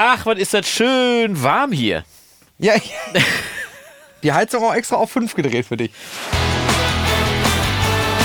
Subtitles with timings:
[0.00, 2.04] Ach, was ist das schön warm hier.
[2.56, 2.92] Ja, ich,
[4.22, 5.90] die Heizung auch extra auf 5 gedreht für dich.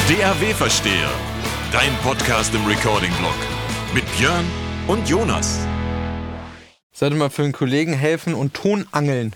[0.07, 1.09] DAW-Versteher.
[1.71, 3.33] Dein Podcast im Recording-Blog.
[3.91, 4.45] Mit Björn
[4.85, 5.65] und Jonas.
[6.91, 9.35] Sollte mal für einen Kollegen helfen und Tonangeln.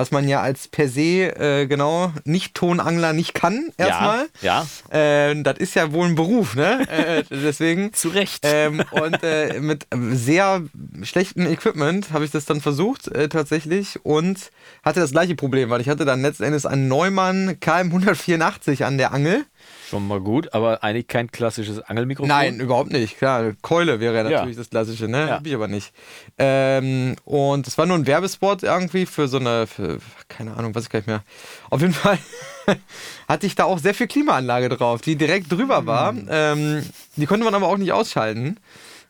[0.00, 4.28] Was man ja als per se, äh, genau, Nicht-Tonangler nicht kann, erstmal.
[4.40, 4.66] Ja.
[4.88, 6.88] Äh, das ist ja wohl ein Beruf, ne?
[6.88, 7.92] äh, deswegen.
[7.92, 8.40] Zu Recht.
[8.44, 10.62] Ähm, und äh, mit sehr
[11.02, 14.02] schlechtem Equipment habe ich das dann versucht, äh, tatsächlich.
[14.02, 14.50] Und
[14.82, 18.96] hatte das gleiche Problem, weil ich hatte dann letzten Endes einen Neumann KM 184 an
[18.96, 19.44] der Angel.
[19.90, 22.28] Schon mal gut, aber eigentlich kein klassisches Angelmikrofon.
[22.28, 23.18] Nein, überhaupt nicht.
[23.18, 24.60] Klar, Keule wäre ja natürlich Ja.
[24.60, 25.26] das Klassische, ne?
[25.26, 25.34] Ja.
[25.34, 25.92] Hab ich aber nicht.
[26.38, 30.84] Ähm, und es war nur ein Werbespot irgendwie für so eine, für, keine Ahnung, weiß
[30.84, 31.22] ich gar nicht mehr.
[31.70, 32.18] Auf jeden Fall
[33.28, 36.10] hatte ich da auch sehr viel Klimaanlage drauf, die direkt drüber war.
[36.12, 36.28] Hm.
[36.30, 36.84] Ähm,
[37.16, 38.58] die konnte man aber auch nicht ausschalten.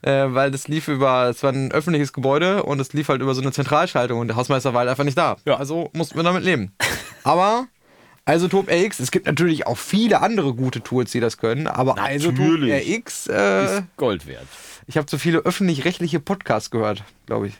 [0.03, 3.34] Äh, weil das lief über, es war ein öffentliches Gebäude und es lief halt über
[3.34, 5.37] so eine Zentralschaltung und der Hausmeister war halt einfach nicht da.
[5.45, 5.59] Ja.
[5.59, 6.72] Also mussten wir damit leben.
[7.22, 7.67] Aber
[8.28, 12.42] Isotope RX, es gibt natürlich auch viele andere gute Tools, die das können, aber Isotope
[12.42, 12.98] Natürlich.
[13.00, 14.46] RX, äh, Ist Gold wert.
[14.86, 17.54] ich habe zu viele öffentlich-rechtliche Podcasts gehört, glaube ich.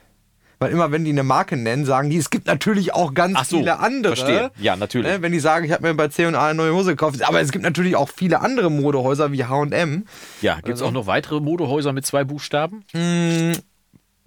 [0.63, 3.57] Weil immer, wenn die eine Marke nennen, sagen die, es gibt natürlich auch ganz so,
[3.57, 4.15] viele andere.
[4.15, 4.51] verstehe.
[4.59, 5.11] Ja, natürlich.
[5.11, 7.23] Ne, wenn die sagen, ich habe mir bei C&A eine neue Hose gekauft.
[7.27, 10.05] Aber es gibt natürlich auch viele andere Modehäuser wie H&M.
[10.43, 12.85] Ja, gibt es auch noch weitere Modehäuser mit zwei Buchstaben?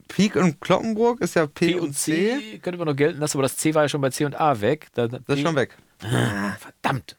[0.07, 3.43] Peak und Kloppenburg ist ja P, P und C könnte man noch gelten lassen, aber
[3.43, 4.87] das C war ja schon bei C und A weg.
[4.95, 5.77] Da, Das ist schon weg.
[5.99, 7.15] Verdammt.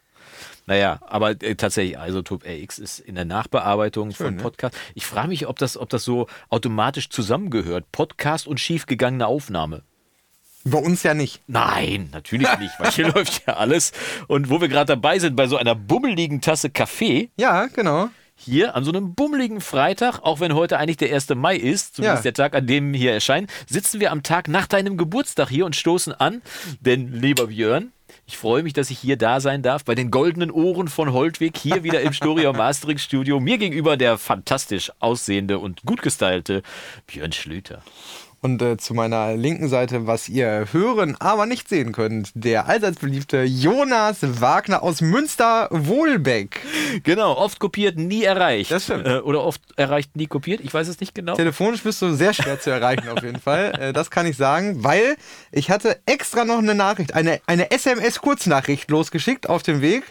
[0.66, 4.42] Naja, aber äh, tatsächlich, Isotope RX ist in der Nachbearbeitung von ne?
[4.42, 4.74] Podcast.
[4.94, 7.84] Ich frage mich, ob das, ob das so automatisch zusammengehört.
[7.92, 9.82] Podcast und schiefgegangene Aufnahme.
[10.64, 11.42] Bei uns ja nicht.
[11.46, 13.92] Nein, natürlich nicht, weil hier läuft ja alles.
[14.28, 18.08] Und wo wir gerade dabei sind, bei so einer bummeligen Tasse Kaffee, Ja, genau.
[18.34, 21.28] hier an so einem bummeligen Freitag, auch wenn heute eigentlich der 1.
[21.34, 22.30] Mai ist, zumindest Ja.
[22.30, 25.76] der Tag, an dem hier erscheint, sitzen wir am Tag nach deinem Geburtstag hier und
[25.76, 26.40] stoßen an.
[26.80, 27.92] Denn, lieber Björn,
[28.26, 31.56] ich freue mich, dass ich hier da sein darf, bei den goldenen Ohren von Holtwig,
[31.58, 33.38] hier wieder im Storia Mastering Studio.
[33.44, 36.62] Mir gegenüber der fantastisch aussehende und gut gestylte
[37.06, 37.82] Björn Schlüter.
[38.44, 42.98] Und äh, zu meiner linken Seite, was ihr hören, aber nicht sehen könnt, der allseits
[42.98, 46.60] beliebte Jonas Wagner aus Münster-Wohlbeck.
[47.04, 48.70] Genau, oft kopiert, nie erreicht.
[48.70, 49.06] Das stimmt.
[49.06, 50.60] Äh, oder oft erreicht, nie kopiert.
[50.62, 51.36] Ich weiß es nicht genau.
[51.36, 53.72] Telefonisch bist du sehr schwer zu erreichen, auf jeden Fall.
[53.80, 55.16] Äh, das kann ich sagen, weil
[55.50, 60.04] ich hatte extra noch eine Nachricht, eine, eine SMS-Kurznachricht losgeschickt auf dem Weg.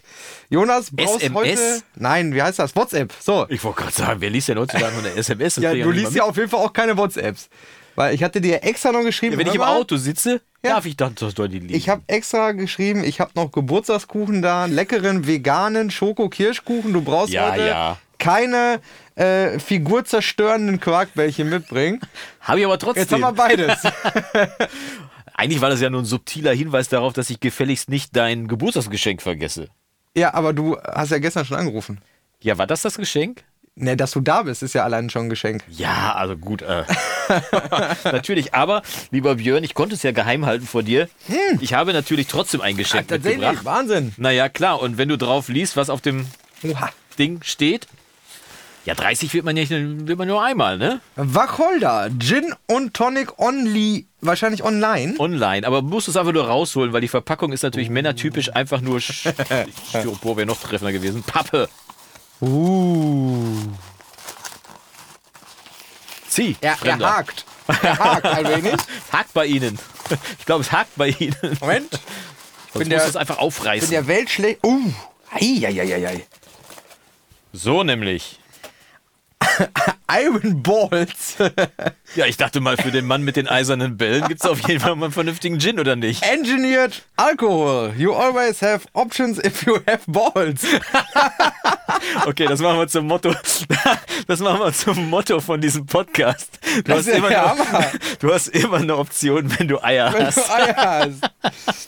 [0.49, 1.35] Jonas, brauchst SMS?
[1.35, 1.83] heute.
[1.97, 2.75] Nein, wie heißt das?
[2.75, 3.13] WhatsApp.
[3.19, 3.45] So.
[3.49, 5.57] Ich wollte gerade sagen, wer liest denn heutzutage eine SMS?
[5.57, 7.47] Ja, du liest ja auf jeden Fall auch keine WhatsApps.
[7.95, 9.33] Weil ich hatte dir extra noch geschrieben.
[9.33, 10.71] Ja, wenn ich im mal, Auto sitze, Ja.
[10.73, 11.73] darf ich dann doch die lieben.
[11.73, 16.91] Ich habe extra geschrieben, ich habe noch Geburtstagskuchen da, leckeren veganen Schoko-Kirschkuchen.
[16.93, 17.97] Du brauchst Ja, heute ja.
[18.17, 18.79] keine
[19.15, 21.99] äh, figurzerstörenden Quarkbällchen mitbringen.
[22.41, 23.03] Habe ich aber trotzdem.
[23.03, 23.77] Jetzt haben wir beides.
[25.35, 29.21] Eigentlich war das ja nur ein subtiler Hinweis darauf, dass ich gefälligst nicht dein Geburtstagsgeschenk
[29.21, 29.67] vergesse.
[30.15, 32.01] ja, aber du hast ja gestern schon angerufen.
[32.41, 33.43] Ja, war das das Geschenk?
[33.75, 35.63] Ne, dass du da bist, ist ja allein schon ein Geschenk.
[35.69, 36.61] Ja, also gut.
[36.61, 36.83] Äh.
[38.03, 41.09] natürlich, aber lieber Björn, ich konnte es ja geheim halten vor dir.
[41.59, 43.65] Ich habe natürlich trotzdem ein Geschenk mitgebracht.
[43.65, 44.13] Wahnsinn.
[44.17, 44.79] Naja, klar.
[44.81, 46.27] Und wenn du drauf liest, was auf dem
[46.63, 46.89] Oha.
[47.17, 47.87] Ding steht,
[48.85, 49.71] ja, 30 wird man ja nicht,
[50.07, 50.99] wird man nur einmal, ne?
[51.15, 55.15] Wacholder, Gin und Tonic Only, wahrscheinlich online.
[55.19, 55.65] Online.
[55.65, 58.97] Aber musst du es einfach nur rausholen, weil die Verpackung ist natürlich männertypisch einfach nur
[58.99, 59.33] Sch-
[59.89, 61.23] Styropor wäre noch treffender gewesen.
[61.23, 61.69] Pappe.
[62.43, 63.69] Uh.
[66.27, 66.55] Zieh.
[66.61, 67.45] Er, er hakt.
[67.81, 68.75] Er hakt ein wenig.
[69.13, 69.79] Hakt bei Ihnen.
[70.37, 71.35] Ich glaube, es hakt bei Ihnen.
[71.61, 71.91] Moment.
[71.91, 73.89] Sonst bin der- du es einfach aufreißen.
[73.89, 74.65] der Welt schlägt.
[74.65, 74.91] Uh.
[75.31, 76.25] Eieieiei.
[77.53, 78.39] So nämlich.
[80.11, 81.35] Iron Balls.
[82.15, 84.79] Ja, ich dachte mal, für den Mann mit den eisernen Bällen gibt es auf jeden
[84.79, 86.21] Fall mal einen vernünftigen Gin, oder nicht?
[86.21, 87.91] Engineered Alcohol.
[87.97, 90.61] You always have options if you have balls.
[92.25, 93.33] Okay, das machen wir zum Motto.
[94.27, 96.59] Das machen wir zum Motto von diesem Podcast.
[96.75, 100.27] Du, Das hast, immer der eine, du hast immer eine Option, wenn du Eier Wenn
[100.27, 100.37] hast.
[100.37, 101.09] du Eier
[101.41, 101.87] hast.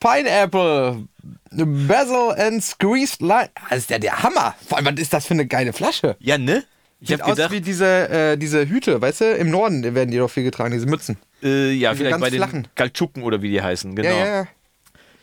[0.00, 1.04] Pineapple.
[1.52, 3.50] Basil and squeezed lime.
[3.68, 4.54] Das ist ja der Hammer.
[4.68, 6.16] Vor allem, was ist das für eine geile Flasche?
[6.20, 6.64] Ja, ne?
[7.00, 9.24] Ich habe aus gedacht, wie diese, äh, diese Hüte, weißt du?
[9.36, 11.16] Im Norden werden die doch viel getragen, diese Mützen.
[11.42, 12.68] äh, ja, diese vielleicht bei den flachen.
[12.74, 14.08] Kaltschuken oder wie die heißen, genau.
[14.10, 14.48] Ja, ja, ja.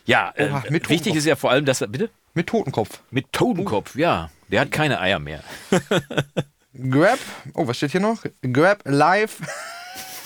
[0.06, 2.10] Ja, äh, Oha, mit wichtig ist ja vor allem, dass er, bitte?
[2.34, 3.02] Mit Totenkopf.
[3.12, 4.30] Mit Totenkopf, ja.
[4.50, 5.44] Der hat keine Eier mehr.
[6.90, 7.20] Grab.
[7.54, 8.24] Oh, was steht hier noch?
[8.54, 9.40] Grab live.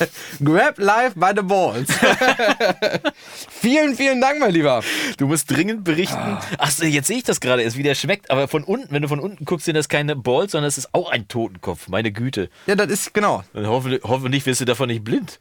[0.44, 1.88] Grab live by the balls.
[3.50, 4.84] vielen, vielen Dank, mein Lieber.
[5.18, 6.38] Du musst dringend berichten.
[6.58, 8.30] Ach, so, jetzt sehe ich das gerade erst, wie der schmeckt.
[8.32, 10.94] Aber von unten, wenn du von unten guckst, sind das keine Balls, sondern es ist
[10.94, 11.88] auch ein Totenkopf.
[11.88, 12.50] Meine Güte.
[12.68, 13.44] Ja, das ist genau.
[13.54, 15.40] Und hoffentlich, hoffentlich wirst du davon nicht blind.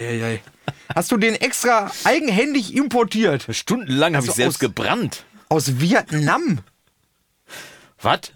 [0.00, 0.40] Eieiei.
[0.94, 3.46] Hast du den extra eigenhändig importiert?
[3.50, 5.24] Stundenlang habe ich Also selbst aus- gebrannt.
[5.48, 6.60] Aus Vietnam?
[8.02, 8.32] Was?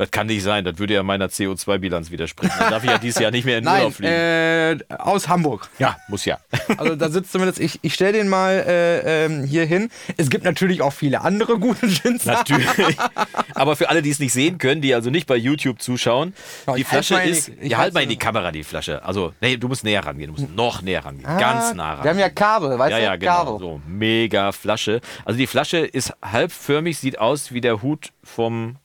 [0.00, 0.64] Das kann nicht sein.
[0.64, 2.54] Das würde ja meiner CO2-Bilanz widersprechen.
[2.58, 4.12] Dann darf ich ja dieses Jahr nicht mehr in den Nein, Urlaub fliegen.
[4.12, 5.68] äh, aus Hamburg.
[5.78, 6.38] ja, muss ja.
[6.78, 9.90] Also da sitzt zumindest, ich, ich stelle den mal äh, ähm, hier hin.
[10.16, 12.24] Es gibt natürlich auch viele andere gute Gins.
[12.24, 12.66] Natürlich.
[13.54, 16.32] Aber für alle, die es nicht sehen können, die also nicht bei YouTube zuschauen,
[16.66, 17.48] Ja, die halt Flasche die- ist.
[17.60, 19.04] ich ja, halt mal in die Kamera, die Flasche.
[19.04, 20.34] Also, nee, du musst näher rangehen.
[20.34, 21.24] Du musst noch näher rangehen.
[21.38, 21.98] ganz nah ran.
[22.00, 23.04] Ah, Wir haben ja Kabel, weißt Ja, du?
[23.04, 23.36] ja, genau.
[23.44, 23.58] Kabel.
[23.58, 25.02] So, mega Flasche.
[25.26, 28.76] Also die Flasche ist halbförmig, sieht aus wie der Hut vom,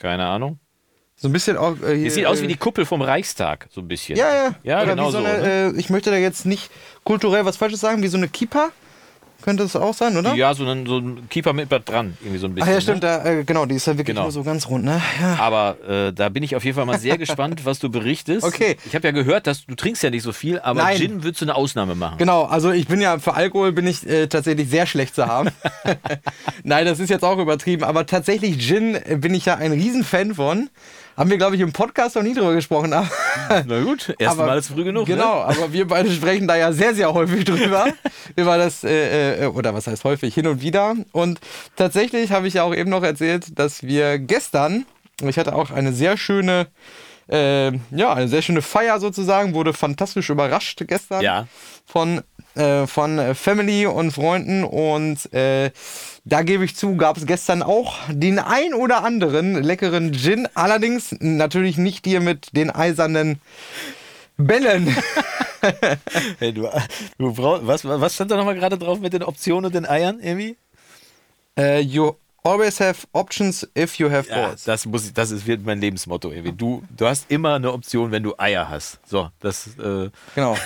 [0.00, 0.58] keine Ahnung.
[1.14, 1.76] So ein bisschen auch.
[1.82, 4.16] Äh, hier, Es sieht aus wie äh, die Kuppel vom Reichstag, so ein bisschen.
[4.16, 4.54] Ja, ja.
[4.62, 5.18] Ja, Oder genau wie so.
[5.20, 5.24] so.
[5.24, 5.76] eine, ne?
[5.76, 6.70] äh, ich möchte da jetzt nicht
[7.04, 8.70] kulturell was Falsches sagen, wie so eine Kippa.
[9.42, 10.34] Könnte es auch sein, oder?
[10.34, 12.72] Ja, so ein, so ein Keeper mit was dran, irgendwie so ein Ach bisschen.
[12.74, 13.20] ja, stimmt, Ne?
[13.24, 14.22] da, äh, genau, die ist ja wirklich Genau.
[14.22, 15.00] nur so ganz rund, ne?
[15.20, 15.36] Ja.
[15.40, 18.44] Aber äh, da bin ich auf jeden Fall mal sehr gespannt, was du berichtest.
[18.44, 18.76] Okay.
[18.86, 20.96] Ich habe ja gehört, dass du trinkst ja nicht so viel, aber Nein.
[20.98, 22.18] Gin würdest du eine Ausnahme machen.
[22.18, 25.50] Genau, also ich bin ja für Alkohol bin ich äh, tatsächlich sehr schlecht zu haben.
[26.64, 30.68] Nein, das ist jetzt auch übertrieben, aber tatsächlich Gin bin ich ja ein Riesenfan von.
[31.20, 32.94] Haben wir, glaube ich, im Podcast noch nie drüber gesprochen.
[32.94, 33.06] Aber,
[33.66, 35.04] Na gut, erst aber- Mal ist früh genug.
[35.04, 37.88] Genau, aber wir beide sprechen da ja sehr, sehr häufig drüber.
[38.36, 40.94] über das, äh, äh, oder was heißt häufig, hin und wieder.
[41.12, 41.38] Und
[41.76, 44.86] tatsächlich habe ich ja auch eben noch erzählt, dass wir gestern,
[45.22, 46.68] ich hatte auch eine sehr schöne,
[47.30, 51.46] äh, ja, eine sehr schöne Feier sozusagen, wurde fantastisch überrascht gestern Ja.
[51.86, 52.22] von,
[52.54, 55.70] äh, von Family und Freunden und äh,
[56.24, 61.14] da gebe ich zu, gab es gestern auch den ein oder anderen leckeren Gin, allerdings
[61.20, 63.40] natürlich nicht dir mit den eisernen
[64.36, 64.94] Bällen.
[66.38, 66.66] Hey, du,
[67.18, 70.18] du brauch, was, was stand da nochmal gerade drauf mit den Optionen und den Eiern
[70.18, 70.56] irgendwie?
[71.58, 72.12] Äh, you
[72.42, 74.64] always have options if you have Ja, balls.
[74.64, 76.30] das, muss das ist, wird mein Lebensmotto.
[76.30, 76.52] Irgendwie.
[76.52, 78.98] Du, du hast immer eine Option, wenn du Eier hast.
[79.06, 79.68] So, das.
[79.78, 80.56] Äh, Genau.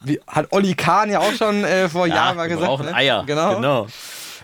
[0.00, 2.68] Wie, hat Olli Kahn ja auch schon äh, vor Jahren mal wir gesagt.
[2.68, 2.94] brauchen ne?
[2.94, 3.24] Eier.
[3.26, 3.56] Genau.
[3.56, 3.86] genau.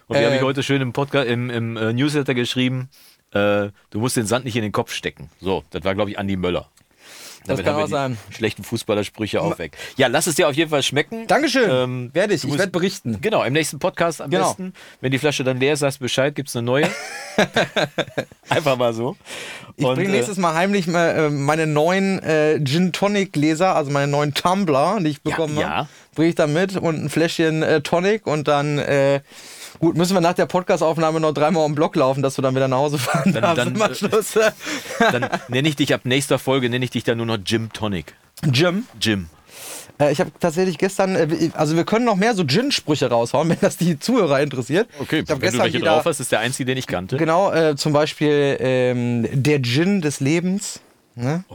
[0.08, 2.90] Und Äh, habe ich heute schön im Podcast, im, im äh, Newsletter geschrieben,
[3.30, 5.30] äh, du musst den Sand nicht in den Kopf stecken.
[5.40, 6.68] So, das war, glaube ich, Andi Möller.
[7.44, 8.18] Das Damit kann haben wir auch sein.
[8.30, 9.76] Schlechten Fußballersprüche auch weg.
[9.96, 11.26] Ja, lass es dir auf jeden Fall schmecken.
[11.26, 11.68] Dankeschön.
[11.68, 12.44] Ähm, werde ich.
[12.44, 13.18] Ich werde berichten.
[13.20, 14.48] Genau, im nächsten Podcast am Genau.
[14.48, 14.72] besten.
[15.00, 16.88] Wenn die Flasche dann leer ist, sagst du Bescheid, gibt es eine neue.
[18.48, 19.16] Einfach mal so.
[19.76, 24.10] Ich bringe äh, nächstes Mal heimlich äh, meine neuen äh, Gin Tonic Gläser, also meine
[24.10, 25.68] neuen Tumbler, die ich bekommen ja.
[25.70, 29.20] habe, bringe ich da mit und ein Fläschchen äh, Tonic und dann äh,
[29.78, 32.54] gut müssen wir nach der Podcastaufnahme noch dreimal um den Block laufen, dass du dann
[32.54, 33.58] wieder nach Hause fahren Dann- darfst.
[33.58, 34.32] dann, Mal äh, Schluss.
[34.98, 38.14] Dann nenne ich dich ab nächster Folge, nenne ich dich dann nur noch Jim Tonic.
[38.52, 38.84] Jim.
[39.00, 39.28] Jim.
[39.98, 43.58] Äh, ich habe tatsächlich gestern, äh, also wir können noch mehr so Gin-Sprüche raushauen, wenn
[43.60, 44.88] das die Zuhörer interessiert.
[45.00, 47.16] Okay, ich wenn du welche wieder- drauf hast, ist der einzige, den ich kannte.
[47.16, 50.80] Genau, äh, zum Beispiel ähm, der Gin des Lebens.
[51.14, 51.44] Ne?
[51.48, 51.54] Oh.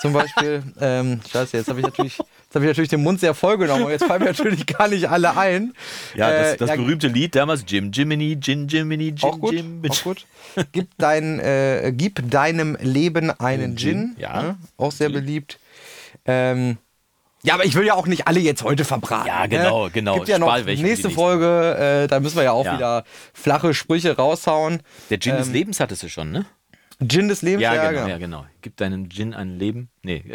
[0.00, 2.18] Zum Beispiel, ähm, scheiße, jetzt habe ich natürlich.
[2.48, 4.88] Jetzt habe ich natürlich den Mund sehr voll genommen und jetzt fallen mir natürlich gar
[4.88, 5.74] nicht alle ein.
[6.14, 9.52] Ja, das, Äh, das ja, berühmte Lied damals, Jim Jiminy, Jim Jiminy, Jim Auch gut,
[9.52, 9.82] Jim.
[9.86, 10.26] auch gut.
[10.72, 14.16] Gib, dein, äh, gib deinem Leben einen Gin, Gin.
[14.18, 14.42] ja.
[14.42, 14.56] ne?
[14.78, 15.58] Auch sehr beliebt.
[16.24, 16.78] Ähm,
[17.42, 19.26] ja, aber ich will ja auch nicht alle jetzt heute verbraten.
[19.28, 19.90] Ja, genau, ne?
[19.92, 20.14] genau.
[20.14, 21.10] Gibt ja noch welche nächste.
[21.10, 22.74] Folge, äh, da müssen wir ja auch Ja.
[22.76, 23.04] wieder
[23.34, 24.82] flache Sprüche raushauen.
[25.10, 26.46] Der Gin des Ähm, Lebens hattest du schon, ne?
[27.06, 28.46] Gin des Lebens, Ja, ja, genau, ja, genau.
[28.62, 29.90] Gib deinem Gin ein Leben.
[30.02, 30.24] Nee.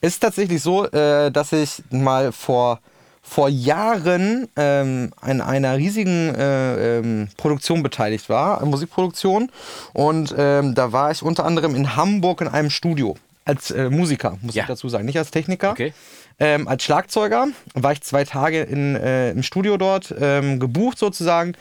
[0.00, 2.80] Es ist tatsächlich so, äh, dass ich mal vor,
[3.22, 9.50] vor Jahren ähm, an einer riesigen äh, ähm, Produktion beteiligt war, Musikproduktion.
[9.92, 13.16] Und ähm, da war ich unter anderem in Hamburg in einem Studio.
[13.44, 14.64] Als äh, Musiker, muss Ja.
[14.64, 15.70] ich dazu sagen, nicht als Techniker.
[15.70, 15.92] Okay.
[16.40, 21.54] Ähm, als Schlagzeuger war ich zwei Tage in, äh, im Studio dort ähm, gebucht sozusagen.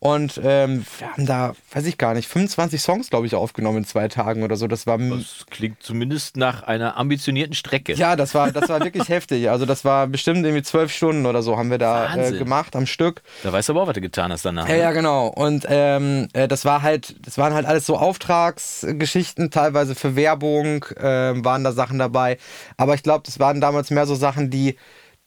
[0.00, 3.84] Und ähm, wir haben da, weiß ich gar nicht, 25 Songs, glaube ich, aufgenommen in
[3.84, 4.68] zwei Tagen oder so.
[4.68, 7.94] Das war Das klingt zumindest nach einer ambitionierten Strecke.
[7.94, 9.50] ja, das war, das war wirklich heftig.
[9.50, 12.86] Also das war bestimmt irgendwie zwölf Stunden oder so haben wir da äh, gemacht am
[12.86, 13.22] Stück.
[13.42, 14.68] Da weißt du aber auch, was du getan hast danach.
[14.68, 14.80] Ja, ne?
[14.82, 15.26] ja, genau.
[15.26, 20.84] Und ähm, äh, das war halt, das waren halt alles so Auftragsgeschichten, teilweise für Werbung
[21.00, 22.38] ähm, waren da Sachen dabei.
[22.76, 24.76] Aber ich glaube, das waren damals mehr so Sachen, die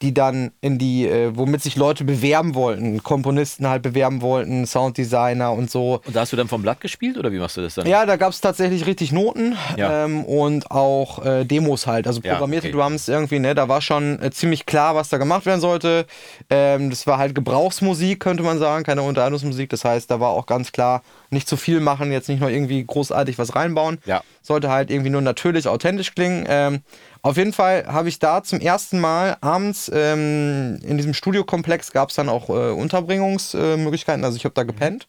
[0.01, 5.51] die dann in die, äh, womit sich Leute bewerben wollten, Komponisten halt bewerben wollten, Sounddesigner
[5.51, 6.01] und so.
[6.05, 7.86] Und da hast du dann vom Blatt gespielt oder wie machst du das dann?
[7.88, 10.05] Ja, da gab es tatsächlich richtig Noten Ja.
[10.05, 12.77] ähm, und auch äh, Demos halt, also Ja, programmierte okay.
[12.77, 13.53] Drums irgendwie, ne?
[13.55, 16.05] Da war schon äh, ziemlich klar, was da gemacht werden sollte.
[16.50, 19.70] Ähm, das war halt Gebrauchsmusik, könnte man sagen, keine Unterhaltungsmusik.
[19.70, 22.84] Das heißt, da war auch ganz klar, nicht zu viel machen, jetzt nicht noch irgendwie
[22.84, 24.00] großartig was reinbauen.
[24.05, 24.22] Ja.
[24.41, 26.46] Sollte halt irgendwie nur natürlich, authentisch klingen.
[26.50, 26.81] Ähm,
[27.21, 32.09] auf jeden Fall habe ich da zum ersten Mal abends ähm, in diesem Studiokomplex gab
[32.09, 34.25] es dann auch äh, Unterbringungsmöglichkeiten.
[34.25, 35.07] Also ich habe da gepennt.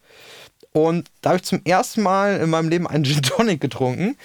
[0.73, 4.17] Und da habe ich zum ersten Mal in meinem Leben einen Gin Tonic getrunken.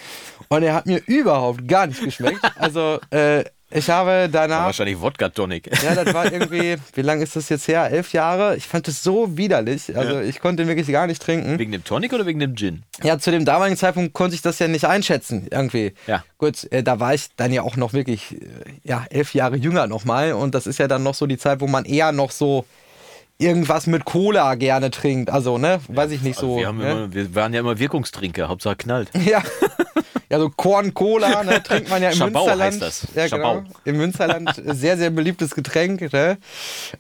[0.50, 2.40] Und er hat mir überhaupt gar nicht geschmeckt.
[2.56, 4.66] Also, äh, Ich habe danach.
[4.66, 5.70] Wahrscheinlich Wodka Tonic.
[5.84, 7.90] Ja, das war irgendwie, wie lange ist das jetzt her?
[7.92, 8.56] Elf Jahre.
[8.56, 9.96] Ich fand das so widerlich.
[9.98, 11.60] Also ich konnte wirklich gar nicht trinken.
[11.60, 12.84] Wegen dem Tonic oder wegen dem Gin?
[13.04, 15.94] Ja, zu dem damaligen Zeitpunkt konnte ich das ja nicht einschätzen, irgendwie.
[16.08, 16.24] Ja.
[16.38, 18.46] Gut, äh, da war ich dann ja auch noch wirklich, äh,
[18.84, 20.32] ja, elf Jahre jünger nochmal.
[20.34, 22.66] Und das ist ja dann noch so die Zeit, wo man eher noch so
[23.38, 25.30] irgendwas mit Cola gerne trinkt.
[25.30, 26.58] Also, ne, weiß ich nicht so.
[26.58, 26.92] wir, ne?
[26.92, 29.10] immer, wir waren ja immer Wirkungstrinker, Hauptsache knallt.
[29.26, 29.44] Ja.
[30.30, 32.74] Ja, so Korn Cola, ne, trinkt man ja im Schabau Münsterland.
[32.74, 33.08] heißt das.
[33.16, 33.62] Ja, Schabau.
[33.62, 33.70] genau.
[33.86, 36.12] Im Münsterland sehr, sehr beliebtes Getränk.
[36.12, 36.38] Ne?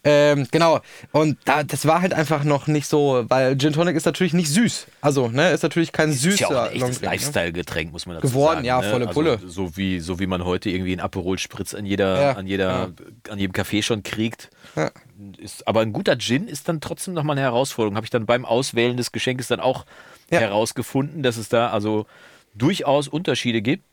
[0.06, 0.79] Ähm, genau.
[1.12, 4.50] Und da, das war halt einfach noch nicht so, weil Gin Tonic ist natürlich nicht
[4.50, 4.88] süß.
[5.01, 7.10] Also, ne, ist natürlich kein Ist süßer ja auch ein echtes Longdrink, ne?
[7.10, 8.65] Lifestyle-Getränk, muss man dazu Geworden, sagen.
[8.65, 8.89] ja, ne?
[8.89, 9.39] volle also, Pulle.
[9.46, 12.94] So wie, so wie man heute irgendwie einen Aperol Spritz an jeder, Ja, an jeder,
[13.29, 14.50] an jedem Café schon kriegt.
[14.77, 14.89] Ja.
[15.38, 17.96] Ist, aber ein guter Gin ist dann trotzdem nochmal eine Herausforderung.
[17.96, 19.86] Habe ich dann beim Auswählen des Geschenkes dann auch
[20.30, 20.40] Ja.
[20.42, 22.06] herausgefunden, dass es da also
[22.54, 23.84] durchaus Unterschiede gibt.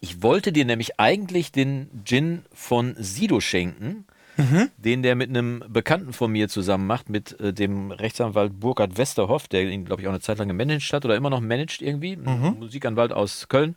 [0.00, 4.06] Ich wollte dir nämlich eigentlich den Gin von Sido schenken,
[4.36, 4.70] Mhm.
[4.76, 9.48] den der mit einem Bekannten von mir zusammen macht, mit äh, dem Rechtsanwalt Burkhard Westerhoff,
[9.48, 12.16] der ihn, glaube ich, auch eine Zeit lang gemanagt hat oder immer noch managt irgendwie.
[12.16, 12.56] Mhm.
[12.58, 13.76] Musikanwalt aus Köln,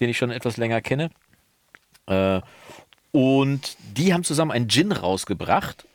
[0.00, 1.10] den ich schon etwas länger kenne.
[2.06, 2.40] Äh,
[3.12, 5.86] und die haben zusammen einen Gin rausgebracht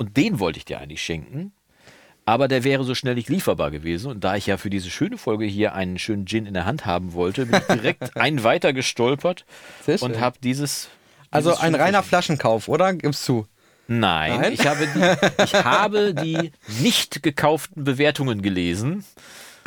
[0.00, 1.52] und den wollte ich dir eigentlich schenken.
[2.24, 4.10] Aber der wäre so schnell nicht lieferbar gewesen.
[4.10, 6.86] Und da ich ja für diese schöne Folge hier einen schönen Gin in der Hand
[6.86, 9.44] haben wollte, bin ich direkt einen weiter gestolpert
[10.00, 10.88] und habe dieses.
[11.30, 12.94] Also dieses ein schöne reiner Flaschenkauf, oder?
[12.94, 13.46] Gibst du?
[13.88, 14.52] Nein, Nein?
[14.54, 19.04] Ich, habe die, ich habe die nicht gekauften Bewertungen gelesen.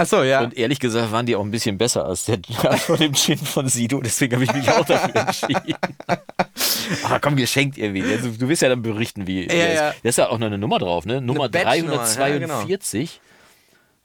[0.03, 0.41] Achso, ja.
[0.41, 2.39] Und ehrlich gesagt waren die auch ein bisschen besser als der
[2.77, 4.01] von dem Gin von Sido.
[4.01, 5.75] Deswegen habe ich mich auch dafür entschieden.
[7.03, 8.01] Aber komm, geschenkt irgendwie.
[8.01, 9.47] Du, du wirst ja dann berichten, wie.
[9.47, 9.89] ja.
[9.89, 10.03] ist.
[10.03, 11.21] Da ist ja auch noch eine Nummer drauf, ne?
[11.21, 13.21] Nummer Batchnummer, ja, 342.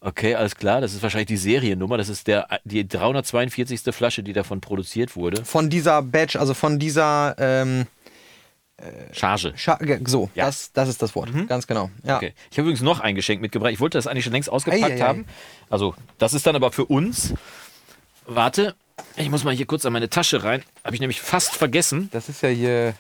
[0.00, 0.80] Okay, alles klar.
[0.80, 1.96] Das ist wahrscheinlich die Seriennummer.
[1.96, 3.80] Das ist der, die 342.
[3.92, 5.44] Flasche, die davon produziert wurde.
[5.44, 7.86] Von dieser Batch, also von dieser, ähm,
[9.12, 9.52] Charge.
[9.56, 10.46] Scha so, Ja.
[10.46, 11.30] das, das ist das Wort.
[11.48, 11.90] Ganz genau.
[12.04, 12.16] Ja.
[12.16, 12.32] Okay.
[12.50, 13.72] Ich habe übrigens noch ein Geschenk mitgebracht.
[13.72, 15.00] Ich wollte das eigentlich schon längst ausgepackt Ei, ei, ei.
[15.00, 15.26] haben.
[15.68, 17.34] Also, das ist dann aber für uns.
[18.26, 18.74] Warte,
[19.16, 20.62] ich muss mal hier kurz an meine Tasche rein.
[20.84, 22.08] Habe ich nämlich fast vergessen.
[22.12, 22.94] Das ist ja hier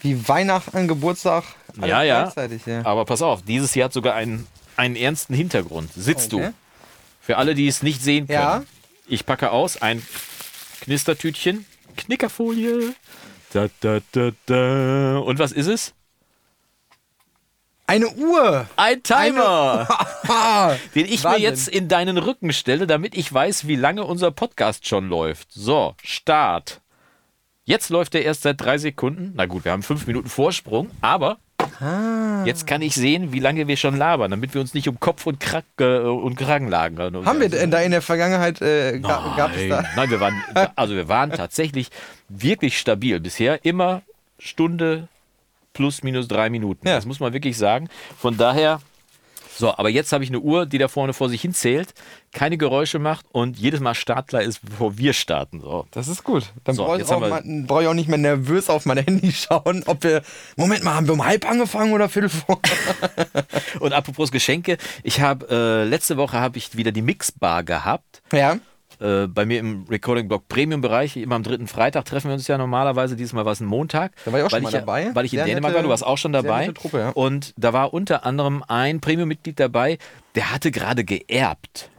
[0.00, 1.44] wie Weihnachten, Geburtstag.
[1.76, 2.32] alles Ja, ja.
[2.64, 2.86] hier.
[2.86, 5.90] Aber pass auf, dieses hier hat sogar einen, einen ernsten Hintergrund.
[5.94, 6.46] Sitzt Okay.
[6.46, 6.54] du.
[7.20, 8.38] Für alle, die es nicht sehen können.
[8.38, 8.64] Ja.
[9.08, 10.02] Ich packe aus ein
[10.82, 11.66] Knistertütchen,
[11.96, 12.94] Knickerfolie.
[13.52, 14.00] Da, da,
[14.46, 15.18] da.
[15.18, 15.94] Und was ist es?
[17.86, 18.68] Eine Uhr!
[18.76, 19.88] Ein Timer,
[20.94, 21.40] den ich Wahnsinn.
[21.40, 25.50] mir jetzt in deinen Rücken stelle, damit ich weiß, wie lange unser Podcast schon läuft.
[25.52, 26.82] So, Start.
[27.64, 29.32] Jetzt läuft er erst seit drei Sekunden.
[29.36, 31.38] Na gut, wir haben fünf Minuten Vorsprung, aber
[31.80, 32.44] Ah.
[32.44, 35.26] jetzt kann ich sehen, wie lange wir schon labern, damit wir uns nicht um Kopf
[35.26, 37.24] und, Krack, äh, und Kragen lagern.
[37.24, 39.84] Haben wir denn da in der Vergangenheit, äh, ga, gab es Nein, da?
[39.96, 40.42] nein, wir waren,
[40.76, 41.90] also wir waren tatsächlich
[42.28, 43.20] wirklich stabil.
[43.20, 44.02] Bisher immer
[44.38, 45.08] Stunde
[45.72, 46.86] plus minus drei Minuten.
[46.88, 46.96] Ja.
[46.96, 47.88] Das muss man wirklich sagen.
[48.18, 48.80] Von daher,
[49.58, 51.92] so, aber jetzt habe ich eine Uhr, die da vorne vor sich hin zählt,
[52.32, 55.60] keine Geräusche macht und jedes Mal startklar ist, bevor wir starten.
[55.60, 55.86] So.
[55.90, 56.44] Das ist gut.
[56.62, 60.04] Dann So, brauche ich, brauch ich auch nicht mehr nervös auf mein Handy schauen, ob
[60.04, 60.22] wir.
[60.56, 62.60] Moment mal, haben wir um halb angefangen oder Viertel vor?
[63.80, 68.22] Und apropos Geschenke, ich habe äh, letzte Woche habe ich wieder die Mixbar gehabt.
[68.32, 68.58] ja.
[69.00, 73.14] Äh, bei mir im Recording-Blog Premium-Bereich, immer am dritten Freitag treffen wir uns ja normalerweise.
[73.16, 74.12] Diesmal war es ein Montag.
[74.24, 75.10] Da war ich auch weil schon mal dabei.
[75.14, 76.68] Weil ich in Sehr Dänemark nette- war, du warst auch schon dabei.
[76.68, 77.08] Truppe, ja.
[77.10, 79.98] Und da war unter anderem ein Premium-Mitglied dabei,
[80.34, 81.90] der hatte gerade geerbt.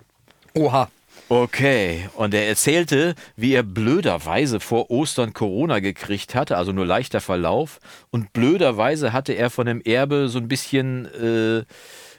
[0.55, 0.89] Oha.
[1.31, 7.21] Okay, und er erzählte, wie er blöderweise vor Ostern Corona gekriegt hatte, also nur leichter
[7.21, 7.79] Verlauf.
[8.09, 11.65] Und blöderweise hatte er von dem Erbe so ein bisschen äh,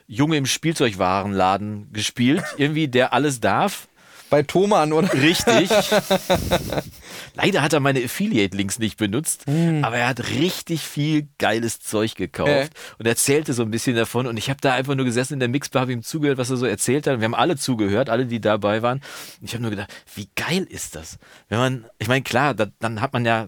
[0.07, 3.89] Junge im Spielzeugwarenladen gespielt, irgendwie der alles darf.
[4.31, 5.13] Bei Thoman, oder?
[5.13, 5.69] Richtig.
[7.35, 12.49] Leider hat er meine Affiliate-Links nicht benutzt, aber er hat richtig viel geiles Zeug gekauft
[12.49, 12.69] Äh.
[12.97, 14.27] und erzählte so ein bisschen davon.
[14.27, 16.57] Und ich habe da einfach nur gesessen in der Mixbar, habe ihm zugehört, was er
[16.57, 17.19] so erzählt hat.
[17.19, 18.99] Wir haben alle zugehört, alle, die dabei waren.
[19.39, 21.17] Und ich habe nur gedacht, wie geil ist das?
[21.49, 23.47] Wenn man, ich meine, klar, da, dann hat man ja.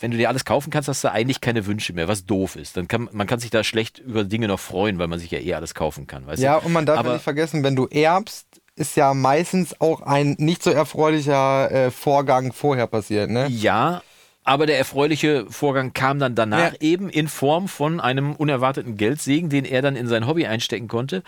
[0.00, 2.76] Wenn du dir alles kaufen kannst, hast du eigentlich keine Wünsche mehr, was doof ist.
[2.76, 5.38] Dann kann man kann sich da schlecht über Dinge noch freuen, weil man sich ja
[5.38, 6.24] eh alles kaufen kann.
[6.36, 6.66] Ja, du?
[6.66, 10.36] und man darf ja Aber- nicht vergessen, wenn du erbst, ist ja meistens auch ein
[10.38, 13.46] nicht so erfreulicher äh, Vorgang vorher passiert, ne?
[13.48, 14.02] Ja,
[14.44, 16.80] aber der erfreuliche Vorgang kam dann danach Ja.
[16.80, 21.22] eben in Form von einem unerwarteten Geldsegen, den er dann in sein Hobby einstecken konnte.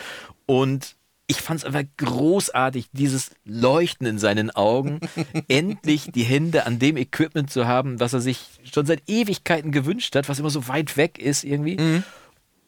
[0.47, 0.97] Und
[1.27, 5.01] ich fand es einfach großartig, dieses Leuchten in seinen Augen,
[5.49, 8.41] endlich die Hände an dem Equipment zu haben, was er sich
[8.73, 12.03] schon seit Ewigkeiten gewünscht hat, was immer so weit weg ist irgendwie.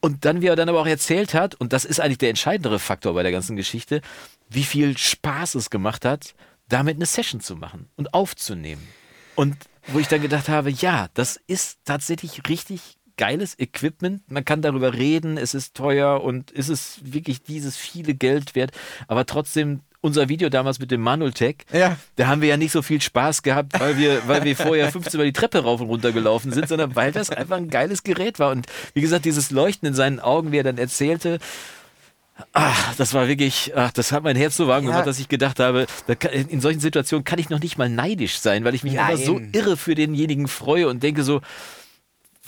[0.06, 2.78] Und dann, wie er dann aber auch erzählt hat, und das ist eigentlich der entscheidendere
[2.78, 4.02] Faktor bei der ganzen Geschichte,
[4.48, 6.36] wie viel Spaß es gemacht hat,
[6.68, 8.86] damit eine Session zu machen und aufzunehmen.
[9.34, 9.56] Und
[9.88, 14.22] wo ich dann gedacht habe, ja, das ist tatsächlich richtig geiles Equipment.
[14.30, 18.70] Man kann darüber reden, es ist teuer und ist es wirklich dieses viele Geld wert,
[19.08, 21.96] aber trotzdem unser Video damals mit dem Manultech, Ja.
[22.16, 25.18] da haben wir ja nicht so viel Spaß gehabt, weil wir, weil wir vorher 15
[25.18, 28.38] Mal die Treppe rauf und runter gelaufen sind, sondern weil das einfach ein geiles Gerät
[28.38, 28.50] war.
[28.52, 31.38] Und wie gesagt, dieses Leuchten in seinen Augen, wie er dann erzählte,
[32.52, 34.90] ach, das war wirklich, ach, das hat mein Herz so warm Ja.
[34.90, 35.86] gemacht, dass ich gedacht habe,
[36.18, 39.16] kann, in solchen Situationen kann ich noch nicht mal neidisch sein, weil ich mich einfach
[39.22, 39.50] so Nein.
[39.52, 41.40] irre für denjenigen freue und denke so,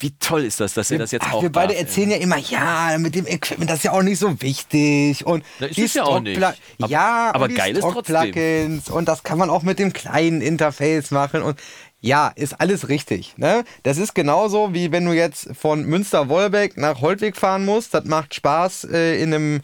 [0.01, 2.17] wie toll ist das, dass er das jetzt Ach, auch wir beide darf, erzählen ja
[2.19, 5.27] immer, ja, mit dem Equipment, das ist ja auch nicht so wichtig.
[5.27, 6.43] Und Na, ist die es ja auch nicht.
[6.43, 6.55] Aber-
[6.89, 8.83] ja, aber geil ist trotzdem.
[8.91, 11.59] Und das kann man auch mit dem kleinen Interface machen und
[12.01, 13.37] ja, ist alles richtig.
[13.39, 13.65] Ne?
[13.83, 17.93] Das ist genauso wie wenn du jetzt von Münster-Wolbeck nach Holtweg fahren musst.
[17.93, 19.61] Das macht Spaß äh, in einem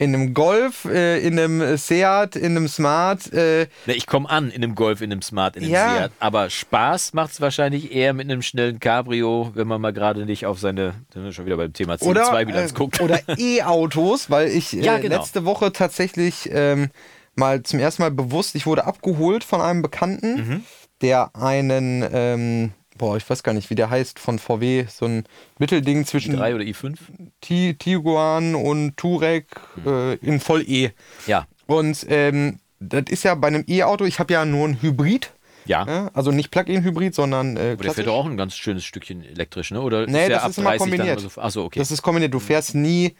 [0.00, 3.32] in einem Golf, äh, in einem Seat, in einem Smart.
[3.32, 5.88] Äh, Na, ich komme an in einem Golf, in einem Smart, in einem Ja.
[6.02, 6.12] Seat.
[6.20, 10.46] Aber Spaß macht es wahrscheinlich eher mit einem schnellen Cabrio, wenn man mal gerade nicht
[10.46, 13.00] auf seine, dann sind wir schon wieder beim Thema oder, CO2-Bilanz äh, guckt.
[13.00, 15.16] oder E-Autos, weil ich äh, Ja, genau.
[15.16, 16.90] letzte Woche tatsächlich ähm,
[17.34, 20.64] mal zum ersten Mal bewusst, ich wurde abgeholt von einem Bekannten, Mhm.
[21.02, 25.24] der einen, ähm, boah, ich weiß gar nicht, wie der heißt, von VW, so ein
[25.58, 26.96] Mittelding zwischen i3 oder i5?
[27.40, 29.46] Ti- Tiguan und Touareg
[29.86, 30.90] äh, in voll E.
[31.26, 31.46] Ja.
[31.66, 35.32] Und ähm, das ist ja bei einem E-Auto, ich habe ja nur ein Hybrid,
[35.66, 35.84] Ja.
[35.84, 36.10] ne?
[36.14, 37.94] also nicht Plug-in-Hybrid, sondern äh, Aber der klassisch.
[37.96, 39.80] fährt doch auch ein ganz schönes Stückchen elektrisch, ne?
[39.80, 41.20] Oder Nee, der das ab ist immer 30 dann kombiniert.
[41.32, 41.78] So, achso, okay.
[41.78, 42.32] Das ist kombiniert.
[42.34, 43.14] Du fährst nie,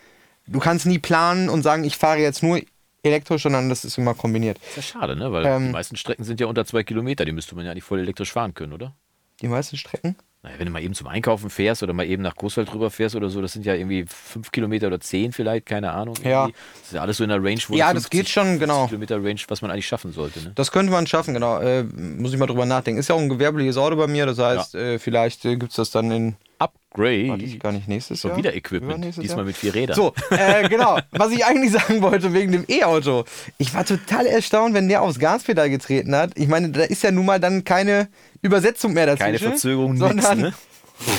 [0.47, 2.61] du kannst nie planen und sagen, ich fahre jetzt nur
[3.03, 4.59] elektrisch, sondern das ist immer kombiniert.
[4.71, 5.31] ist ja schade, ne?
[5.33, 7.25] Weil Ähm, die meisten Strecken sind ja unter zwei Kilometer.
[7.25, 8.95] Die müsste man ja nicht voll elektrisch fahren können, oder?
[9.40, 10.16] Die meisten Strecken?
[10.42, 13.16] Naja, wenn du mal eben zum Einkaufen fährst oder mal eben nach Großwald rüber fährst
[13.16, 16.14] oder so, das sind ja irgendwie fünf Kilometer oder zehn vielleicht, keine Ahnung.
[16.23, 16.47] Ja.
[16.47, 16.54] Das
[16.85, 18.87] ist ja alles so in der Range, wo Ja, du das geht schon, genau.
[18.87, 20.40] Kilometer Range, was man eigentlich schaffen sollte.
[20.40, 20.52] Ne?
[20.54, 21.59] Das könnte man schaffen, genau.
[21.59, 23.00] Äh, muss ich mal drüber nachdenken.
[23.00, 25.76] Ist ja auch ein gewerbliches Auto bei mir, das heißt, äh, vielleicht äh, gibt es
[25.76, 27.29] das dann in, Upgrade.
[27.29, 28.38] warte ich gar nicht, nächstes Schon Jahr?
[28.38, 29.05] wieder Equipment.
[29.05, 29.44] Diesmal Jahr?
[29.44, 29.94] mit vier Rädern.
[29.97, 30.99] So, äh, genau.
[31.12, 33.25] Was ich eigentlich sagen wollte wegen dem E-Auto.
[33.59, 36.33] Ich war total erstaunt, wenn der aufs Gaspedal getreten hat.
[36.37, 38.09] Ich meine, da ist ja nun mal dann keine
[38.42, 39.25] Übersetzung mehr dazwischen.
[39.25, 40.55] Keine Verzögerung, nix, sondern ne?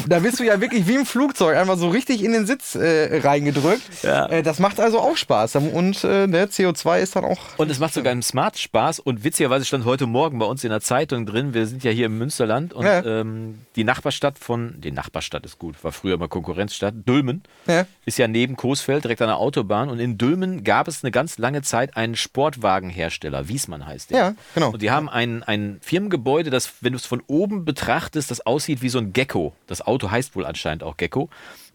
[0.07, 3.19] Da bist du ja wirklich wie im Flugzeug einfach so richtig in den Sitz äh,
[3.23, 3.81] reingedrückt.
[4.03, 4.25] Ja.
[4.27, 5.55] Äh, das macht also auch Spaß.
[5.55, 7.37] Und äh, der CO2 ist dann auch.
[7.57, 8.99] Und es macht sogar im Smart Spaß.
[8.99, 12.07] Und witzigerweise stand heute Morgen bei uns in der Zeitung drin, wir sind ja hier
[12.07, 13.03] im Münsterland und Ja.
[13.05, 17.85] ähm, die Nachbarstadt von, die Nachbarstadt ist gut, war früher mal Konkurrenzstadt, Dülmen, Ja.
[18.05, 19.89] ist ja neben Coesfeld, direkt an der Autobahn.
[19.89, 24.17] Und in Dülmen gab es eine ganz lange Zeit einen Sportwagenhersteller, Wiesmann heißt der.
[24.17, 24.71] Ja, genau.
[24.71, 28.81] Und die haben ein, ein Firmengebäude, das, wenn du es von oben betrachtest, das aussieht
[28.81, 29.53] wie so ein Gecko.
[29.69, 31.29] Das Auto heißt wohl anscheinend auch Gecko.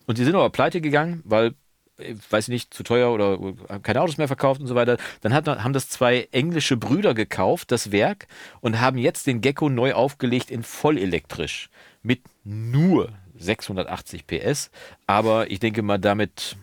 [0.07, 1.55] Und die sind aber pleite gegangen, weil,
[1.99, 4.99] äh, weiß ich nicht, zu teuer oder äh, keine Autos mehr verkauft und so weiter.
[5.23, 8.27] Dann hat, haben das zwei englische Brüder gekauft, das Werk,
[8.61, 11.71] und haben jetzt den Gecko neu aufgelegt in vollelektrisch.
[12.03, 14.71] Mit nur 680 PS.
[15.07, 16.57] Aber ich denke mal, damit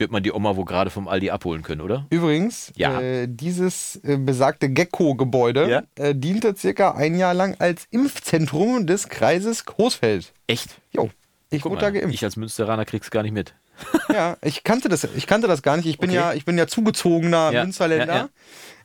[0.00, 2.06] wird man die Oma wohl gerade vom Aldi abholen können, oder?
[2.10, 3.00] Übrigens, Ja.
[3.00, 5.82] äh, dieses äh, besagte Gecko-Gebäude Ja.
[5.96, 10.32] äh, diente circa ein Jahr lang als Impfzentrum des Kreises Coesfeld.
[10.46, 10.80] Echt?
[10.92, 11.10] Jo,
[11.50, 12.14] ich Guck wurde mal, da geimpft.
[12.14, 13.54] ich als Münsteraner krieg's gar nicht mit.
[14.12, 15.86] Ja, ich kannte das, ich kannte das gar nicht.
[15.86, 16.18] Ich bin Okay.
[16.18, 18.28] ja, ich bin ja zugezogener Ja, Münsterländer.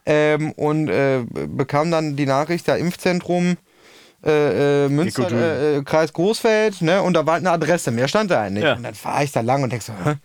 [0.05, 3.55] Ähm, und äh, bekam dann die Nachricht, ja, Impfzentrum
[4.25, 7.01] äh, äh, Münster, äh, äh, Kreis Großfeld, ne?
[7.01, 8.63] Und da war halt eine Adresse, mehr stand da nicht.
[8.63, 8.75] Ja.
[8.75, 10.15] Und dann fahre ich da lang und denk so, hä?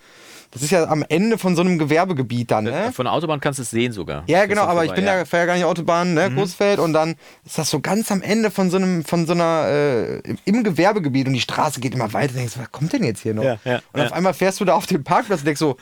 [0.51, 2.91] Das ist ja am Ende von so einem Gewerbegebiet dann, ne?
[2.93, 4.25] Von der Autobahn kannst du es sehen sogar.
[4.29, 7.17] Ja, genau, aber ich bin ja, fahre ja gar nicht Autobahn, ne, Großfeld und dann
[7.45, 11.27] ist das so ganz am Ende von so einem, von so einer, äh, im- Gewerbegebiet
[11.27, 12.33] und die Straße geht immer weiter.
[12.35, 13.45] Denkst du, was kommt denn jetzt hier noch?
[13.45, 14.07] Ja, ja, und ja.
[14.07, 15.77] auf einmal fährst du da auf den Parkplatz und denkst so,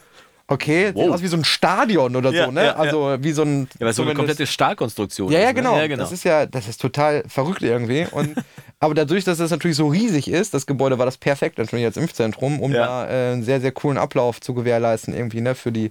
[0.48, 1.14] okay, sieht Wow.
[1.14, 2.60] aus wie so ein Stadion oder Ja, so, ne?
[2.60, 2.76] ja, ja.
[2.76, 3.68] also wie so ein.
[3.78, 5.42] Ja, weil so eine komplette Stahlkonstruktion ja, ist.
[5.42, 5.54] ja, ne?
[5.54, 5.76] genau.
[5.78, 6.02] Ja, genau.
[6.02, 8.06] Das ist ja, das ist total verrückt irgendwie.
[8.10, 8.36] Und,
[8.80, 11.96] aber dadurch, dass das natürlich so riesig ist, das Gebäude war das perfekt natürlich als
[11.96, 12.86] Impfzentrum, um Ja.
[12.86, 15.90] da äh, einen sehr, sehr coolen Ablauf zu gewährleisten, irgendwie, ne, für die,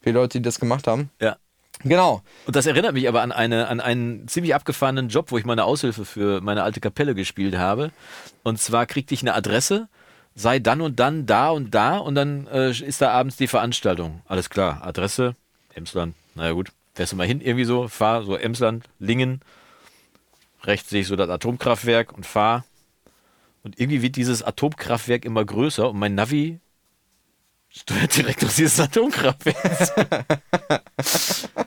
[0.00, 1.10] für die Leute, die das gemacht haben.
[1.20, 1.36] ja.
[1.84, 2.22] Genau.
[2.46, 5.64] Und das erinnert mich aber an, eine, an einen ziemlich abgefahrenen Job, wo ich meine
[5.64, 7.90] Aushilfe für meine alte Kapelle gespielt habe.
[8.44, 9.88] Und zwar kriegte ich eine Adresse,
[10.34, 14.22] sei dann und dann da und da und dann äh, ist da abends die Veranstaltung.
[14.26, 15.34] Alles klar, Adresse,
[15.74, 19.40] Emsland, naja gut, fährst du mal hin, irgendwie so, fahr so Emsland, Lingen,
[20.64, 22.64] rechts sehe ich so das Atomkraftwerk und fahr.
[23.64, 26.58] Und irgendwie wird dieses Atomkraftwerk immer größer und mein Navi
[27.74, 28.16] steuert
[28.58, 30.26] dieses Atomkraftwerk.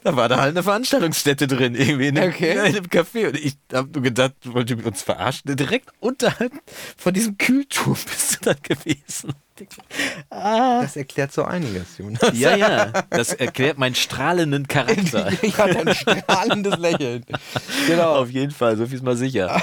[0.04, 2.52] Da war da halt eine Veranstaltungsstätte drin, irgendwie in einem, Okay.
[2.54, 3.28] in einem Café.
[3.28, 5.56] Und ich hab nur gedacht, wollt ihr mit uns verarschen?
[5.56, 6.54] Direkt unterhalb
[6.98, 9.34] von diesem Kühlturm bist du dann gewesen.
[10.30, 12.20] Das erklärt so einiges, Jonas.
[12.34, 15.32] Ja, ja, das erklärt meinen strahlenden Charakter.
[15.42, 17.26] Ich hatte ein strahlendes Lächeln.
[17.88, 18.16] Genau.
[18.16, 19.62] Auf jeden Fall, so viel ist mal sicher.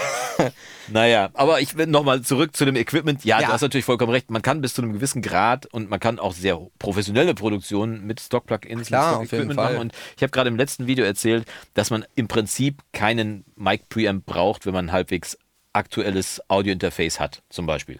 [0.89, 3.25] Naja, aber ich will nochmal zurück zu dem Equipment.
[3.25, 3.47] Ja, Ja.
[3.49, 4.31] du hast natürlich vollkommen recht.
[4.31, 8.21] Man kann bis zu einem gewissen Grad und man kann auch sehr professionelle Produktionen mit
[8.21, 9.73] Stock-Plugins, Klar, mit Stock-Equipment Fall.
[9.75, 9.81] machen.
[9.81, 14.67] Und ich habe gerade im letzten Video erzählt, dass man im Prinzip keinen Mic-Preamp braucht,
[14.67, 15.37] wenn man ein halbwegs
[15.73, 17.99] aktuelles Audio-Interface hat, zum Beispiel.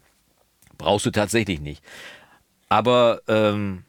[0.83, 1.83] Brauchst du tatsächlich nicht.
[2.69, 3.85] Aber ähm,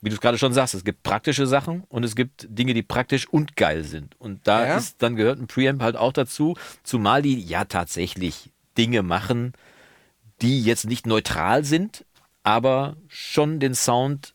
[0.00, 2.82] wie du es gerade schon sagst, es gibt praktische Sachen und es gibt Dinge, die
[2.82, 4.14] praktisch und geil sind.
[4.20, 4.76] Und da Ja.
[4.76, 9.52] ist, dann gehört ein Preamp halt auch dazu, zumal die ja tatsächlich Dinge machen,
[10.40, 12.04] die jetzt nicht neutral sind,
[12.42, 14.34] aber schon den Sound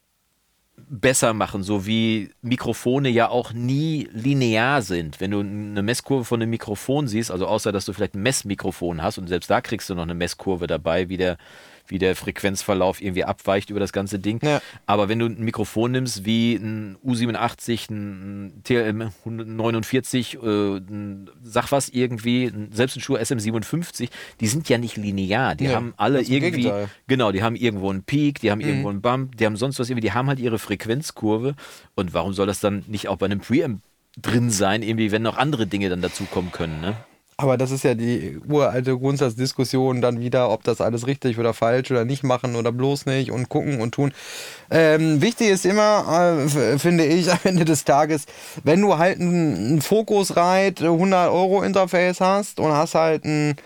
[0.88, 5.20] besser machen, so wie Mikrofone ja auch nie linear sind.
[5.20, 9.02] Wenn du eine Messkurve von einem Mikrofon siehst, also außer dass du vielleicht ein Messmikrofon
[9.02, 11.38] hast und selbst da kriegst du noch eine Messkurve dabei, wie der,
[11.88, 14.40] wie der Frequenzverlauf irgendwie abweicht über das ganze Ding.
[14.44, 14.62] Ja.
[14.86, 21.72] Aber wenn du ein Mikrofon nimmst wie ein U87, ein TLM 149, äh, ein sag
[21.72, 25.56] was irgendwie, selbst ein Shure SM57, die sind ja nicht linear.
[25.56, 26.90] Die Nee, haben alle irgendwie, Gegenteil.
[27.08, 29.90] genau, die haben irgendwo einen Peak, die haben irgendwo einen Bump, die haben sonst was
[29.90, 31.56] irgendwie, die haben halt ihre Frequenzkurve.
[31.96, 33.82] Und warum soll das dann nicht auch bei einem Preamp
[34.22, 36.96] drin sein, irgendwie, wenn noch andere Dinge dann dazukommen können, ne?
[37.38, 41.92] Aber das ist ja die uralte Grundsatzdiskussion dann wieder, ob das alles richtig oder falsch
[41.92, 44.14] oder nicht machen oder bloß nicht und gucken und tun.
[44.72, 48.26] Ähm, wichtig ist immer, äh, finde ich, am Ende des Tages,
[48.64, 53.58] wenn du halt ein, Focusrite 100 Euro Interface hast und hast halt ein,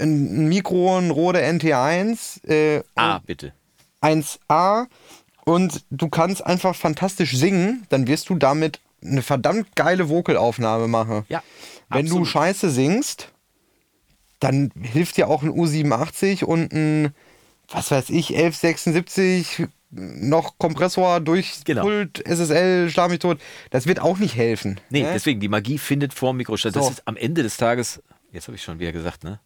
[0.00, 3.52] ein Mikro, ein Rode NT1, äh, Ah, bitte.
[4.02, 4.86] 1A
[5.44, 11.24] und du kannst einfach fantastisch singen, dann wirst du damit eine verdammt geile Vocalaufnahme machen.
[11.28, 11.42] Ja,
[11.88, 12.28] Wenn du absolut.
[12.28, 13.32] scheiße singst,
[14.40, 17.14] dann hilft dir auch ein U87 und ein,
[17.68, 21.82] was weiß ich, 1176 noch Kompressor durch Genau.
[21.82, 23.40] Pult, SSL, schlag mich tot.
[23.70, 24.78] Das wird auch nicht helfen.
[24.90, 25.10] Nee, ne?
[25.14, 26.76] deswegen, die Magie findet vor dem Mikro statt.
[26.76, 26.90] Das So.
[26.90, 29.40] ist am Ende des Tages, jetzt habe ich schon wieder gesagt, ne?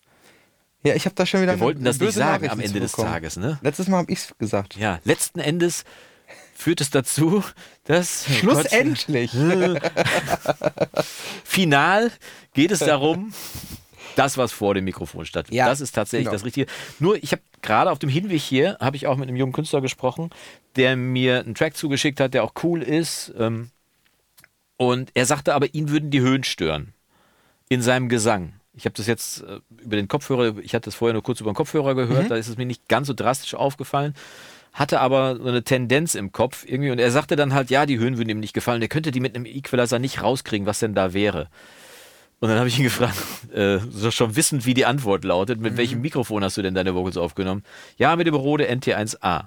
[0.85, 2.93] Ja, ich habe da schon wieder Wir wollten das nicht sagen am Ende des.
[2.93, 3.59] Tages, ne?
[3.63, 4.77] Letztes Mal habe ich es gesagt.
[4.77, 5.85] Ja, letzten Endes
[6.63, 7.45] führt es dazu,
[7.85, 9.33] dass Schlussendlich.
[11.45, 12.11] Final
[12.55, 13.35] geht es darum,
[14.17, 15.59] das, was vor dem Mikrofon stattfindet.
[15.59, 16.35] Ja, das ist tatsächlich genau.
[16.35, 16.71] das Richtige.
[16.99, 19.81] Nur, ich habe gerade auf dem Hinweg hier, habe ich auch mit einem jungen Künstler
[19.81, 20.31] gesprochen,
[20.77, 23.33] der mir einen Track zugeschickt hat, der auch cool ist.
[23.39, 23.71] Ähm,
[24.77, 26.95] und er sagte aber, ihn würden die Höhen stören.
[27.69, 28.55] In seinem Gesang.
[28.75, 31.51] Ich habe das jetzt äh, über den Kopfhörer, ich hatte das vorher nur kurz über
[31.51, 34.15] den Kopfhörer gehört, da ist es mir nicht ganz so drastisch aufgefallen.
[34.73, 37.99] Hatte aber so eine Tendenz im Kopf irgendwie und er sagte dann halt, ja, die
[37.99, 38.81] Höhen würden ihm nicht gefallen.
[38.81, 41.49] Der könnte die mit einem Equalizer nicht rauskriegen, was denn da wäre.
[42.41, 43.17] Und dann habe ich ihn gefragt,
[43.55, 46.95] äh, so schon wissend, wie die Antwort lautet, mit welchem Mikrofon hast du denn deine
[46.95, 47.63] Vocals aufgenommen?
[47.99, 49.45] Ja, mit dem Rode NT1A.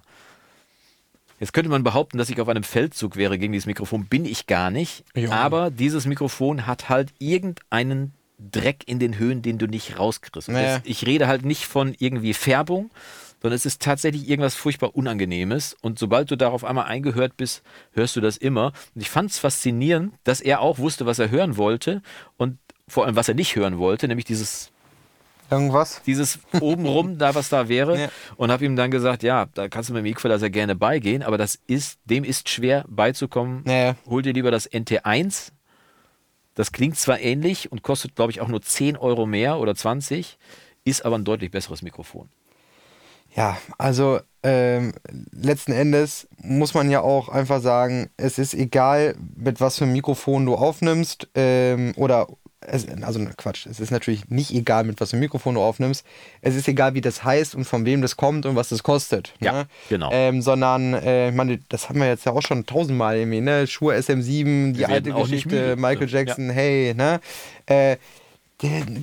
[1.40, 4.06] Jetzt könnte man behaupten, dass ich auf einem Feldzug wäre gegen dieses Mikrofon.
[4.06, 5.04] Bin ich gar nicht.
[5.16, 5.32] Ja.
[5.32, 10.48] Aber dieses Mikrofon hat halt irgendeinen Dreck in den Höhen, den du nicht rauskriegst.
[10.50, 12.90] Das- Ich rede halt nicht von irgendwie Färbung,
[13.42, 15.76] sondern es ist tatsächlich irgendwas furchtbar Unangenehmes.
[15.82, 18.74] Und sobald du darauf einmal eingehört bist, hörst du das immer.
[18.96, 22.02] Und ich fand es faszinierend, dass er auch wusste, was er hören wollte
[22.38, 24.72] und vor allem, was er nicht hören wollte, nämlich dieses
[25.50, 26.02] Irgendwas?
[26.06, 28.00] dieses obenrum, da was da wäre.
[28.00, 28.10] Ja.
[28.36, 31.38] Und habe ihm dann gesagt, ja, da kannst du mit dem Equalizer gerne beigehen, aber
[31.38, 33.62] das ist, dem ist schwer beizukommen.
[33.66, 33.94] Nee.
[34.08, 35.52] Hol dir lieber das NT1.
[36.56, 40.38] Das klingt zwar ähnlich und kostet, glaube ich, auch nur 10 Euro mehr oder 20,
[40.86, 42.30] ist aber ein deutlich besseres Mikrofon.
[43.36, 44.94] Ja, also ähm,
[45.32, 49.94] letzten Endes muss man ja auch einfach sagen, es ist egal, mit was für einem
[49.94, 52.28] Mikrofon du aufnimmst ähm, oder
[52.68, 55.62] es, also ne, Quatsch, es ist natürlich nicht egal, mit was für einem Mikrofon du
[55.62, 56.06] aufnimmst.
[56.42, 59.34] Es ist egal, wie das heißt und von wem das kommt und was das kostet.
[59.40, 59.68] Ja, ne?
[59.90, 60.10] genau.
[60.12, 63.68] Ähm, sondern, äh, ich meine, das haben wir jetzt ja auch schon tausendmal irgendwie, ne?
[63.68, 65.76] Schuhe SM7, die Wir alte Geschichte.
[65.76, 66.20] Michael Ja.
[66.20, 67.20] Jackson, hey, ne?
[67.68, 67.98] Äh,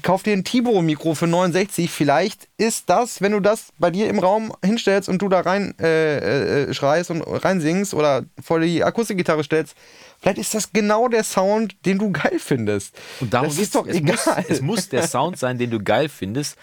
[0.03, 1.91] kauf dir ein Tibo-Mikro für 69.
[1.91, 5.75] Vielleicht ist das, wenn du das bei dir im Raum hinstellst und du da rein
[5.79, 9.75] äh, äh, schreist und reinsingst oder vor die Akustikgitarre stellst,
[10.21, 12.95] vielleicht ist das genau der Sound, den du geil findest.
[13.21, 14.17] Und darum das ist doch es egal.
[14.17, 16.57] Muss, es muss der Sound sein, den du geil findest.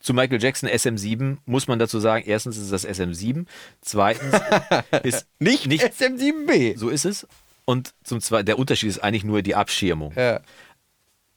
[0.00, 3.46] Zu Michael Jackson SM7 muss man dazu sagen, erstens ist es das SM7,
[3.80, 4.40] zweitens
[5.02, 6.78] ist nicht, nicht SM7B.
[6.78, 7.26] so ist es.
[7.64, 10.14] Und zum zweiten, der Unterschied ist eigentlich nur die Abschirmung.
[10.16, 10.40] Ja.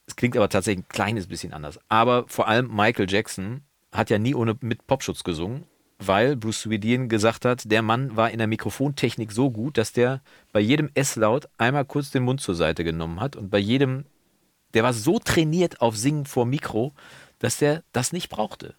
[0.06, 1.78] Es klingt aber tatsächlich ein kleines bisschen anders.
[1.88, 3.62] Aber vor allem Michael Jackson
[3.92, 5.64] hat ja nie ohne mit Popschutz gesungen,
[5.98, 10.22] weil Bruce Swedien gesagt hat, der Mann war in der Mikrofontechnik so gut, dass der
[10.52, 14.04] bei jedem S-Laut einmal kurz den Mund zur Seite genommen hat und bei jedem,
[14.74, 16.92] der war so trainiert auf Singen vor Mikro,
[17.38, 18.74] dass der das nicht brauchte.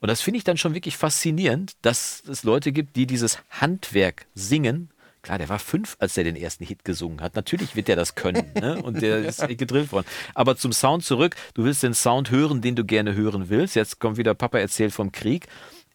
[0.00, 4.26] Und das finde ich dann schon wirklich faszinierend, dass es Leute gibt, die dieses Handwerk
[4.34, 4.90] Singen
[5.22, 7.36] Klar, der war fünf, als er den ersten Hit gesungen hat.
[7.36, 8.50] Natürlich wird der das können.
[8.54, 8.82] Ne?
[8.82, 10.06] Und der ist gedrillt worden.
[10.34, 11.36] Aber zum Sound zurück.
[11.54, 13.76] Du willst den Sound hören, den du gerne hören willst.
[13.76, 15.46] Jetzt kommt wieder Papa erzählt vom Krieg.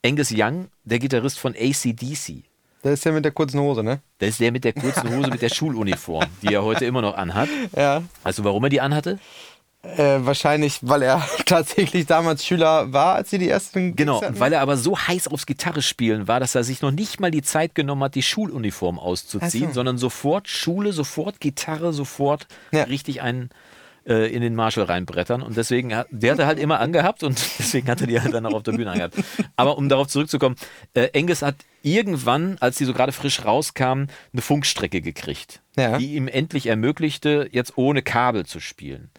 [0.05, 2.43] Angus Young, der Gitarrist von ACDC.
[2.83, 3.99] Der ist ja mit der kurzen Hose, ne?
[4.19, 7.17] Das ist der mit der kurzen Hose, mit der Schuluniform, die er heute immer noch
[7.17, 7.49] anhat.
[7.75, 8.03] Ja.
[8.23, 9.19] Weißt du, warum er die anhatte?
[9.95, 13.95] Äh, wahrscheinlich, weil er tatsächlich damals Schüler war, als sie die ersten.
[13.95, 14.39] Genau, hatten.
[14.39, 17.31] weil er aber so heiß aufs Gitarre spielen war, dass er sich noch nicht mal
[17.31, 19.73] die Zeit genommen hat, die Schuluniform auszuziehen, so.
[19.75, 22.83] sondern sofort Schule, sofort Gitarre, sofort Ja.
[22.83, 23.49] richtig einen
[24.05, 25.41] äh, in den Marshall reinbrettern.
[25.41, 28.33] Und deswegen, hat, der hat er halt immer angehabt und deswegen hat er die halt
[28.33, 29.15] dann auch auf der Bühne angehabt.
[29.55, 30.55] Aber um darauf zurückzukommen,
[30.93, 35.97] äh, Angus hat irgendwann, als die so gerade frisch rauskamen, eine Funkstrecke gekriegt, Ja.
[35.97, 39.09] die ihm endlich ermöglichte, jetzt ohne Kabel zu spielen.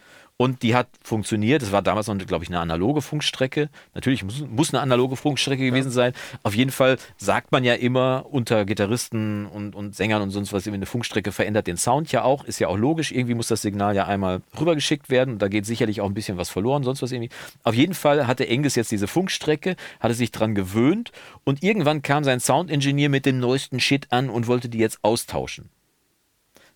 [0.40, 1.62] Und die hat funktioniert.
[1.62, 3.70] Es war damals noch, glaube ich, eine analoge Funkstrecke.
[3.94, 6.12] Natürlich muss, muss eine analoge Funkstrecke gewesen sein.
[6.44, 10.68] Auf jeden Fall sagt man ja immer unter Gitarristen und, und Sängern und sonst was,
[10.68, 12.44] eine Funkstrecke verändert den Sound ja auch.
[12.44, 13.11] Ist ja auch logisch.
[13.11, 15.35] Irgendwie muss das Signal ja einmal rübergeschickt werden.
[15.35, 17.31] Und da geht sicherlich auch ein bisschen was verloren, sonst was irgendwie.
[17.64, 21.11] Auf jeden Fall hatte Angus jetzt diese Funkstrecke, hatte sich dran gewöhnt.
[21.42, 25.68] Und irgendwann kam sein Soundingenieur mit dem neuesten Shit an und wollte die jetzt austauschen.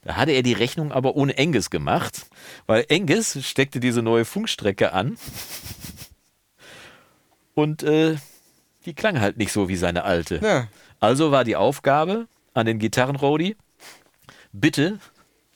[0.05, 2.27] Da hatte er die Rechnung aber ohne Angus gemacht,
[2.67, 5.17] weil Angus steckte diese neue Funkstrecke an
[7.55, 8.17] und äh,
[8.85, 10.41] die klang halt nicht so wie seine alte.
[10.43, 10.69] Ja.
[10.99, 13.57] Also war die Aufgabe an den Gitarrenrodi,
[14.53, 14.99] bitte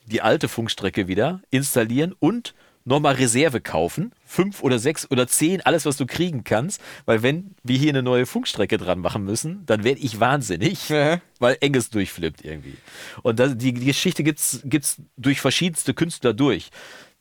[0.07, 2.55] die alte Funkstrecke wieder installieren und
[2.87, 4.13] nochmal Reserve kaufen.
[4.25, 6.81] Fünf oder sechs oder zehn, alles, was du kriegen kannst.
[7.05, 11.21] Weil wenn wir hier eine neue Funkstrecke dran machen müssen, dann werde ich wahnsinnig, Ja.
[11.39, 12.77] weil Angus durchflippt irgendwie.
[13.23, 16.71] Und das, die, die Geschichte gibt's gibt's durch verschiedenste Künstler durch.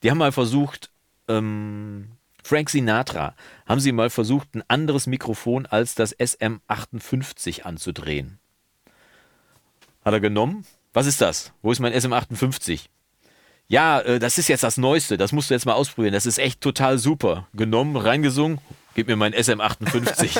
[0.03, 0.91] Die haben mal versucht,
[1.27, 2.09] ähm,
[2.43, 3.33] Frank Sinatra,
[3.65, 8.37] haben sie mal versucht, ein anderes Mikrofon als das SM58 anzudrehen.
[10.03, 10.63] Hat er genommen.
[10.93, 11.51] Was ist das?
[11.63, 12.85] Wo ist mein SM58?
[13.67, 15.17] Ja, äh, das ist jetzt das Neueste.
[15.17, 16.13] Das musst du jetzt mal ausprobieren.
[16.13, 17.47] Das ist echt total super.
[17.53, 18.59] Genommen, reingesungen.
[18.93, 20.39] Gib mir mein SM58.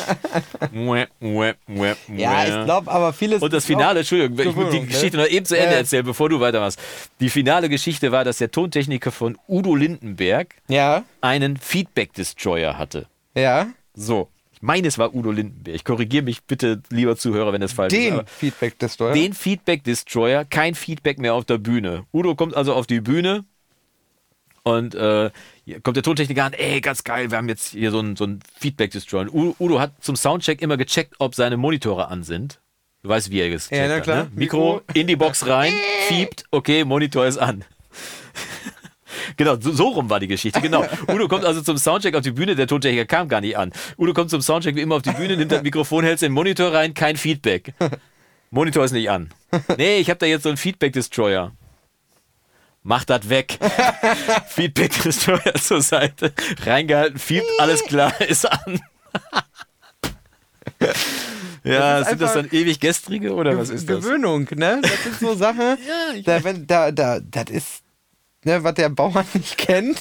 [0.71, 3.41] Muä, muä, muä, Ja, ich glaube, aber vieles.
[3.41, 5.23] Und das Finale, Entschuldigung, ich muss die Gewöhnung, Geschichte ne?
[5.23, 6.79] noch eben zu Ende erzählen, bevor du weitermachst.
[7.19, 13.07] Die finale Geschichte war, dass der Tontechniker von Udo Lindenberg Ja, einen Feedback-Destroyer hatte.
[13.35, 13.67] ja.
[13.97, 14.29] So.
[14.65, 15.83] Ich meine, es war Udo Lindenberg.
[15.85, 17.99] Korrigiere mich bitte, lieber Zuhörer, wenn das falsch ist.
[17.99, 19.13] Den Feedback Destroyer.
[19.13, 22.05] Den Feedback-Destroyer, kein Feedback mehr auf der Bühne.
[22.11, 23.45] Udo kommt also auf die Bühne
[24.63, 25.29] und äh,
[25.83, 28.39] kommt der Tontechniker an, ey, ganz geil, wir haben jetzt hier so einen, so einen
[28.57, 29.31] Feedback-Destroyer.
[29.31, 32.59] Und Udo hat zum Soundcheck immer gecheckt, ob seine Monitore an sind.
[33.03, 34.23] Du weißt, wie er es Ja, na hat, klar.
[34.23, 34.31] Ne?
[34.33, 35.73] Mikro in die Box rein,
[36.07, 37.63] fiebt, okay, Monitor ist an.
[39.37, 40.85] Genau, so, so rum war die Geschichte, genau.
[41.07, 43.71] Udo kommt also zum Soundcheck auf die Bühne, der Tontechniker kam gar nicht an.
[43.97, 46.73] Udo kommt zum Soundcheck wie immer auf die Bühne, nimmt das Mikrofon, hält den Monitor
[46.73, 47.73] rein, kein Feedback.
[48.51, 49.29] Monitor ist nicht an.
[49.77, 51.51] Nee, ich habe da jetzt so einen Feedback-Destroyer.
[52.83, 53.57] Mach das weg.
[54.47, 56.33] Feedback-Destroyer zur Seite.
[56.65, 58.79] Reingehalten, fiebt, alles klar, ist an.
[61.63, 64.03] ja, Das ist sind das dann ewig gestrige oder was ist das?
[64.03, 64.79] Gewöhnung, ne?
[64.83, 65.77] Das sind so Sachen.
[66.23, 67.81] da, wenn, da, da, das ist,
[68.45, 69.99] ne, was der Bauer nicht kennt,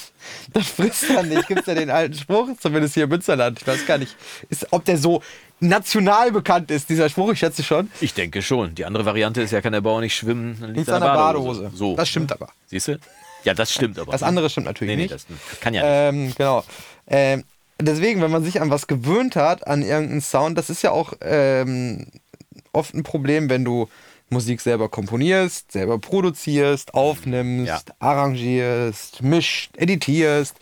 [0.53, 1.49] das frisst er nicht.
[1.49, 3.61] Gibt's ja den alten Spruch, zumindest hier im Münsterland.
[3.61, 4.15] Ich weiß gar nicht,
[4.49, 5.23] ist, ob der so
[5.61, 7.91] national bekannt ist, dieser Spruch, ich schätze schon.
[8.01, 8.75] Ich denke schon.
[8.75, 11.07] Die andere Variante ist ja, kann der Bauer nicht schwimmen, dann liegt er an in
[11.07, 11.71] der der Badehose.
[11.75, 11.97] So.
[11.97, 12.51] Das stimmt aber.
[12.67, 12.99] Siehst du?
[13.45, 14.13] Ja, das stimmt aber.
[14.13, 15.27] Das andere stimmt natürlich nee, nee, nicht.
[15.29, 16.25] das kann ja nicht.
[16.25, 16.65] Ähm, genau.
[17.07, 17.45] Ähm,
[17.81, 21.13] deswegen, wenn man sich an was gewöhnt hat, an irgendeinen Sound, das ist ja auch
[21.21, 22.07] ähm,
[22.73, 23.89] oft ein Problem, wenn du
[24.31, 27.81] Musik selber komponierst, selber produzierst, aufnimmst, Ja.
[27.99, 30.57] arrangierst, mischt, editierst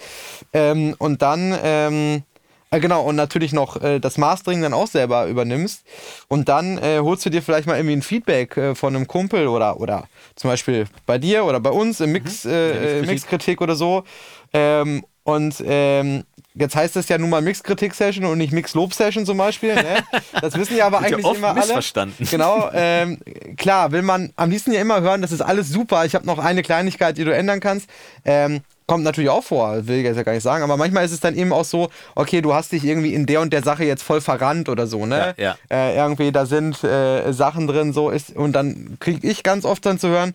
[0.52, 2.22] ähm, und dann ähm,
[2.70, 5.84] äh, genau und natürlich noch äh, das Mastering dann auch selber übernimmst
[6.28, 9.46] und dann äh, holst du dir vielleicht mal irgendwie ein Feedback äh, von einem Kumpel
[9.46, 13.10] oder oder zum Beispiel bei dir oder bei uns im Mix, äh, äh, Mixkritik.
[13.10, 14.04] Mixkritik oder so
[14.52, 19.74] ähm, und ähm, jetzt heißt es ja nun mal Mixkritik-Session und nicht Mix-Lob-Session zum Beispiel.
[19.74, 19.96] Ne?
[20.40, 21.60] Das wissen ja aber Wird ja eigentlich oft immer alle.
[21.60, 22.28] missverstanden.
[22.30, 23.18] Genau, ähm,
[23.56, 26.04] klar, will man am liebsten ja immer hören, das ist alles super.
[26.04, 27.88] Ich habe noch eine Kleinigkeit, die du ändern kannst.
[28.24, 31.12] Ähm, kommt natürlich auch vor, will ich jetzt ja gar nicht sagen, aber manchmal ist
[31.12, 33.84] es dann eben auch so, okay, du hast dich irgendwie in der und der Sache
[33.84, 35.34] jetzt voll verrannt oder so, ne?
[35.38, 39.64] Ja, Äh, irgendwie, da sind äh, Sachen drin, so ist, und dann kriege ich ganz
[39.64, 40.34] oft dann zu hören,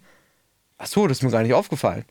[0.79, 2.05] ach so, das ist mir gar nicht aufgefallen.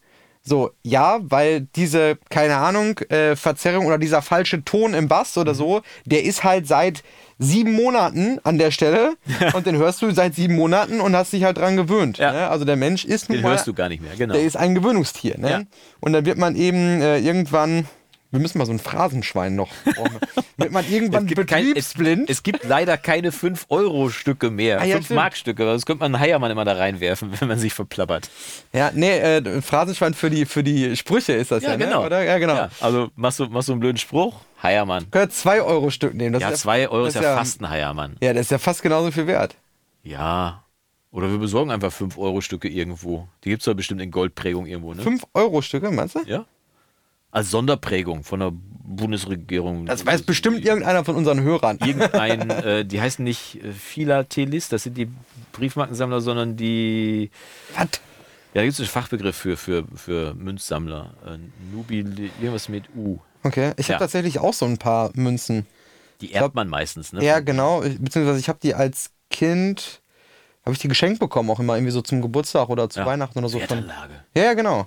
[0.49, 5.41] So, ja, weil diese, keine Ahnung, äh, Verzerrung oder dieser falsche Ton im Bass Mhm.
[5.43, 7.03] oder so, der ist halt seit
[7.39, 9.17] sieben Monaten an der Stelle
[9.55, 12.19] und den hörst du seit sieben Monaten und hast dich halt dran gewöhnt.
[12.19, 12.33] Ja.
[12.33, 12.49] Ne?
[12.49, 14.35] Also der Mensch ist nun Den mal, hörst du gar nicht mehr, genau.
[14.35, 15.37] der ist ein Gewöhnungstier.
[15.39, 15.51] Ne?
[15.51, 15.63] Ja.
[16.01, 17.87] Und dann wird man eben äh, irgendwann
[18.31, 19.69] Wir müssen mal so ein Phrasenschwein noch.
[19.85, 20.43] brauchen wir.
[20.59, 22.29] Damit man irgendwann gibt kein- betriebsblind.
[22.29, 24.81] Es gibt leider keine 5-Euro-Stücke mehr.
[24.81, 25.17] Ah, ja, 5 stimmt.
[25.17, 25.65] Mark-Stücke.
[25.65, 28.29] Das könnte man einen Heiermann immer da reinwerfen, wenn man sich verplappert.
[28.73, 31.99] ja, nee, äh, Phrasenschwein für die, für die Sprüche ist das ja, Ne?
[32.01, 32.25] Oder?
[32.25, 32.55] Ja, genau.
[32.55, 34.41] Ja, also machst du, machst du einen blöden Spruch?
[34.63, 35.11] Heiermann.
[35.11, 36.33] Könnt 2 Euro Stück nehmen.
[36.33, 38.17] Das Ja, ist 2 Euro ist ja fast ein Heiermann.
[38.23, 39.55] Ja, das ist ja fast genauso viel wert.
[40.03, 40.65] Ja.
[41.11, 43.29] Oder wir besorgen einfach 5-Euro-Stücke irgendwo.
[43.45, 45.03] Die gibt es doch bestimmt in Goldprägung irgendwo, ne?
[45.03, 46.21] 5 Euro Stücke, meinst du?
[46.27, 46.45] Ja.
[47.31, 49.87] Als Sonderprägung von der Bundesregierung.
[49.87, 51.79] Das weiß bestimmt irgendeiner von unseren Hörern.
[51.85, 55.09] irgendein, äh, die heißen nicht äh, Philatelist, das sind die
[55.53, 57.31] Briefmarkensammler, sondern die,
[57.75, 57.85] Was?
[57.85, 57.89] ja,
[58.55, 61.15] da gibt es einen Fachbegriff für, für, für Münzsammler.
[61.27, 61.39] Äh,
[61.75, 63.19] Nubil, irgendwas mit U.
[63.43, 63.95] Okay, ich Ja.
[63.95, 65.67] habe tatsächlich auch so ein paar Münzen.
[66.21, 67.23] Die erbt man meistens, ne?
[67.23, 67.83] Ja, genau.
[67.83, 70.01] Ich- Beziehungsweise ich habe die als Kind,
[70.65, 73.07] habe ich die geschenkt bekommen, auch immer irgendwie so zum Geburtstag oder zu Ja.
[73.07, 73.59] Weihnachten oder so.
[73.59, 74.15] Von, Wertanlage.
[74.35, 74.87] ja, ja, genau.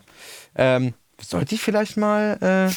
[0.56, 2.73] Ähm, sollte ich vielleicht mal, äh,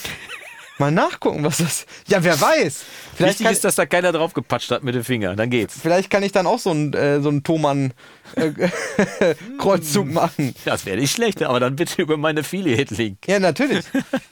[0.79, 1.87] mal nachgucken, was das.
[2.09, 2.85] Ja, wer weiß.
[3.15, 5.37] Vielleicht Wichtig kann, ist, dass da keiner drauf gepatscht hat mit dem Finger.
[5.37, 5.79] Dann geht's.
[5.81, 7.93] vielleicht kann ich dann auch so einen äh, so einen Thomann
[9.59, 10.55] Kreuzzug machen.
[10.65, 13.19] Das wäre nicht schlecht, aber dann bitte über meine Affiliate-Link.
[13.27, 13.85] Ja, natürlich.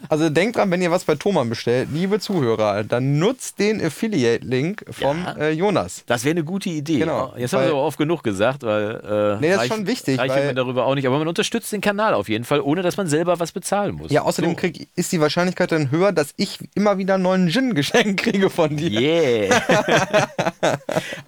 [0.08, 4.84] Also denkt dran, wenn ihr was bei Thomann bestellt, liebe Zuhörer, dann nutzt den Affiliate-Link
[4.90, 5.32] vom Ja.
[5.36, 6.02] äh, Jonas.
[6.06, 6.98] Das wäre eine gute Idee.
[6.98, 9.36] Genau, Jetzt haben wir aber oft genug gesagt, weil.
[9.36, 11.06] Äh, Nee, das ist schon wichtig, Reichen weil- wir darüber auch nicht.
[11.06, 14.10] Aber man unterstützt den Kanal auf jeden Fall, ohne dass man selber was bezahlen muss.
[14.10, 14.56] Ja, außerdem So.
[14.56, 18.50] krieg, ist die Wahrscheinlichkeit dann höher, dass ich immer wieder einen neuen Gin geschenkt kriege
[18.50, 18.90] von dir.
[19.00, 19.60] Yeah.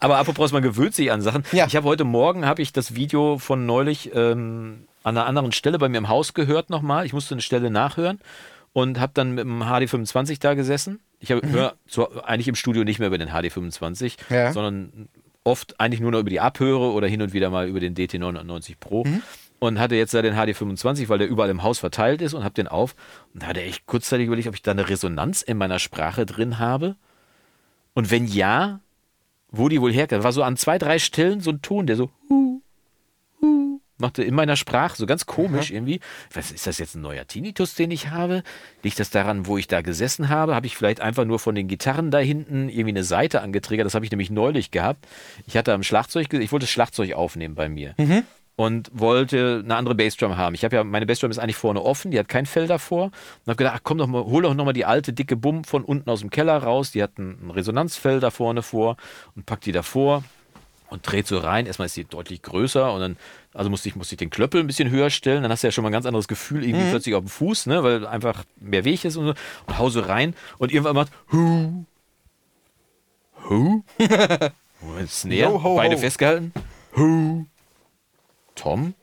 [0.01, 1.45] Aber apropos, man gewöhnt sich an Sachen.
[1.53, 1.67] Ja.
[1.67, 5.79] Ich habe heute Morgen habe ich das Video von neulich ähm, an einer anderen Stelle
[5.79, 7.05] bei mir im Haus gehört nochmal.
[7.07, 8.21] Ich musste eine Stelle nachhören
[8.73, 11.01] und habe dann mit dem HD25 da gesessen.
[11.21, 11.43] Ich Mhm.
[11.51, 14.53] höre zwar eigentlich im Studio nicht mehr über den HD25, Ja.
[14.53, 15.09] sondern
[15.45, 18.77] oft eigentlich nur noch über die Abhöre oder hin und wieder mal über den DT990
[18.79, 19.05] Pro.
[19.05, 19.23] Mhm.
[19.59, 22.55] Und hatte jetzt da den HD25, weil der überall im Haus verteilt ist und habe
[22.55, 22.97] den auf.
[23.33, 26.59] Und da hatte echt kurzzeitig überlegt, ob ich da eine Resonanz in meiner Sprache drin
[26.59, 26.97] habe.
[27.95, 28.81] Und wenn ja,
[29.53, 30.25] wo die wohl herkam.
[30.25, 32.52] War so an zwei, drei Stellen so ein Ton, der so hu,
[34.03, 36.01] machte in meiner Sprache, so ganz komisch irgendwie.
[36.35, 38.43] Was ist das jetzt ein neuer Tinnitus, den ich habe?
[38.83, 40.55] Liegt das daran, wo ich da gesessen habe?
[40.55, 43.87] Habe ich vielleicht einfach nur von den Gitarren da hinten irgendwie eine Seite angetriggert?
[43.87, 45.07] Das habe ich nämlich neulich gehabt.
[45.47, 47.95] Ich hatte am Schlagzeug, ich wollte das Schlagzeug aufnehmen bei mir.
[48.55, 50.55] Und wollte eine andere Bassdrum haben.
[50.55, 53.05] Ich habe ja, meine Bassdrum ist eigentlich vorne offen, die hat kein Fell davor.
[53.05, 55.85] Und habe gedacht, ach, komm doch mal, hol doch nochmal die alte dicke Bumm von
[55.85, 56.91] unten aus dem Keller raus.
[56.91, 58.97] Die hat ein Resonanzfell da vorne vor
[59.35, 60.23] und pack die davor
[60.93, 61.67] und dreht so rein.
[61.67, 63.17] Erstmal ist die deutlich größer und dann,
[63.55, 65.43] also musste ich, musste ich den Klöppel ein bisschen höher stellen.
[65.43, 67.67] Dann hast du ja schon mal ein ganz anderes Gefühl irgendwie plötzlich auf dem Fuß,
[67.67, 69.35] ne, weil einfach mehr Weg ist und so.
[69.67, 71.85] Und hau so rein und irgendwann macht Hu.
[73.49, 73.83] Hu.
[74.83, 75.99] Moment, Snare, Yo, ho, Beine ho.
[75.99, 76.53] festgehalten.
[76.95, 77.47] Hu.
[78.55, 78.95] Tom.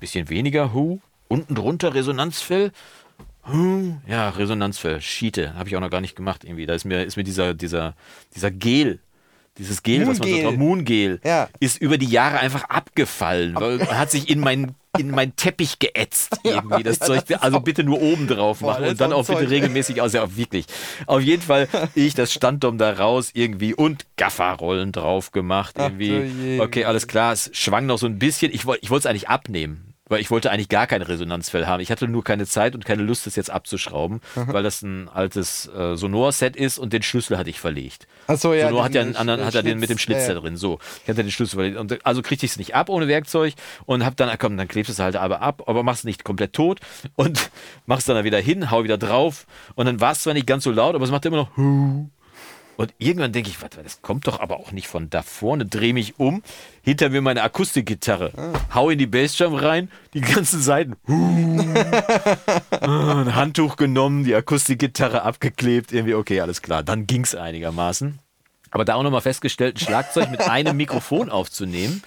[0.00, 0.98] Bisschen weniger Hu.
[1.28, 2.72] Unten drunter Resonanzfell.
[3.46, 3.96] Hu.
[4.06, 5.00] Ja, Resonanzfell.
[5.00, 5.54] Schiete.
[5.54, 6.66] Habe ich auch noch gar nicht gemacht irgendwie.
[6.66, 7.94] Da ist mir, ist mir dieser, dieser,
[8.34, 9.00] dieser Gel.
[9.58, 11.20] Dieses Gel, was man so Moongel.
[11.24, 11.48] Ja.
[11.60, 16.38] ist über die Jahre einfach abgefallen, weil hat sich in mein in meinen Teppich geätzt
[16.44, 16.82] irgendwie.
[16.82, 19.40] das ja, Zeug, das also bitte nur oben drauf machen und dann auch auch bitte
[19.40, 19.50] Zeug.
[19.50, 20.12] regelmäßig aus.
[20.12, 20.66] Ja, wirklich.
[21.06, 26.22] Auf jeden Fall ich das Standdom da raus irgendwie und Gafferrollen drauf gemacht Ach irgendwie.
[26.22, 26.60] je.
[26.60, 27.32] Okay, alles klar.
[27.32, 28.52] Es schwang noch so ein bisschen.
[28.52, 29.83] Ich wollte ich wollte es eigentlich abnehmen.
[30.08, 31.80] Weil ich wollte eigentlich gar kein Resonanzfell haben.
[31.80, 35.66] Ich hatte nur keine Zeit und keine Lust, das jetzt abzuschrauben, weil das ein altes
[35.74, 38.06] äh, Sonor-Set ist und den Schlüssel hatte ich verlegt.
[38.26, 40.34] Ach so, ja, Sonor hat ja einen anderen, hat er den mit dem Schlitz, ja,
[40.34, 40.58] da drin.
[40.58, 41.78] So, ich hatte den Schlüssel verlegt.
[41.78, 43.54] Und also kriegte ich es nicht ab ohne Werkzeug
[43.86, 46.22] und hab dann, komm, dann klebst du es halt aber ab, aber machst es nicht
[46.22, 46.80] komplett tot
[47.16, 47.50] und
[47.86, 50.70] machst dann wieder hin, hau wieder drauf und dann war es zwar nicht ganz so
[50.70, 51.50] laut, aber es macht immer noch.
[52.76, 55.64] Und irgendwann denke ich, warte, das kommt doch aber auch nicht von da vorne.
[55.64, 56.42] Drehe mich um,
[56.82, 58.32] hinter mir meine Akustikgitarre,
[58.74, 60.96] hau in die Bassdrum rein, die ganzen Seiten.
[62.70, 66.82] Ah, Ein Handtuch genommen, die Akustikgitarre abgeklebt, irgendwie, okay, alles klar.
[66.82, 68.18] Dann ging es einigermaßen.
[68.70, 72.02] Aber da auch nochmal festgestellt, ein Schlagzeug mit einem Mikrofon aufzunehmen,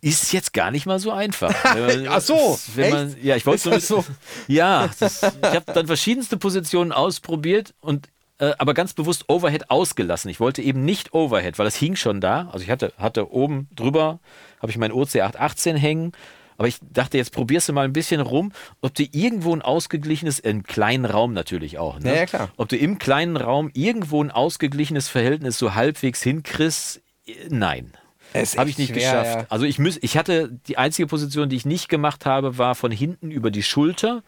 [0.00, 1.52] ist jetzt gar nicht mal so einfach.
[1.74, 4.04] Man- Ach so, man, ja, ich wollte das so?
[4.46, 8.08] Ja, das, ich habe dann verschiedenste Positionen ausprobiert und
[8.38, 10.30] äh, aber ganz bewusst Overhead ausgelassen.
[10.30, 12.48] Ich wollte eben nicht Overhead, weil das hing schon da.
[12.52, 14.20] Also ich hatte, hatte oben drüber,
[14.60, 16.12] habe ich meinen OC818 hängen.
[16.56, 20.40] Aber ich dachte, jetzt probierst du mal ein bisschen rum, ob du irgendwo ein ausgeglichenes,
[20.40, 22.10] im kleinen Raum natürlich auch, ne?
[22.10, 22.50] Ja, ja, klar.
[22.56, 27.92] Ob du im kleinen Raum irgendwo ein ausgeglichenes Verhältnis so halbwegs hinkriegst, äh, nein.
[28.34, 29.36] Habe ich nicht schwer, geschafft.
[29.36, 29.46] ja.
[29.48, 32.90] Also ich, müß, ich hatte die einzige Position, die ich nicht gemacht habe, war von
[32.90, 34.22] hinten über die Schulter.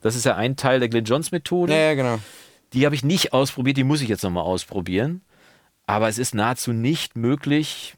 [0.00, 1.72] Das ist ja ein Teil der Glenn Johns Methode.
[1.72, 2.18] Ja, ja, genau.
[2.74, 5.22] Die habe ich nicht ausprobiert, die muss ich jetzt nochmal ausprobieren.
[5.86, 7.96] Aber es ist nahezu nicht möglich,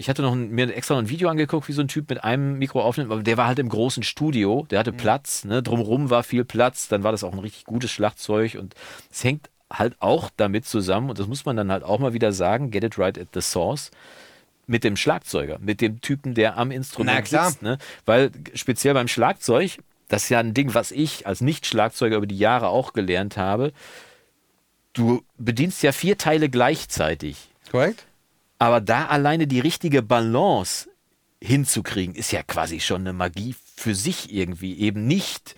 [0.00, 2.24] ich hatte noch ein, mir extra noch ein Video angeguckt, wie so ein Typ mit
[2.24, 5.62] einem Mikro aufnimmt, aber der war halt im großen Studio, der hatte Platz, ne?
[5.62, 8.74] drumherum war viel Platz, dann war das auch ein richtig gutes Schlagzeug und
[9.10, 12.32] es hängt halt auch damit zusammen, und das muss man dann halt auch mal wieder
[12.32, 13.90] sagen, get it right at the source,
[14.66, 17.60] mit dem Schlagzeuger, mit dem Typen, der am Instrument sitzt.
[17.60, 17.76] Ne?
[18.06, 19.78] Weil speziell beim Schlagzeug,
[20.10, 23.72] das ist ja ein Ding, was ich als Nicht-Schlagzeuger über die Jahre auch gelernt habe,
[24.92, 27.48] du bedienst ja vier Teile gleichzeitig.
[27.70, 28.04] Korrekt?
[28.58, 30.88] Aber da alleine die richtige Balance
[31.42, 34.78] hinzukriegen, ist ja quasi schon eine Magie für sich irgendwie.
[34.78, 35.54] Eben nicht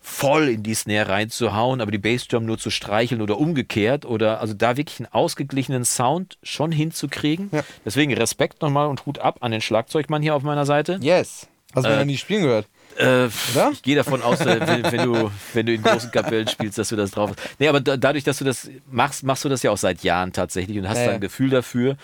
[0.00, 4.54] voll in die Snare reinzuhauen, aber die Bassdrum nur zu streicheln oder umgekehrt oder also
[4.54, 7.50] da wirklich einen ausgeglichenen Sound schon hinzukriegen.
[7.52, 7.64] Ja.
[7.84, 10.98] Deswegen Respekt nochmal und Hut ab an den Schlagzeugmann hier auf meiner Seite.
[11.02, 11.48] Yes.
[11.74, 12.66] Hast du Äh, noch nie spielen gehört?
[13.00, 13.26] Äh,
[13.72, 16.88] ich gehe davon aus, äh, wenn, wenn, du, wenn du in großen Kapellen spielst, dass
[16.90, 17.38] du das drauf hast.
[17.58, 20.32] Nee, aber da, dadurch, dass du das machst, machst du das ja auch seit Jahren
[20.32, 21.14] tatsächlich und hast Ja, da ja.
[21.16, 21.96] ein Gefühl dafür.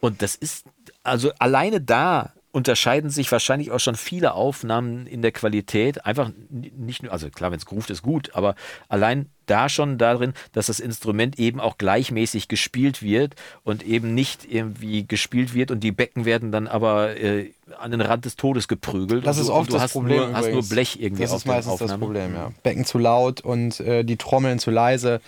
[0.00, 0.64] Und das ist,
[1.02, 6.04] also alleine da unterscheiden sich wahrscheinlich auch schon viele Aufnahmen in der Qualität.
[6.04, 8.54] Einfach nicht nur, also klar, wenn es groovt, ist gut, aber
[8.88, 13.34] allein da schon darin, dass das Instrument eben auch gleichmäßig gespielt wird
[13.64, 18.02] und eben nicht irgendwie gespielt wird und die Becken werden dann aber äh, an den
[18.02, 19.26] Rand des Todes geprügelt.
[19.26, 20.18] Das ist du, oft du das hast Problem.
[20.18, 20.62] Nur, hast nur.
[20.62, 21.98] Blech irgendwie Das ist meistens das.
[21.98, 22.52] Problem, ja.
[22.62, 25.20] Becken zu laut und äh, die Trommeln zu leise.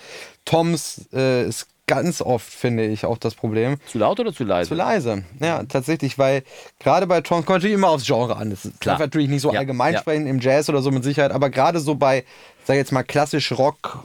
[0.45, 3.77] Toms äh, ist ganz oft, finde ich, auch das Problem.
[3.85, 4.69] Zu laut oder zu leise?
[4.69, 5.23] Zu leise.
[5.39, 6.43] Ja, tatsächlich, weil
[6.79, 8.49] gerade bei Toms kommt natürlich immer aufs Genre an.
[8.49, 8.95] Das ist Klar.
[8.95, 9.99] darf natürlich nicht so Ja, allgemein ja.
[9.99, 12.23] sprechen im Jazz oder so mit Sicherheit, aber gerade so bei,
[12.63, 14.03] sag ich jetzt mal, klassisch Rock,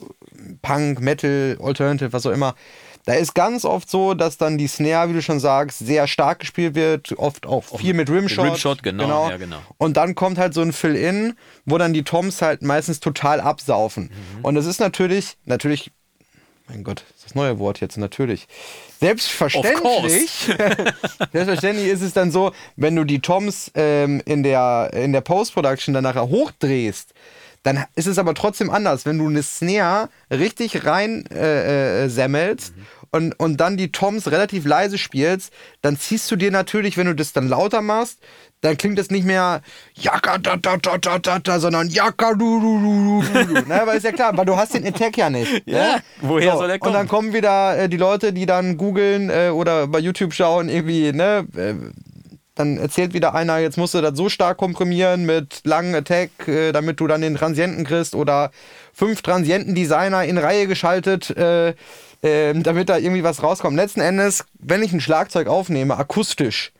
[0.62, 2.54] Punk, Metal, Alternative, was auch immer.
[3.06, 6.40] Da ist ganz oft so, dass dann die Snare, wie du schon sagst, sehr stark
[6.40, 8.44] gespielt wird, oft auch viel mit Rimshot.
[8.44, 9.56] Rimshot, genau, ja, genau.
[9.78, 14.10] Und dann kommt halt so ein Fill-In, wo dann die Toms halt meistens total absaufen.
[14.38, 14.44] Mhm.
[14.44, 15.92] Und das ist natürlich, natürlich,
[16.70, 18.46] mein Gott, das neue Wort jetzt, natürlich.
[19.00, 20.46] Selbstverständlich,
[21.32, 25.94] selbstverständlich ist es dann so, wenn du die Toms ähm, in der, in der Post-Production
[25.94, 27.12] dann nachher hochdrehst,
[27.64, 29.04] dann ist es aber trotzdem anders.
[29.04, 32.72] Wenn du eine Snare richtig rein äh, äh, semmelst
[33.10, 35.52] und, und dann die Toms relativ leise spielst,
[35.82, 38.20] dann ziehst du dir natürlich, wenn du das dann lauter machst,
[38.62, 39.62] dann klingt das nicht mehr
[39.94, 43.68] Jaka da da da da da da, sondern Jaka du du du du du.
[43.68, 45.62] ne, weil ist ja klar, weil du hast den Attack ja nicht.
[45.66, 46.02] Ja, ne?
[46.20, 47.08] woher soll er Und dann kommen?
[47.08, 51.46] kommen wieder äh, die Leute, die dann googeln äh, oder bei YouTube schauen, irgendwie, ne,
[51.56, 51.74] äh,
[52.54, 56.72] dann erzählt wieder einer, jetzt musst du das so stark komprimieren mit langen Attack, äh,
[56.72, 58.50] damit du dann den Transienten kriegst oder
[58.92, 61.70] fünf Transienten-Designer in Reihe geschaltet, äh,
[62.22, 63.76] äh, damit da irgendwie was rauskommt.
[63.76, 66.72] Letzten Endes, wenn ich ein Schlagzeug aufnehme, akustisch,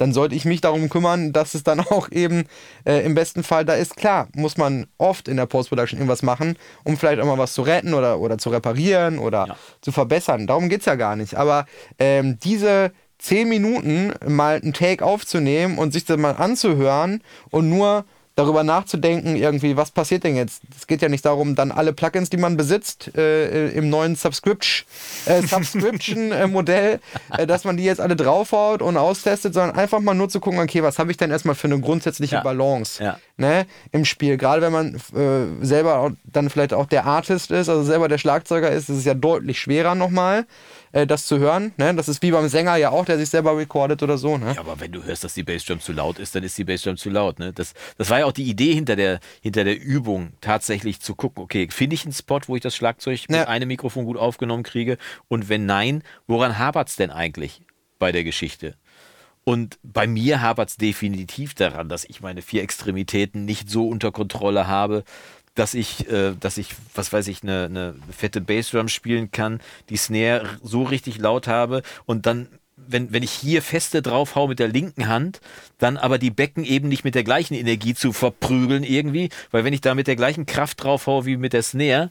[0.00, 2.44] dann sollte ich mich darum kümmern, dass es dann auch eben
[2.86, 3.96] äh, im besten Fall da ist.
[3.96, 7.62] Klar, muss man oft in der Post-Production irgendwas machen, um vielleicht auch mal was zu
[7.62, 9.56] retten oder, oder zu reparieren oder Ja.
[9.82, 10.46] zu verbessern.
[10.46, 11.34] Darum geht es ja gar nicht.
[11.34, 11.66] Aber
[11.98, 18.04] ähm, diese zehn Minuten mal einen Take aufzunehmen und sich das mal anzuhören und nur
[18.36, 20.62] darüber nachzudenken, irgendwie, was passiert denn jetzt?
[20.76, 24.16] Es geht ja nicht darum, dann alle Plugins, die man besitzt, äh, äh, im neuen
[24.16, 24.86] Subscription,
[25.26, 27.00] äh, Subscription-Modell,
[27.36, 30.60] äh, dass man die jetzt alle draufhaut und austestet, sondern einfach mal nur zu gucken,
[30.60, 32.42] okay, was habe ich denn erstmal für eine grundsätzliche Ja.
[32.42, 33.18] Balance Ja.
[33.36, 34.36] ne, im Spiel.
[34.36, 38.70] Gerade wenn man äh, selber dann vielleicht auch der Artist ist, also selber der Schlagzeuger
[38.70, 40.46] ist, ist es ja deutlich schwerer nochmal,
[40.92, 41.72] äh, das zu hören.
[41.76, 41.94] Ne?
[41.94, 44.38] Das ist wie beim Sänger ja auch, der sich selber recordet oder so.
[44.38, 44.52] Ne?
[44.54, 46.96] Ja, aber wenn du hörst, dass die Bassdrum zu laut ist, dann ist die Bassdrum
[46.96, 47.38] zu laut.
[47.38, 47.52] Ne?
[47.52, 51.42] Das, das war ja auch die Idee hinter der, hinter der Übung, tatsächlich zu gucken,
[51.42, 53.48] okay, finde ich einen Spot, wo ich das Schlagzeug mit Ja.
[53.48, 54.98] einem Mikrofon gut aufgenommen kriege?
[55.28, 57.62] Und wenn nein, woran hapert es denn eigentlich
[57.98, 58.74] bei der Geschichte?
[59.42, 64.12] Und bei mir hapert es definitiv daran, dass ich meine vier Extremitäten nicht so unter
[64.12, 65.02] Kontrolle habe,
[65.54, 69.96] dass ich, äh, dass ich, was weiß ich, eine, eine fette Bassdrum spielen kann, die
[69.96, 74.58] Snare so richtig laut habe und dann, wenn, wenn ich hier feste drauf hau mit
[74.58, 75.40] der linken Hand,
[75.78, 79.74] dann aber die Becken eben nicht mit der gleichen Energie zu verprügeln irgendwie, weil wenn
[79.74, 82.10] ich da mit der gleichen Kraft drauf hau wie mit der Snare,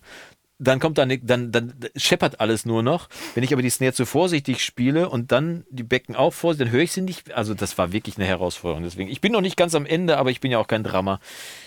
[0.60, 3.08] dann kommt da ne, dann, dann scheppert alles nur noch.
[3.34, 6.74] Wenn ich aber die Snare zu vorsichtig spiele und dann die Becken auch vorsichtig, dann
[6.74, 7.34] höre ich sie nicht.
[7.34, 8.84] Also das war wirklich eine Herausforderung.
[8.84, 11.22] Deswegen, ich bin noch nicht ganz am Ende, aber ich bin ja auch kein Drama.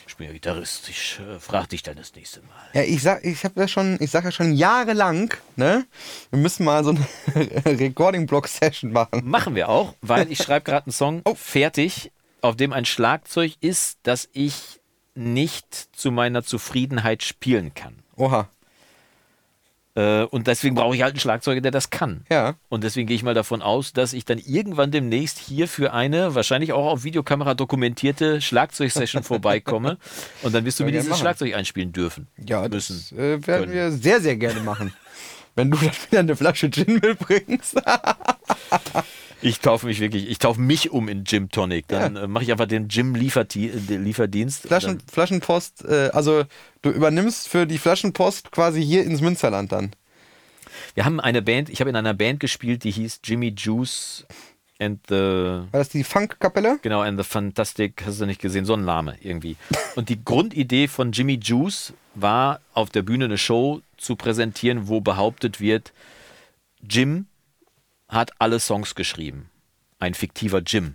[0.06, 0.90] Ich bin ja Gitarrist.
[0.90, 2.48] Ich äh, frag dich dann das nächste Mal.
[2.74, 5.86] Ja, ich sag, ich habe ja schon, ich sag ja schon jahrelang, ne,
[6.30, 7.06] wir müssen mal so eine
[7.64, 9.22] Recording-Block-Session machen.
[9.24, 12.12] Machen wir auch, weil ich schreibe gerade einen Song fertig,
[12.42, 14.80] auf dem ein Schlagzeug ist, das ich
[15.14, 17.94] nicht zu meiner Zufriedenheit spielen kann.
[18.16, 18.48] Oha.
[19.94, 22.24] Äh, und deswegen brauche ich halt einen Schlagzeuger, der das kann.
[22.30, 22.54] Ja.
[22.68, 26.34] Und deswegen gehe ich mal davon aus, dass ich dann irgendwann demnächst hier für eine,
[26.34, 29.98] wahrscheinlich auch auf Videokamera dokumentierte Schlagzeugsession vorbeikomme.
[30.42, 31.20] Und dann wirst du mir dieses machen.
[31.20, 32.28] Schlagzeug einspielen dürfen.
[32.38, 33.04] Ja, müssen.
[33.10, 33.72] das äh, werden können.
[33.72, 34.94] wir sehr, sehr gerne machen.
[35.54, 37.76] Wenn du dann wieder eine Flasche Gin mitbringst.
[39.42, 41.88] Ich taufe mich wirklich, ich taufe mich um in Gym Tonic.
[41.88, 44.66] Dann äh, mache ich einfach den Gym Lieferdienst.
[44.68, 46.44] Flaschen, Flaschenpost, äh, also
[46.82, 49.90] du übernimmst für die Flaschenpost quasi hier ins Münsterland dann.
[50.94, 54.24] Wir haben eine Band, ich habe in einer Band gespielt, die hieß Jimmy Juice
[54.78, 56.78] and the War das die Funkkapelle?
[56.82, 59.56] Genau, and the Fantastic, hast du nicht gesehen, so ein Name irgendwie.
[59.96, 65.00] Und die Grundidee von Jimmy Juice war, auf der Bühne eine Show zu präsentieren, wo
[65.00, 65.92] behauptet wird,
[66.88, 67.26] Jim
[68.12, 69.50] hat alle Songs geschrieben.
[69.98, 70.94] Ein fiktiver Jim.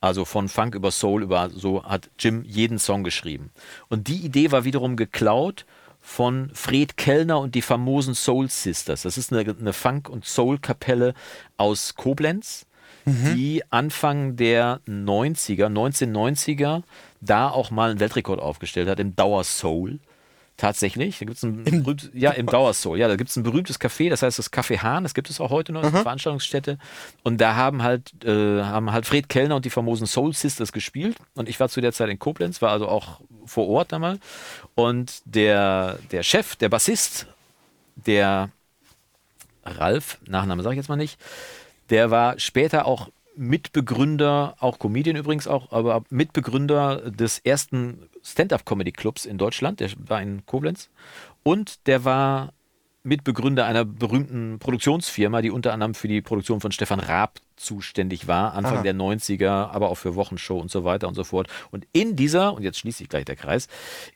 [0.00, 3.50] Also von Funk über Soul über so hat Jim jeden Song geschrieben.
[3.88, 5.66] Und die Idee war wiederum geklaut
[6.00, 9.02] von Fred Kellner und die famosen Soul Sisters.
[9.02, 11.14] Das ist eine, eine Funk- und Soul-Kapelle
[11.56, 12.66] aus Koblenz,
[13.06, 16.82] die Anfang der 90er, 1990er,
[17.22, 19.98] da auch mal einen Weltrekord aufgestellt hat im Dauer Soul.
[20.56, 21.18] Tatsächlich.
[21.18, 22.98] Da gibt's ein berühmt, ja, im Dauer Soul.
[22.98, 25.40] Ja, da gibt es ein berühmtes Café, das heißt das Café Hahn, das gibt es
[25.40, 26.78] auch heute noch, eine Veranstaltungsstätte.
[27.24, 31.16] Und da haben halt, äh, haben halt Fred Kellner und die famosen Soul Sisters gespielt.
[31.34, 34.20] Und ich war zu der Zeit in Koblenz, war also auch vor Ort einmal.
[34.76, 37.26] Und der, der Chef, der Bassist,
[37.96, 38.50] der
[39.64, 41.18] Ralf, Nachname sage ich jetzt mal nicht,
[41.90, 49.38] der war später auch Mitbegründer, auch Comedian übrigens auch, aber Mitbegründer des ersten Stand-up-Comedy-Clubs in
[49.38, 50.88] Deutschland, der war in Koblenz.
[51.42, 52.52] Und der war
[53.04, 58.54] Mitbegründer einer berühmten Produktionsfirma, die unter anderem für die Produktion von Stefan Raab zuständig war,
[58.54, 58.82] Anfang Aha.
[58.82, 61.48] der 90er, aber auch für Wochenshow und so weiter und so fort.
[61.70, 63.68] Und in dieser, und jetzt schließe ich gleich der Kreis,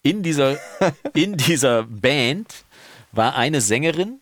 [0.03, 0.57] in dieser,
[1.14, 2.64] in dieser Band
[3.12, 4.21] war eine Sängerin,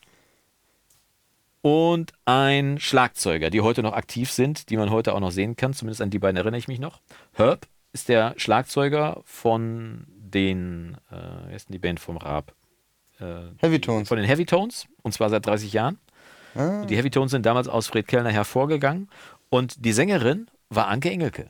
[1.67, 5.73] und ein Schlagzeuger, die heute noch aktiv sind, die man heute auch noch sehen kann.
[5.73, 7.01] Zumindest an die beiden erinnere ich mich noch.
[7.33, 12.53] Herb ist der Schlagzeuger von den, äh, ist denn die Band vom Raab?
[13.19, 14.07] Äh, Heavy Tones.
[14.07, 15.99] Von den Heavy Tones, und zwar seit 30 Jahren.
[16.55, 16.85] Ah.
[16.85, 19.09] Die Heavy Tones sind damals aus Fred Kellner hervorgegangen.
[19.49, 21.49] Und die Sängerin war Anke Engelke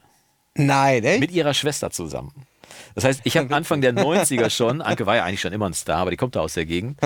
[0.55, 1.20] Nein, echt?
[1.20, 2.34] mit ihrer Schwester zusammen.
[2.96, 5.74] Das heißt, ich habe Anfang der 90er schon, Anke war ja eigentlich schon immer ein
[5.74, 7.00] Star, aber die kommt da aus der Gegend,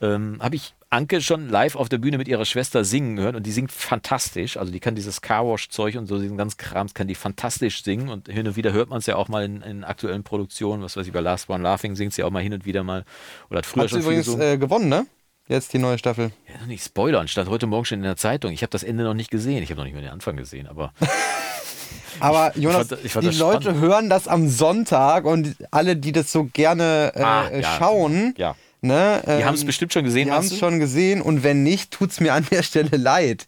[0.00, 3.46] ähm, habe ich Anke schon live auf der Bühne mit ihrer Schwester singen hören und
[3.46, 4.56] die singt fantastisch.
[4.56, 8.28] Also die kann dieses Carwash-Zeug und so, diesen ganzen Krams kann die fantastisch singen und
[8.28, 11.06] hin und wieder hört man es ja auch mal in, in aktuellen Produktionen, was weiß
[11.06, 13.04] ich, bei Last One Laughing singt sie auch mal hin und wieder mal
[13.50, 15.06] oder hat früher Hat sie schon viel übrigens äh, gewonnen, ne?
[15.46, 16.30] Jetzt die neue Staffel.
[16.48, 18.52] Ja, noch nicht spoilern, stand heute Morgen schon in der Zeitung.
[18.52, 19.62] Ich habe das Ende noch nicht gesehen.
[19.62, 20.92] Ich habe noch nicht mal den Anfang gesehen, aber
[22.18, 23.80] Aber Jonas, fand- ich fand die Leute spannend.
[23.82, 28.34] hören das am Sonntag und alle, die das so gerne äh, Ah, äh, ja, schauen,
[28.36, 28.56] ja.
[28.80, 31.62] ne, Die ähm, haben es bestimmt schon gesehen, die haben es schon gesehen und wenn
[31.62, 33.46] nicht, tut's mir an der Stelle leid.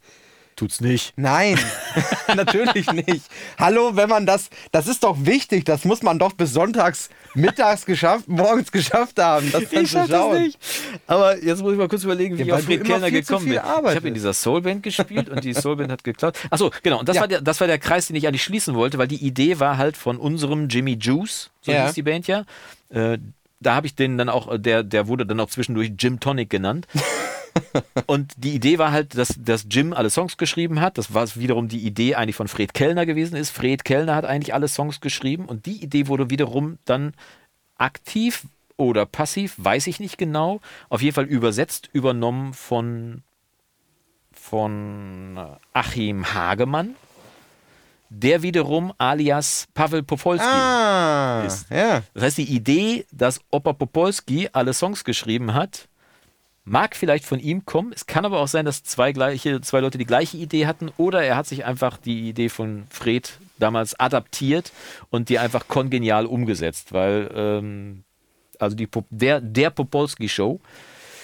[0.54, 1.12] Tut's nicht.
[1.16, 1.58] Nein,
[2.36, 3.22] natürlich nicht.
[3.58, 7.86] Hallo, wenn man das, das ist doch wichtig, das muss man doch bis sonntags mittags
[7.86, 10.58] geschafft, morgens geschafft haben, das zu schaff das nicht.
[11.06, 13.54] Aber jetzt muss ich mal kurz überlegen, wie Ja, ich auf Fred Kellner gekommen bin.
[13.54, 16.38] Ich habe in dieser Soulband gespielt und die Soulband hat geklaut.
[16.50, 17.00] Achso, genau.
[17.00, 17.22] Und das, Ja.
[17.22, 19.78] war der, das war der Kreis, den ich eigentlich schließen wollte, weil die Idee war
[19.78, 21.86] halt von unserem Jimmy Juice, so Ja.
[21.86, 22.44] hieß die Band ja.
[22.90, 23.18] Äh,
[23.60, 26.86] da habe ich den dann auch, der, der wurde dann auch zwischendurch Jim Tonic genannt.
[28.06, 30.98] Und die Idee war halt, dass, dass Jim alle Songs geschrieben hat.
[30.98, 33.50] Das war wiederum die Idee eigentlich von Fred Kellner gewesen ist.
[33.50, 37.14] Fred Kellner hat eigentlich alle Songs geschrieben und die Idee wurde wiederum dann
[37.78, 38.44] aktiv
[38.76, 40.60] oder passiv, weiß ich nicht genau.
[40.88, 43.22] Auf jeden Fall übersetzt, übernommen von,
[44.32, 45.38] von
[45.72, 46.96] Achim Hagemann,
[48.08, 51.70] der wiederum alias Pavel Popolski Ah, ist.
[51.70, 52.02] ja.
[52.14, 55.88] das heißt, die Idee, dass Opa Popolski alle Songs geschrieben hat,
[56.64, 57.92] mag vielleicht von ihm kommen.
[57.94, 61.22] Es kann aber auch sein, dass zwei, gleiche, zwei Leute die gleiche Idee hatten oder
[61.22, 64.72] er hat sich einfach die Idee von Fred damals adaptiert
[65.10, 68.04] und die einfach kongenial umgesetzt, weil ähm,
[68.58, 70.60] also die, Pop- der, der Popolski-Show,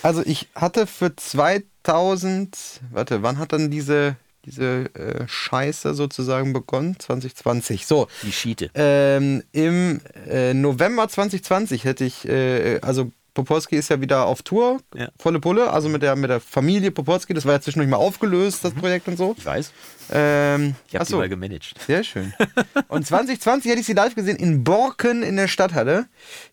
[0.03, 6.97] Also ich hatte für 2000, warte, wann hat dann diese, diese äh, Scheiße sozusagen begonnen?
[6.99, 7.87] 2020.
[7.87, 8.71] So, die Schiete.
[8.75, 14.81] ähm, im äh, November 2020 hätte ich, äh, also Popolski ist ja wieder auf Tour,
[14.97, 15.09] Ja.
[15.17, 18.65] volle Pulle, also mit der, mit der Familie Popolski, das war ja zwischendurch mal aufgelöst,
[18.65, 19.37] das Projekt und so.
[19.39, 19.71] Ich weiß,
[20.11, 21.19] Ähm, ich habe achso.
[21.19, 21.75] mal gemanagt.
[21.87, 22.33] Sehr schön.
[22.89, 26.07] Und 2020 hätte ich sie live gesehen in Borken in der Stadthalle,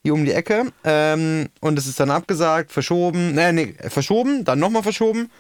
[0.04, 0.66] hier um die Ecke.
[0.84, 5.32] Ähm, und es ist dann abgesagt, verschoben, nee, nee, verschoben, dann nochmal verschoben.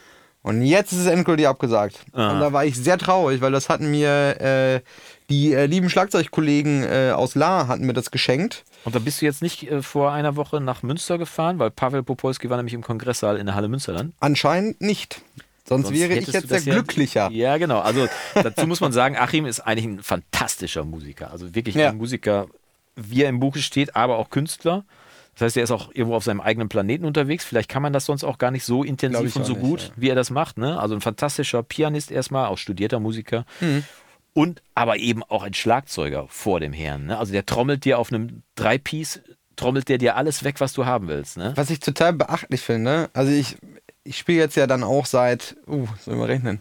[0.41, 1.99] Und jetzt ist es endgültig abgesagt.
[2.13, 2.31] Ah.
[2.31, 4.81] Und da war ich sehr traurig, weil das hatten mir äh,
[5.29, 8.63] die äh, lieben Schlagzeugkollegen äh, aus La hatten mir das geschenkt.
[8.83, 12.03] Und da bist du jetzt nicht äh, vor einer Woche nach Münster gefahren, weil Pavel
[12.03, 14.13] Popolski war nämlich im Kongresssaal in der Halle Münsterland.
[14.19, 15.21] Anscheinend nicht.
[15.67, 17.29] Sonst, Sonst wäre ich jetzt sehr das ja- glücklicher.
[17.31, 17.79] Ja, genau.
[17.79, 21.31] Also dazu muss man sagen, Achim ist eigentlich ein fantastischer Musiker.
[21.31, 21.89] Also wirklich Ja.
[21.89, 22.45] ein Musiker,
[22.95, 24.83] wie er im Buche steht, aber auch Künstler.
[25.33, 27.43] Das heißt, er ist auch irgendwo auf seinem eigenen Planeten unterwegs.
[27.43, 29.89] Vielleicht kann man das sonst auch gar nicht so intensiv und so nicht, gut, ja.
[29.97, 30.57] wie er das macht.
[30.59, 30.79] Ne?
[30.79, 33.43] Also ein fantastischer Pianist erstmal, auch studierter Musiker.
[33.59, 33.83] Mhm.
[34.35, 37.05] Und aber eben auch ein Schlagzeuger vor dem Herrn.
[37.05, 37.17] Ne?
[37.17, 39.21] Also der trommelt dir auf einem Drei-Piece,
[39.55, 41.37] trommelt der dir alles weg, was du haben willst.
[41.37, 41.53] Ne?
[41.55, 43.55] Was ich total beachtlich finde, also ich,
[44.03, 46.59] ich spiele jetzt ja dann auch seit, uh, soll ich mal rechnen,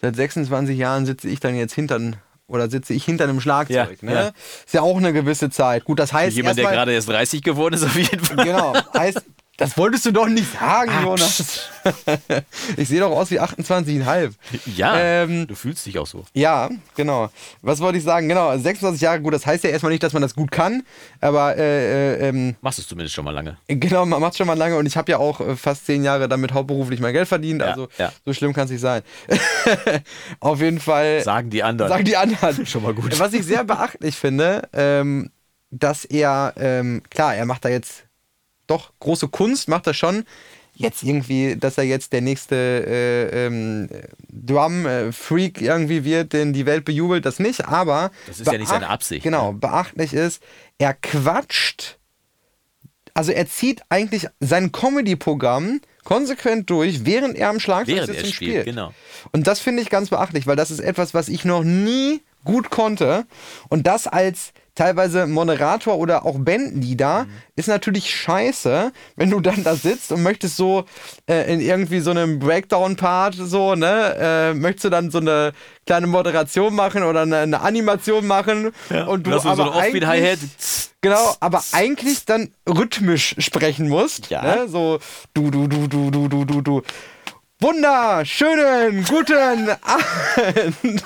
[0.00, 2.00] seit 26 Jahren sitze ich dann jetzt hinter
[2.48, 4.02] oder sitze ich hinter einem Schlagzeug.
[4.02, 4.14] Ja, ne?
[4.14, 4.32] ja.
[4.66, 5.84] Ist ja auch eine gewisse Zeit.
[5.84, 8.44] Gut, das heißt Jemand, der gerade erst 30 geworden ist, auf jeden Fall.
[8.44, 9.22] Genau, heißt,
[9.56, 11.68] das wolltest du doch nicht sagen, Ah, Jonas.
[12.76, 14.32] ich sehe doch aus wie 28,5.
[14.74, 16.24] Ja, Ähm, du fühlst dich auch so.
[16.32, 17.30] Ja, genau.
[17.62, 18.28] Was wollte ich sagen?
[18.28, 20.82] Genau, 26 Jahre, gut, das heißt ja erstmal nicht, dass man das gut kann,
[21.20, 23.56] aber äh, äh, ähm, Machst es zumindest schon mal lange.
[23.68, 26.28] genau, man macht schon mal lange und ich habe ja auch äh, fast zehn Jahre
[26.28, 28.12] damit hauptberuflich mein Geld verdient, Ja, also ja.
[28.24, 29.02] so schlimm kann es nicht sein.
[30.40, 31.90] Auf jeden Fall Sagen die anderen.
[31.90, 32.66] sagen die anderen.
[32.66, 33.18] Schon mal gut.
[33.18, 35.30] Was ich sehr beachtlich finde, ähm,
[35.70, 38.03] dass er, ähm, klar, er macht da jetzt
[38.66, 40.24] doch große Kunst, macht er schon.
[40.76, 43.88] Jetzt irgendwie, dass er jetzt der nächste äh, ähm,
[44.28, 48.10] Drum-Freak irgendwie wird, den die Welt bejubelt, das nicht, aber.
[48.26, 49.58] Das ist ja nicht seine Absicht, Genau, ne?
[49.58, 50.42] beachtlich ist,
[50.78, 51.98] er quatscht,
[53.14, 58.32] also er zieht eigentlich sein Comedy-Programm konsequent durch, während er am Schlagzeug Während sitzt er
[58.32, 58.64] spielt, spielt.
[58.66, 58.92] genau.
[59.30, 62.70] Und das finde ich ganz beachtlich, weil das ist etwas, was ich noch nie gut
[62.70, 63.26] konnte.
[63.68, 69.76] Und das als teilweise Moderator oder auch Bandleader ist natürlich scheiße, wenn du dann da
[69.76, 70.84] sitzt und möchtest so
[71.28, 75.52] äh, in irgendwie so einem Breakdown-Part so, ne, äh, möchtest du dann so eine
[75.86, 78.72] kleine Moderation machen oder eine, eine Animation machen
[79.06, 80.38] und du uns so aber eine Offbeat eigentlich- Hi-Hat.
[81.02, 84.30] Genau, aber eigentlich dann rhythmisch sprechen musst.
[84.30, 84.42] Ja.
[84.42, 84.68] Ne?
[84.68, 84.98] So
[85.34, 86.82] du, du, du, du, du, du, du, du.
[87.60, 91.02] Wunderschönen guten Abend.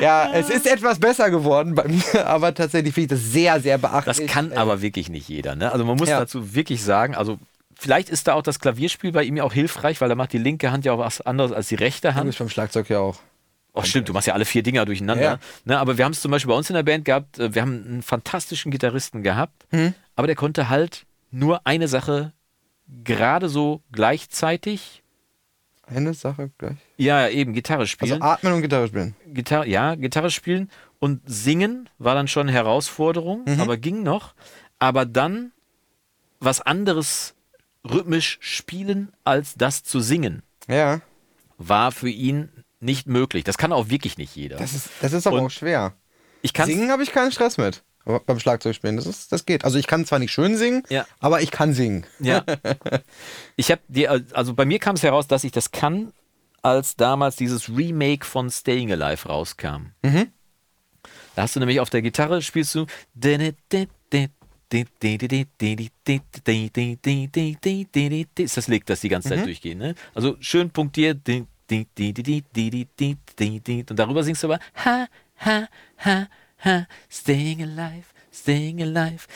[0.00, 3.78] ja, es ist etwas besser geworden bei mir, aber tatsächlich finde ich das sehr, sehr
[3.78, 4.30] Das beachtlich.
[4.30, 5.54] kann Äh, aber wirklich nicht jeder.
[5.54, 5.70] Ne?
[5.72, 6.18] Also man muss Ja.
[6.20, 7.38] dazu wirklich sagen, also
[7.78, 10.38] vielleicht ist da auch das Klavierspiel bei ihm ja auch hilfreich, weil er macht die
[10.38, 12.26] linke Hand ja auch was anderes als die rechte Hand.
[12.26, 13.16] bist beim Schlagzeug ja auch.
[13.72, 15.22] Oh, stimmt, du machst ja alle vier Dinger durcheinander.
[15.24, 15.38] Ja.
[15.64, 17.62] Ne, aber wir haben es zum Beispiel bei uns in der Band gehabt, äh, wir
[17.62, 19.94] haben einen fantastischen Gitarristen gehabt, Hm.
[20.16, 22.32] aber der konnte halt nur eine Sache
[23.04, 25.02] gerade so gleichzeitig,
[25.86, 26.76] Eine Sache gleich.
[26.96, 28.22] ja, eben Gitarre Also spielen.
[28.22, 29.14] atmen und Gitarre spielen.
[29.26, 33.60] Gitarre, ja, Gitarre spielen und singen war dann schon eine Herausforderung, Mhm.
[33.60, 34.34] aber ging noch.
[34.78, 35.52] Aber dann
[36.40, 37.34] was anderes
[37.88, 41.00] rhythmisch spielen als das zu singen, Ja,
[41.58, 42.48] war für ihn
[42.80, 43.44] nicht möglich.
[43.44, 44.56] Das kann auch wirklich nicht jeder.
[44.56, 45.94] das ist, das ist aber Und auch schwer.
[46.42, 47.82] ich kann Singen habe ich keinen Stress mit.
[48.04, 49.64] Beim Schlagzeugspielen, das, ist, das geht.
[49.64, 51.06] Also ich kann zwar nicht schön singen, Ja.
[51.20, 52.06] aber ich kann singen.
[52.20, 52.44] Ja.
[53.56, 56.12] Ich habe dir, also bei mir kam es heraus, dass ich das kann,
[56.62, 59.92] als damals dieses Remake von Staying Alive rauskam.
[60.02, 60.32] Mhm.
[61.36, 62.86] Da hast du nämlich auf der Gitarre spielst du.
[68.36, 69.44] Ist das Lied, das die ganze Zeit Mhm.
[69.44, 69.94] durchgeht, ne?
[70.14, 71.28] Also schön punktiert.
[71.28, 71.46] Und
[73.98, 75.06] darüber singst du aber ha,
[75.44, 75.68] ha,
[76.04, 76.26] ha,
[76.64, 79.26] ha, staying alive, staying alive.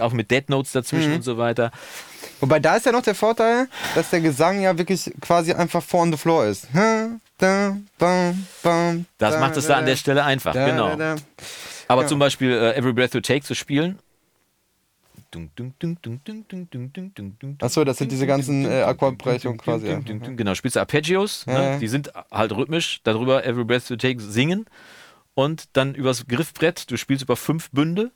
[0.00, 1.70] Auch mit Dead Notes dazwischen und so weiter.
[2.40, 6.02] Wobei da ist ja noch der Vorteil, dass der Gesang ja wirklich quasi einfach vor
[6.02, 6.68] on the floor ist.
[9.18, 10.96] Das macht es da an der Stelle einfach, genau.
[11.88, 13.98] Aber zum Beispiel äh, Every Breath You Take zu spielen.
[17.60, 19.88] Achso, das sind diese ganzen äh, Akkordbrechungen quasi.
[19.88, 19.98] ja.
[20.00, 21.78] Genau, spielst du Arpeggios, Ja, ne?
[21.78, 24.66] die sind halt rhythmisch, darüber Every Breath You Take singen
[25.34, 28.10] und dann übers Griffbrett, du spielst über fünf Bünde.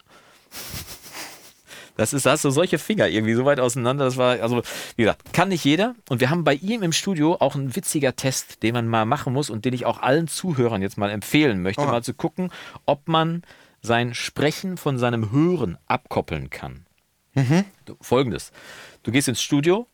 [1.97, 4.07] Das ist, da hast du solche Finger irgendwie so weit auseinander.
[4.07, 4.63] Das war, also,
[4.97, 5.95] wie gesagt, kann nicht jeder.
[6.09, 9.35] Und wir haben bei ihm im Studio auch ein witziger Test, den man mal machen
[9.35, 11.91] muss und den ich auch allen Zuhörern jetzt mal empfehlen möchte, Oha.
[11.93, 12.51] mal zu gucken,
[12.87, 13.43] ob man
[13.83, 16.87] sein Sprechen von seinem Hören abkoppeln kann.
[17.35, 18.53] Du- Folgendes:
[19.03, 19.87] Du gehst ins Studio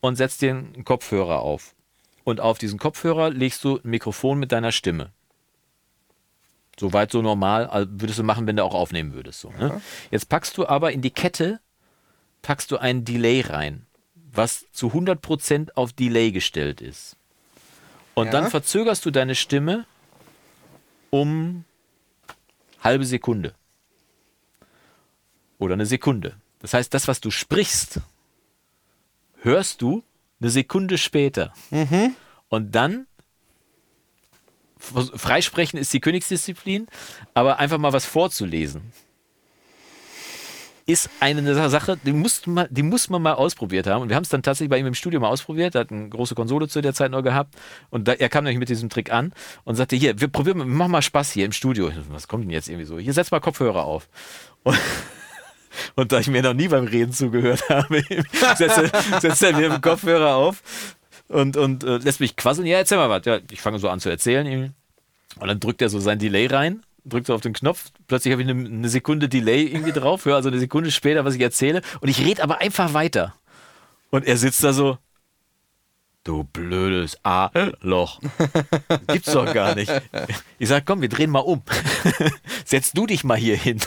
[0.00, 1.74] und setzt dir einen Kopfhörer auf.
[2.24, 5.10] Und auf diesen Kopfhörer legst du ein Mikrofon mit deiner Stimme.
[6.78, 9.40] Soweit so normal, also würdest du machen, wenn du auch aufnehmen würdest.
[9.40, 9.80] So, ne?
[10.10, 11.60] Jetzt packst du aber in die Kette,
[12.42, 13.86] packst du ein Delay rein,
[14.32, 17.16] was zu 100% auf Delay gestellt ist.
[18.14, 18.32] Und Ja.
[18.32, 19.86] dann verzögerst du deine Stimme
[21.10, 21.64] um
[22.82, 23.54] halbe Sekunde.
[25.58, 26.34] Oder eine Sekunde.
[26.64, 28.00] Das heißt, das, was du sprichst,
[29.42, 30.02] hörst du
[30.40, 31.52] eine Sekunde später.
[32.48, 33.06] Und dann
[34.78, 36.86] Freisprechen ist die Königsdisziplin,
[37.34, 38.80] aber einfach mal was vorzulesen.
[40.86, 44.00] ist eine Sache, die muss, man, die muss man mal ausprobiert haben.
[44.00, 45.74] Und wir haben es dann tatsächlich bei ihm im Studio mal ausprobiert.
[45.74, 47.56] Er hat eine große Konsole zu der Zeit noch gehabt.
[47.90, 49.34] Und da, er kam nämlich mit diesem Trick an
[49.64, 51.90] und sagte: Hier, wir probieren, machen mal Spaß hier im Studio.
[52.08, 52.98] Was kommt denn jetzt irgendwie so?
[52.98, 54.08] Hier, setz mal Kopfhörer auf.
[54.62, 54.78] Und
[55.94, 58.02] und da ich mir noch nie beim Reden zugehört habe,
[58.56, 60.62] setzt er, setzt er mir den Kopfhörer auf
[61.28, 62.66] und, und äh, lässt mich quasseln.
[62.66, 63.24] Ja, erzähl mal was.
[63.24, 64.74] Ja, ich fange so an zu erzählen.
[65.40, 67.90] Und dann drückt er so sein Delay rein, drückt so auf den Knopf.
[68.06, 71.34] Plötzlich habe ich eine, eine, Sekunde Delay irgendwie drauf, höre also eine Sekunde später, was
[71.34, 71.82] ich erzähle.
[72.00, 73.34] Und ich rede aber einfach weiter.
[74.10, 74.98] Und er sitzt da so.
[76.22, 78.20] Du blödes A-Loch.
[79.08, 79.92] Gibt's doch gar nicht.
[80.58, 81.62] Ich sag, komm, wir drehen mal um.
[82.64, 83.80] Setz du dich mal hier hin.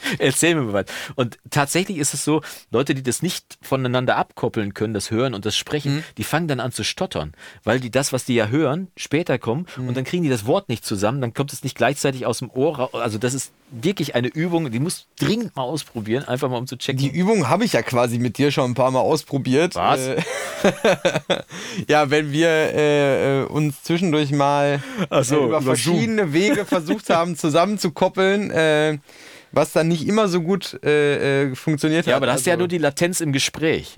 [0.18, 0.86] Erzähl mir mal was.
[1.14, 5.44] Und tatsächlich ist es so, Leute, die das nicht voneinander abkoppeln können, das Hören und
[5.44, 6.04] das Sprechen, mhm.
[6.18, 7.32] die fangen dann an zu stottern,
[7.64, 9.88] weil die das, was die ja hören, später kommen mhm.
[9.88, 12.50] und dann kriegen die das Wort nicht zusammen, dann kommt es nicht gleichzeitig aus dem
[12.50, 12.94] Ohr raus.
[12.94, 16.76] Also das ist wirklich eine Übung, die muss dringend mal ausprobieren, einfach mal um zu
[16.76, 16.98] checken.
[16.98, 19.74] Die Übung habe ich ja quasi mit dir schon ein paar Mal ausprobiert.
[19.74, 20.00] Was?
[20.00, 20.22] Äh,
[21.88, 24.82] ja, wenn wir äh, uns zwischendurch mal
[25.22, 26.32] so, über, über verschiedene Zoom.
[26.32, 28.98] Wege versucht haben zusammenzukoppeln, äh,
[29.56, 32.12] was dann nicht immer so gut äh, äh, funktioniert ja, hat.
[32.12, 33.96] Ja, aber da hast du ja nur die Latenz im Gespräch.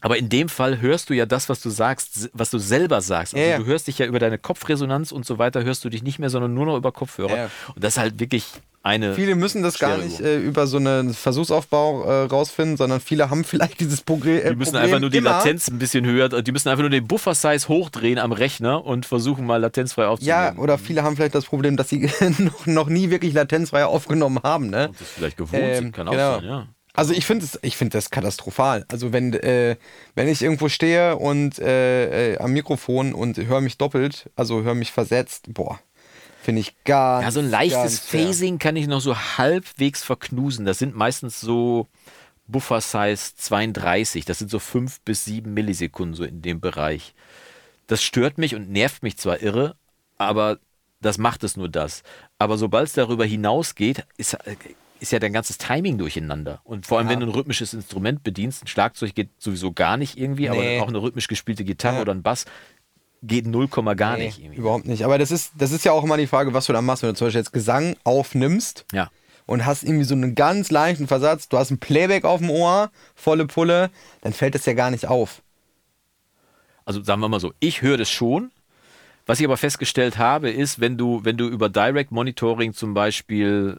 [0.00, 3.34] Aber in dem Fall hörst du ja das, was du sagst, was du selber sagst.
[3.34, 6.02] Also ja, du hörst dich ja über deine Kopfresonanz und so weiter, hörst du dich
[6.02, 7.36] nicht mehr, sondern nur noch über Kopfhörer.
[7.36, 7.50] Ja.
[7.74, 8.44] Und das ist halt wirklich
[8.82, 9.14] eine.
[9.14, 13.44] Viele müssen das gar nicht äh, über so einen Versuchsaufbau äh, rausfinden, sondern viele haben
[13.44, 15.30] vielleicht dieses Progr äh, Die müssen Problem einfach nur die immer.
[15.30, 19.46] Latenz ein bisschen höher, die müssen einfach nur den Buffer-Size hochdrehen am Rechner und versuchen
[19.46, 20.56] mal latenzfrei aufzunehmen.
[20.56, 24.40] Ja, oder viele haben vielleicht das Problem, dass sie noch, noch nie wirklich latenzfrei aufgenommen
[24.42, 24.70] haben.
[24.70, 24.88] Ne?
[24.88, 26.34] Und das vielleicht gewohnt Ähm, sind, kann auch genau.
[26.36, 26.66] sein, ja.
[26.98, 28.84] Also ich finde ich find das katastrophal.
[28.88, 29.76] Also wenn, äh,
[30.16, 34.74] wenn ich irgendwo stehe und äh, äh, am Mikrofon und höre mich doppelt, also höre
[34.74, 35.78] mich versetzt, boah,
[36.42, 38.00] finde ich gar Ja, so ein leichtes.
[38.00, 40.64] Phasing kann ich noch so halbwegs verknusen.
[40.64, 41.86] Das sind meistens so
[42.48, 44.24] Buffer-Size 32.
[44.24, 47.14] Das sind so 5 bis 7 Millisekunden so in dem Bereich.
[47.86, 49.76] Das stört mich und nervt mich zwar irre,
[50.16, 50.58] aber
[51.00, 52.02] das macht es nur das.
[52.40, 54.36] Aber sobald es darüber hinausgeht, ist,
[55.00, 56.60] ist ja dein ganzes Timing durcheinander.
[56.64, 57.12] Und vor allem, Ja.
[57.14, 60.76] wenn du ein rhythmisches Instrument bedienst, ein Schlagzeug geht sowieso gar nicht irgendwie, Nee.
[60.78, 62.02] aber auch eine rhythmisch gespielte Gitarre Ja.
[62.02, 62.44] oder ein Bass
[63.22, 64.58] geht 0, gar Nee, nicht irgendwie.
[64.58, 65.02] Überhaupt nicht.
[65.04, 67.02] Aber das ist, das ist ja auch immer die Frage, was du da machst.
[67.02, 69.10] Wenn du zum Beispiel jetzt Gesang aufnimmst Ja.
[69.46, 72.90] und hast irgendwie so einen ganz leichten Versatz, du hast ein Playback auf dem Ohr,
[73.16, 73.90] volle Pulle,
[74.20, 75.42] dann fällt das ja gar nicht auf.
[76.84, 78.50] also sagen wir mal so, ich höre das schon.
[79.26, 83.78] Was ich aber festgestellt habe, ist, wenn du, wenn du über Direct Monitoring zum Beispiel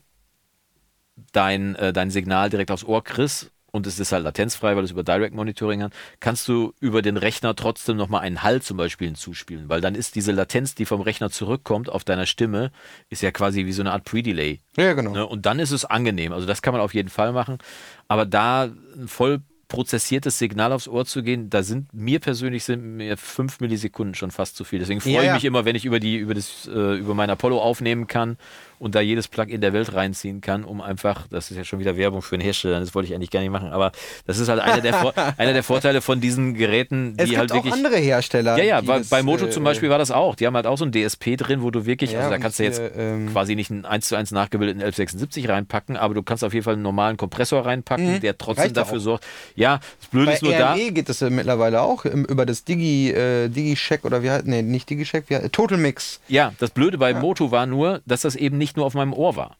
[1.31, 4.91] dein, äh, dein Signal direkt aufs Ohr kriegst und es ist halt latenzfrei, weil es
[4.91, 9.07] über Direct Monitoring hat, kannst du über den Rechner trotzdem nochmal einen Hall zum Beispiel
[9.07, 12.71] hinzuspielen, weil dann ist diese Latenz, die vom Rechner zurückkommt auf deiner Stimme,
[13.09, 14.59] ist ja quasi wie so eine Art Pre-Delay.
[14.75, 15.11] Ja, genau.
[15.11, 15.25] Ne?
[15.25, 16.33] Und dann ist es angenehm.
[16.33, 17.59] Also das kann man auf jeden Fall machen.
[18.07, 22.97] Aber da ein voll prozessiertes Signal aufs Ohr zu gehen, da sind mir persönlich sind
[22.97, 24.79] mir fünf Millisekunden schon fast zu viel.
[24.79, 25.33] Deswegen freue Ja, ich ja.
[25.35, 28.37] mich immer, wenn ich über die über das äh, über mein Apollo aufnehmen kann
[28.79, 31.95] und da jedes Plugin der Welt reinziehen kann, um einfach, das ist ja schon wieder
[31.97, 33.91] Werbung für einen Hersteller, das wollte ich eigentlich gar nicht machen, aber
[34.25, 37.39] das ist halt einer der, Vor einer der Vorteile von diesen Geräten, die Es gibt
[37.39, 38.57] halt auch wirklich andere Hersteller.
[38.57, 40.35] ja, ja, bei, bei Moto äh, zum Beispiel war das auch.
[40.35, 42.57] Die haben halt auch so ein DSP drin, wo du wirklich, Ja, also da kannst
[42.59, 46.23] du jetzt hier, ähm, quasi nicht einen 1 zu 1 nachgebildeten 1176 reinpacken, aber du
[46.23, 48.73] kannst auf jeden Fall einen normalen Kompressor reinpacken, der trotzdem Mhm.
[48.73, 49.01] Dafür auch.
[49.03, 49.25] sorgt.
[49.55, 50.73] Ja, das Blöde ist nur da.
[50.73, 54.61] RME geht das ja mittlerweile auch über das Digi, äh, Digi-Check oder wie heißt, nee,
[54.61, 56.19] nicht Digi-Check, wie Total Mix.
[56.27, 59.35] Ja, das Blöde bei Moto war nur, dass das eben nicht nur auf meinem Ohr
[59.35, 59.55] war.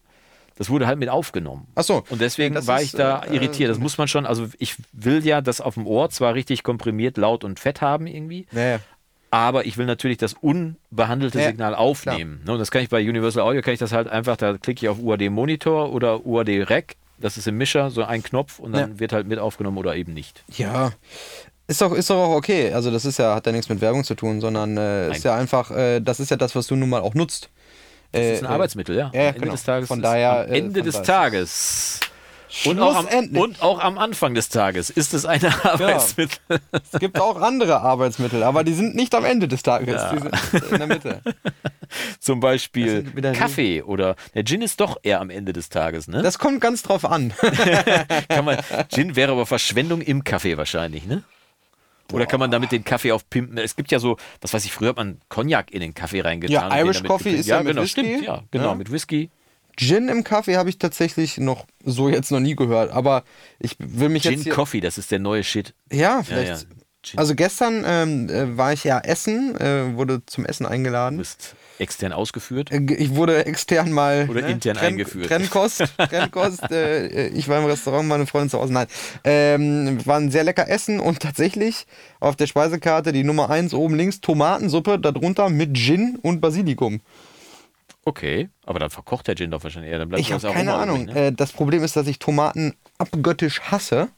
[0.57, 1.67] Das wurde halt mit aufgenommen.
[1.75, 2.03] Ach so.
[2.09, 3.69] Und deswegen Das war ist, ich da äh, irritiert.
[3.71, 7.15] Das muss man schon, also ich will ja das auf dem Ohr zwar richtig komprimiert,
[7.17, 8.79] laut und fett haben irgendwie, Naja.
[9.31, 12.41] aber ich will natürlich das unbehandelte Ja, Signal aufnehmen.
[12.45, 14.85] Ne, Und das kann ich bei Universal Audio, kann ich das halt einfach, da klicke
[14.85, 18.73] ich auf UAD Monitor oder UAD Rec, das ist im Mischer, so ein Knopf und
[18.73, 18.99] dann Ja.
[18.99, 20.43] wird halt mit aufgenommen oder eben nicht.
[20.57, 20.91] Ja.
[21.67, 22.73] Ist doch, ist doch auch okay.
[22.73, 25.35] Also das ist ja, hat ja nichts mit Werbung zu tun, sondern äh, ist ja
[25.35, 27.49] einfach, äh, das ist ja das, was du nun mal auch nutzt.
[28.11, 29.11] Das Äh, ist ein äh, Arbeitsmittel, ja.
[29.13, 29.51] ja, am Ende genau.
[29.53, 29.87] des Tages.
[29.87, 31.99] Von daher, am Ende äh, von des daher- Tages.
[32.65, 36.39] Und auch, am, und auch am Anfang des Tages ist es ein Arbeitsmittel.
[36.91, 39.93] Es gibt auch andere Arbeitsmittel, aber die sind nicht am Ende des Tages.
[39.93, 40.13] Ja.
[40.13, 40.19] Die
[40.57, 41.21] sind in der Mitte.
[42.19, 46.23] Zum Beispiel die- Kaffee oder der Gin ist doch eher am Ende des Tages, ne?
[46.23, 47.33] Das kommt ganz drauf an.
[48.29, 48.57] Kann man,
[48.91, 51.21] Gin wäre aber Verschwendung im Kaffee wahrscheinlich, ne?
[52.11, 53.57] Oder kann man damit den Kaffee aufpimpen?
[53.57, 56.71] Es gibt ja so, was weiß ich, früher hat man Cognac in den Kaffee reingetan.
[56.71, 58.77] Ja, Irish Coffee ist ja mit genau, Whisky, stimmt, ja, genau, ne?
[58.77, 59.29] mit Whisky.
[59.77, 63.23] Gin im Kaffee habe ich tatsächlich noch so jetzt noch nie gehört, aber
[63.59, 65.73] ich will mich Gin jetzt hier, Coffee, das ist der neue Shit.
[65.91, 66.63] Ja, vielleicht.
[66.63, 66.75] ja.
[67.01, 67.17] Gin.
[67.17, 71.17] Also gestern ähm, äh, war ich ja essen, äh, wurde zum Essen eingeladen.
[71.17, 72.71] bist extern ausgeführt.
[72.71, 75.27] Äh, Ich wurde extern mal Oder intern eingeführt.
[75.27, 76.69] Trennkost, Trennkost.
[76.71, 78.73] äh, ich war im Restaurant, meine Freundin zu Hause.
[78.73, 78.87] Nein,
[79.23, 81.85] ähm, waren sehr lecker essen und tatsächlich
[82.19, 87.01] auf der Speisekarte die Nummer 1 oben links Tomatensuppe, darunter mit Gin und Basilikum.
[88.05, 89.99] Okay, aber dann verkocht der Gin doch wahrscheinlich eher.
[89.99, 91.05] Dann bleibt Ich habe keine Ahnung.
[91.05, 91.27] ne?
[91.27, 94.09] Äh, das Problem ist, dass ich Tomaten abgöttisch hasse,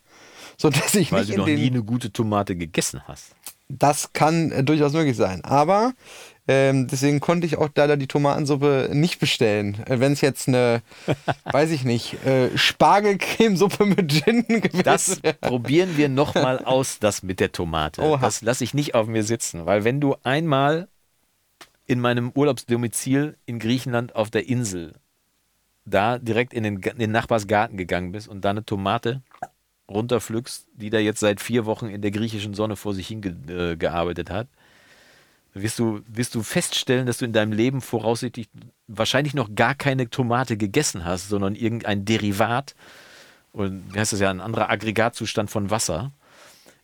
[0.57, 3.36] sodass ich Weil nicht du in noch nie eine gute Tomate gegessen hast.
[3.70, 5.43] Das kann äh, durchaus möglich sein.
[5.43, 5.93] Aber
[6.52, 9.78] ähm, deswegen konnte ich auch leider die Tomatensuppe nicht bestellen.
[9.86, 10.82] Äh, Wenn es jetzt eine,
[11.45, 15.36] weiß ich nicht, äh, Spargelcremesuppe mit Gin gewesen Das wäre.
[15.36, 18.02] probieren wir nochmal aus, das mit der Tomate.
[18.02, 18.18] Oha.
[18.20, 20.88] Das lasse ich nicht auf mir sitzen, weil wenn du einmal
[21.86, 24.93] in meinem Urlaubsdomizil in Griechenland auf der Insel
[25.86, 29.22] da direkt in den, in den Nachbarsgarten gegangen bist und da eine Tomate
[29.89, 34.34] runterpflückst, die da jetzt seit vier Wochen in der griechischen Sonne vor sich hingearbeitet äh,
[34.34, 34.47] hat,
[35.54, 38.49] wirst du, wirst du feststellen, dass du in deinem Leben voraussichtlich
[38.88, 42.76] wahrscheinlich noch gar keine Tomate gegessen hast, sondern irgendein Derivat
[43.52, 46.12] und wie heißt das ja, ein anderer Aggregatzustand von Wasser.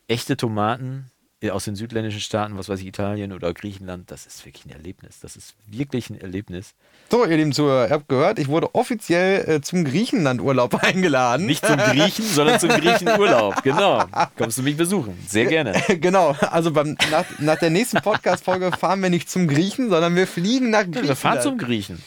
[0.08, 1.12] Echte Tomaten
[1.52, 5.20] aus den südländischen Staaten, was weiß ich, Italien oder Griechenland, das ist wirklich ein Erlebnis.
[5.20, 6.74] Das ist wirklich ein Erlebnis.
[7.12, 11.46] So, ihr lieben Zuhörer, ihr habt gehört, ich wurde offiziell äh, zum Griechenland-Urlaub eingeladen.
[11.46, 13.56] Nicht zum Griechen, sondern zum Griechenurlaub.
[13.68, 14.06] Genau.
[14.38, 15.18] Kommst du mich besuchen?
[15.28, 15.74] Sehr gerne.
[16.00, 20.26] genau, also beim, nach, nach der nächsten Podcast-Folge fahren wir nicht zum Griechen, sondern wir
[20.26, 21.08] fliegen nach Griechenland.
[21.10, 22.02] Wir fahren zum Griechen.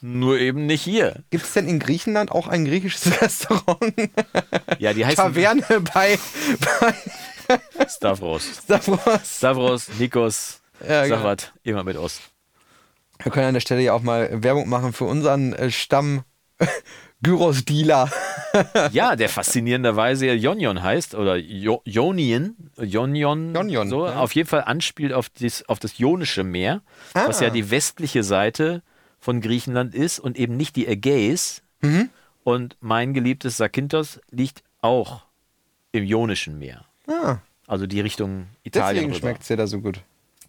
[0.00, 1.24] Nur eben nicht hier.
[1.30, 3.92] Gibt es denn in Griechenland auch ein griechisches Restaurant?
[4.78, 6.18] Ja, die heißen Taverne bei,
[6.80, 6.94] bei
[7.88, 8.42] Stavros.
[8.64, 9.36] Stavros.
[9.36, 11.24] Stavros, Nikos, Ja, sag genau.
[11.24, 12.20] was, immer mit Ost.
[13.22, 16.22] Wir können an der Stelle ja auch mal Werbung machen für unseren äh, Stamm
[17.22, 18.10] Gyros-Dealer.
[18.92, 24.16] Ja, der faszinierenderweise ja Jonion heißt oder jo Jonien, Jonion, Jonion, so, ja.
[24.20, 26.80] auf jeden Fall anspielt auf, dies, auf das Ionische Meer,
[27.12, 27.44] was Ah.
[27.44, 28.82] ja die westliche Seite
[29.20, 31.62] von Griechenland ist und eben nicht die Ägäis.
[31.82, 32.08] Mhm.
[32.42, 35.24] Und mein geliebtes Zakynthos liegt auch
[35.92, 36.86] im Ionischen Meer.
[37.08, 39.04] Ah, Also die Richtung Italien.
[39.06, 40.00] deswegen schmeckt es dir da so gut.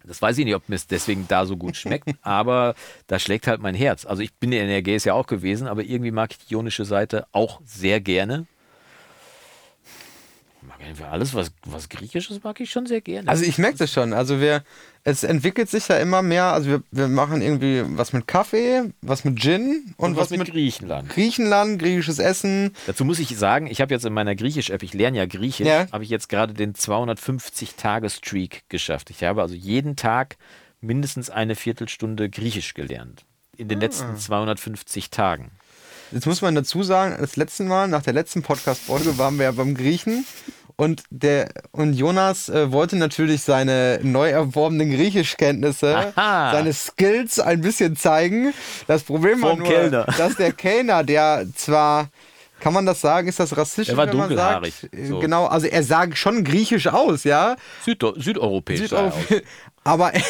[0.04, 2.74] Das weiß ich nicht, ob mir es deswegen da so gut schmeckt, aber
[3.06, 4.06] da schlägt halt mein Herz.
[4.06, 6.84] Also ich bin in der Ägäis ja auch gewesen, aber irgendwie mag ich die ionische
[6.86, 8.46] Seite auch sehr gerne.
[11.10, 13.28] Alles, was, was Griechisches mag ich schon sehr gerne.
[13.28, 14.12] Also ich merke das schon.
[14.12, 14.62] Also wir,
[15.04, 16.44] es entwickelt sich ja immer mehr.
[16.52, 20.50] Also wir, wir machen irgendwie was mit Kaffee, was mit Gin und, und was mit
[20.50, 21.08] Griechenland.
[21.08, 22.74] Griechenland, griechisches Essen.
[22.86, 25.86] Dazu muss ich sagen, ich habe jetzt in meiner Griechisch-App, ich lerne ja Griechisch, Ja.
[25.92, 29.10] habe ich jetzt gerade den 250-Tage-Streak geschafft.
[29.10, 30.36] Ich habe also jeden Tag
[30.80, 33.24] mindestens eine Viertelstunde Griechisch gelernt.
[33.56, 35.50] In den letzten 250 Tagen.
[36.12, 39.52] Jetzt muss man dazu sagen, das letzte Mal, nach der letzten Podcast-Folge, waren wir ja
[39.52, 40.24] beim Griechen.
[40.80, 46.52] Und, der, und Jonas äh, wollte natürlich seine neu erworbenen Griechischkenntnisse, Aha.
[46.52, 48.54] seine Skills ein bisschen zeigen.
[48.86, 50.06] Das Problem war Vorm nur, Kellner.
[50.16, 52.08] dass der Kellner, der zwar,
[52.60, 54.94] kann man das sagen, ist das rassistisch, Der war wenn man dunkelhaarig, sagt?
[54.94, 55.18] Äh, so.
[55.18, 57.56] Genau, also er sah schon griechisch aus, ja.
[57.84, 58.80] Süd Südeuropäisch.
[58.80, 58.86] er.
[59.12, 59.42] Südeuropa-
[59.84, 60.20] Aber äh,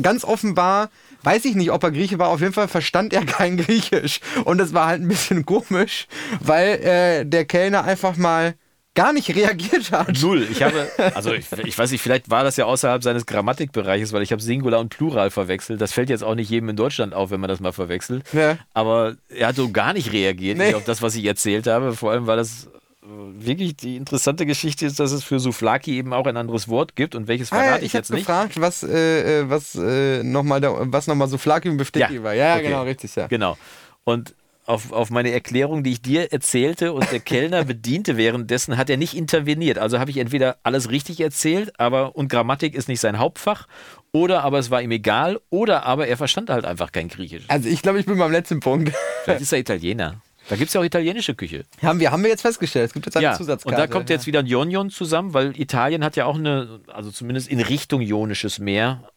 [0.00, 0.88] ganz offenbar,
[1.24, 4.20] weiß ich nicht, ob er Grieche war, auf jeden Fall verstand er kein Griechisch.
[4.44, 6.06] Und das war halt ein bisschen komisch,
[6.40, 8.54] weil äh, der Kellner einfach mal
[8.94, 10.20] gar nicht reagiert hat.
[10.20, 10.46] Null.
[10.50, 14.22] Ich habe, also ich, ich weiß nicht, vielleicht war das ja außerhalb seines Grammatikbereiches, weil
[14.22, 15.80] ich habe Singular und Plural verwechselt.
[15.80, 18.24] Das fällt jetzt auch nicht jedem in Deutschland auf, wenn man das mal verwechselt.
[18.32, 18.58] Ja.
[18.74, 20.74] Aber er hat so gar nicht reagiert Nee.
[20.74, 21.94] auf das, was ich erzählt habe.
[21.94, 22.66] Vor allem, weil das
[23.02, 23.06] äh,
[23.44, 27.14] wirklich die interessante Geschichte ist, dass es für Souflaki eben auch ein anderes Wort gibt
[27.14, 28.26] und welches Ah, ja, verrate ich ich habe jetzt nicht.
[28.26, 32.34] gefragt, was, äh, äh, was äh, nochmal was noch mal so Flaki und war.
[32.34, 32.64] Ja, ja, okay.
[32.64, 33.28] genau, richtig, ja.
[33.28, 33.56] Genau.
[34.04, 34.34] Und
[34.70, 38.96] auf, auf meine Erklärung, die ich dir erzählte und der Kellner bediente währenddessen, hat er
[38.96, 39.78] nicht interveniert.
[39.78, 43.66] Also habe ich entweder alles richtig erzählt, aber und Grammatik ist nicht sein Hauptfach,
[44.12, 47.44] oder aber es war ihm egal, oder aber er verstand halt einfach kein Griechisch.
[47.48, 48.92] Also ich glaube, ich bin beim letzten Punkt.
[49.24, 50.20] Vielleicht ist er Italiener.
[50.48, 51.64] Da gibt es ja auch italienische Küche.
[51.82, 53.68] haben, wir, haben wir jetzt festgestellt, es gibt jetzt eine Ja, Zusatzkarte.
[53.68, 57.10] und da kommt jetzt wieder ein Jonion zusammen, weil Italien hat ja auch eine, also
[57.12, 59.08] zumindest in Richtung Ionisches Meer,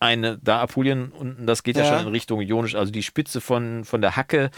[0.00, 1.88] eine, da Apulien unten, das geht ja, Ja.
[1.98, 4.50] schon in Richtung Ionisch, also die Spitze von, von der Hacke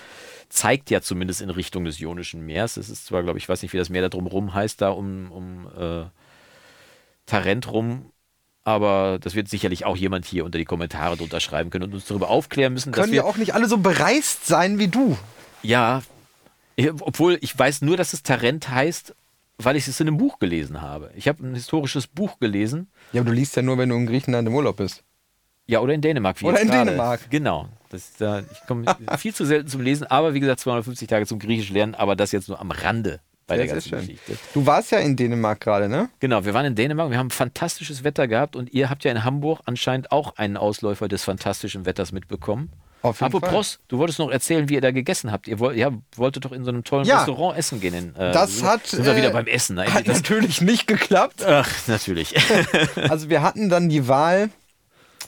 [0.51, 2.75] zeigt ja zumindest in Richtung des Ionischen Meers.
[2.75, 5.31] Das ist zwar, glaube ich, weiß nicht, wie das Meer da drumherum heißt, da um,
[5.33, 6.05] um äh,
[7.27, 8.11] Tarent rum,
[8.65, 12.07] aber das wird sicherlich auch jemand hier unter die Kommentare drunter schreiben können und uns
[12.07, 15.17] darüber aufklären müssen, Können wir ja auch nicht alle so bereist sein wie du.
[15.63, 16.03] ja,
[16.77, 19.15] ich- obwohl ich weiß nur, dass es Tarent heißt,
[19.59, 21.11] weil ich es in einem Buch gelesen habe.
[21.15, 22.89] Ich habe ein historisches Buch gelesen.
[23.13, 25.05] Ja, aber du liest ja nur, wenn du in Griechenland im Urlaub bist.
[25.67, 26.41] Ja, oder in Dänemark.
[26.41, 26.87] Wie Oder in gerade.
[26.87, 27.31] Dänemark.
[27.31, 27.69] Genau.
[27.91, 28.85] Das ist, äh, ich komme
[29.19, 32.33] viel zu selten zum Lesen, aber wie gesagt, 250 Tage zum Griechisch lernen, aber das
[32.33, 34.07] jetzt nur am Rande bei der Sehr, ganzen sehr schön.
[34.09, 34.37] Geschichte.
[34.55, 36.09] Du warst ja in Dänemark gerade, ne?
[36.21, 39.25] Genau, wir waren in Dänemark, wir haben fantastisches Wetter gehabt und ihr habt ja in
[39.25, 42.71] Hamburg anscheinend auch einen Ausläufer des fantastischen Wetters mitbekommen.
[43.03, 45.49] Auf jeden Apropos, du wolltest noch erzählen, wie ihr da gegessen habt.
[45.49, 47.17] Ihr wollt, ja, wolltet doch in so einem tollen Ja.
[47.17, 47.95] Restaurant essen gehen.
[47.95, 49.77] In, äh, Das hat, Sind wir äh, wieder beim Essen.
[49.77, 49.87] Ne?
[49.93, 51.43] Hat Das, natürlich nicht geklappt.
[51.45, 52.35] ach, natürlich.
[53.09, 54.51] Also wir hatten dann die Wahl.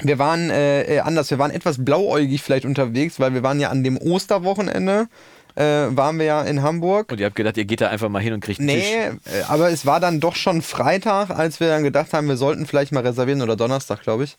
[0.01, 3.71] Wir waren äh, äh, anders, wir waren etwas blauäugig vielleicht unterwegs, weil wir waren ja
[3.71, 5.09] an dem Osterwochenende,
[5.55, 7.13] äh, waren wir ja in Hamburg.
[7.13, 8.85] Und ihr habt gedacht, ihr geht da einfach mal hin und kriegt einen Tisch.
[8.85, 12.39] Nee, äh, aber es war dann doch schon Freitag, als wir dann gedacht haben, wir
[12.39, 14.39] sollten vielleicht mal reservieren oder Donnerstag, glaube ich.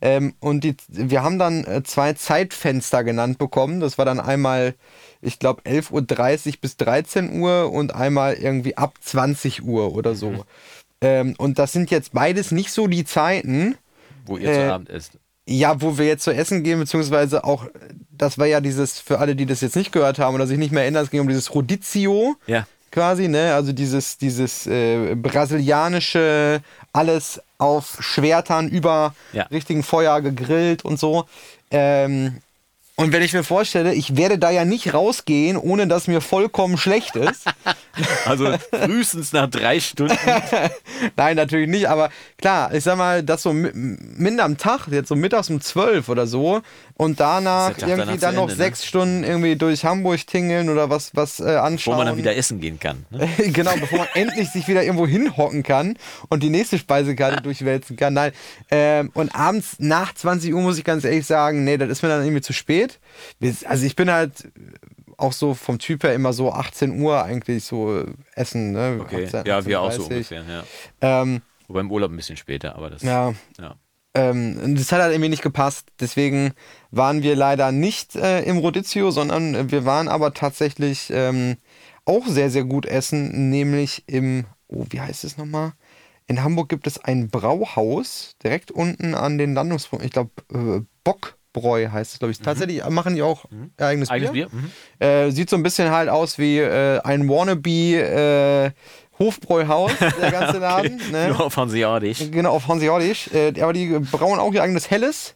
[0.00, 3.80] Ähm, und die, wir haben dann äh, zwei Zeitfenster genannt bekommen.
[3.80, 4.74] Das war dann einmal,
[5.20, 10.30] ich glaube, 11.30 Uhr bis 13 Uhr und einmal irgendwie ab 20 Uhr oder so.
[10.30, 10.42] Mhm.
[11.00, 13.76] Ähm, und das sind jetzt beides nicht so die Zeiten,
[14.26, 15.12] Wo ihr Äh, zu Abend esst.
[15.46, 17.66] ja, wo wir jetzt zu essen gehen, beziehungsweise auch,
[18.10, 20.72] das war ja dieses, für alle, die das jetzt nicht gehört haben oder sich nicht
[20.72, 22.66] mehr erinnern, es ging um dieses Rodizio Ja.
[22.90, 23.54] quasi, ne?
[23.54, 26.60] Also dieses, dieses äh, brasilianische,
[26.92, 29.44] alles auf Schwertern über Ja.
[29.44, 31.24] richtigen Feuer gegrillt und so.
[31.70, 32.38] Ähm,
[32.96, 36.76] und wenn ich mir vorstelle, ich werde da ja nicht rausgehen, ohne dass mir vollkommen
[36.76, 37.44] schlecht ist.
[38.24, 40.16] Also frühestens nach drei Stunden.
[41.16, 45.08] Nein, natürlich nicht, aber klar, ich sag mal, das so mi- minder am Tag, jetzt
[45.08, 46.62] so mittags um 12 oder so
[46.94, 48.64] und danach Tag irgendwie dann noch Ende, ne?
[48.64, 51.96] sechs Stunden irgendwie durch Hamburg tingeln oder was, was äh, Wo anschauen.
[51.96, 53.06] man dann wieder essen gehen kann.
[53.10, 53.28] Ne?
[53.52, 55.96] genau, bevor man endlich sich wieder irgendwo hinhocken kann
[56.28, 58.14] und die nächste Speisekarte durchwälzen kann.
[58.14, 58.32] Nein.
[58.70, 62.08] Ähm, und abends nach 20 Uhr muss ich ganz ehrlich sagen, nee, das ist mir
[62.08, 62.98] dann irgendwie zu spät.
[63.66, 64.48] Also ich bin halt
[65.16, 68.72] auch so vom Typ her immer so 18 Uhr eigentlich so äh, essen.
[68.72, 68.98] Ne?
[69.00, 69.26] Okay.
[69.26, 70.06] 18, Ja, wir auch so 18:30.
[70.10, 70.44] ungefähr.
[70.48, 71.22] Ja.
[71.22, 73.02] Ähm, Wobei im Urlaub ein bisschen später, aber das.
[73.02, 73.76] ja, ja.
[74.14, 75.88] Ähm, das hat halt irgendwie nicht gepasst.
[76.00, 76.52] Deswegen
[76.90, 81.56] waren wir leider nicht äh, im Rodizio, sondern wir waren aber tatsächlich ähm,
[82.04, 85.72] auch sehr, sehr gut essen, nämlich im, oh, wie heißt es nochmal?
[86.26, 90.06] In Hamburg gibt es ein Brauhaus, direkt unten an den Landungspunkten.
[90.06, 92.38] Ich glaube, äh, Bockbräu heißt es, glaube ich.
[92.38, 93.46] Tatsächlich machen die auch
[93.78, 94.48] ihr eigenes, Eigenes Bier.
[94.48, 94.60] Bier?
[94.60, 94.70] Mhm.
[94.98, 98.70] Äh, sieht so ein bisschen halt aus wie äh, ein Wannabe äh,
[99.18, 101.00] Hofbräuhaus, der ganze Laden.
[101.10, 101.28] ne?
[101.28, 102.30] Nur auf Hanseatisch.
[102.30, 103.28] Genau, auf Hanseatisch.
[103.32, 105.34] Äh, aber die brauen auch ihr eigenes Helles.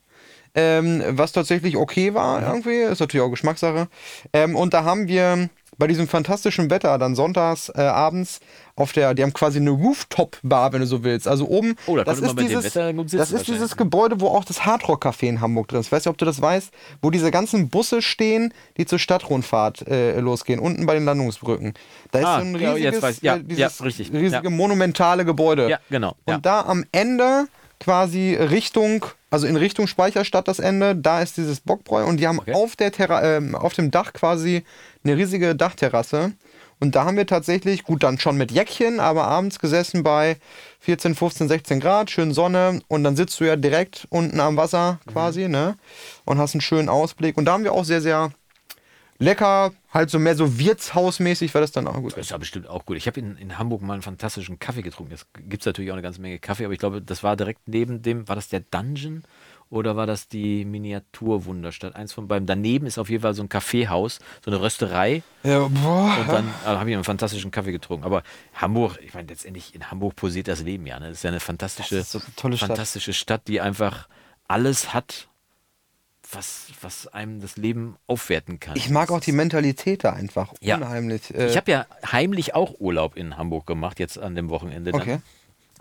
[0.55, 2.77] Ähm, was tatsächlich okay war irgendwie.
[2.77, 3.89] Ist natürlich auch Geschmackssache.
[4.33, 8.41] Ähm, und da haben wir bei diesem fantastischen Wetter dann sonntags äh, abends
[8.77, 11.27] auf der, die haben quasi eine Rooftop-Bar, wenn du so willst.
[11.27, 13.77] Also oben, Oh, da das ist dieses, Wetter gut sitzen das ist dieses?
[13.77, 15.91] Gebäude, wo auch das Hardrock-Café in Hamburg drin ist.
[15.91, 16.71] Weißt du, ob du das weißt?
[17.03, 21.75] Wo diese ganzen Busse stehen, die zur Stadtrundfahrt äh, losgehen, unten bei den Landungsbrücken.
[22.11, 23.23] Da ist Ah, so ein ja, riesiges, weiß ich.
[23.23, 24.51] Ja, äh, dieses ja, riesige Ja.
[24.51, 25.69] monumentale Gebäude.
[25.71, 26.17] Ja, genau.
[26.25, 26.39] Und Ja.
[26.39, 27.47] da am Ende
[27.81, 32.39] quasi Richtung, also in Richtung Speicherstadt das Ende, da ist dieses Bockbräu und die haben
[32.39, 32.55] Okay.
[32.55, 34.65] auf, der Terra ähm, auf dem Dach quasi
[35.09, 36.33] eine riesige Dachterrasse.
[36.79, 40.37] Und da haben wir tatsächlich, gut, dann schon mit Jäckchen, aber abends gesessen bei
[40.81, 45.01] 14, 15, 16 Grad, schön Sonne und dann sitzt du ja direkt unten am Wasser
[45.07, 45.77] quasi, ne?
[46.27, 47.39] Und hast einen schönen Ausblick.
[47.39, 48.31] Und da haben wir auch sehr, sehr
[49.19, 52.13] lecker, halt so mehr so wirtshausmäßig war das dann auch gut.
[52.13, 52.99] Das ist ja bestimmt auch gut.
[52.99, 55.13] Ich habe in, in Hamburg mal einen fantastischen Kaffee getrunken.
[55.13, 57.67] Jetzt gibt es natürlich auch eine ganze Menge Kaffee, aber ich glaube, das war direkt
[57.67, 59.25] neben dem, war das der Dungeon
[59.71, 61.97] oder war das die Miniaturwunderstadt?
[61.97, 62.47] Eins von beiden.
[62.47, 65.23] Daneben ist auf jeden Fall so ein Kaffeehaus, so eine Rösterei.
[65.43, 66.17] Ja, boah.
[66.21, 68.05] Und dann äh, habe ich einen fantastischen Kaffee getrunken.
[68.05, 68.23] Aber
[68.55, 70.99] Hamburg, ich meine, letztendlich in Hamburg posiert das Leben ja.
[71.01, 71.09] Ne?
[71.09, 72.69] Das ist ja eine fantastische, so eine tolle Stadt.
[72.69, 74.09] fantastische Stadt, die einfach
[74.49, 75.29] alles hat,
[76.31, 78.77] was, was einem das Leben aufwerten kann.
[78.77, 80.77] Ich mag auch die Mentalität da einfach Ja.
[80.77, 81.33] unheimlich.
[81.35, 84.91] Äh, Ich habe ja heimlich auch Urlaub in Hamburg gemacht, jetzt an dem Wochenende.
[84.93, 85.19] Dann, Okay.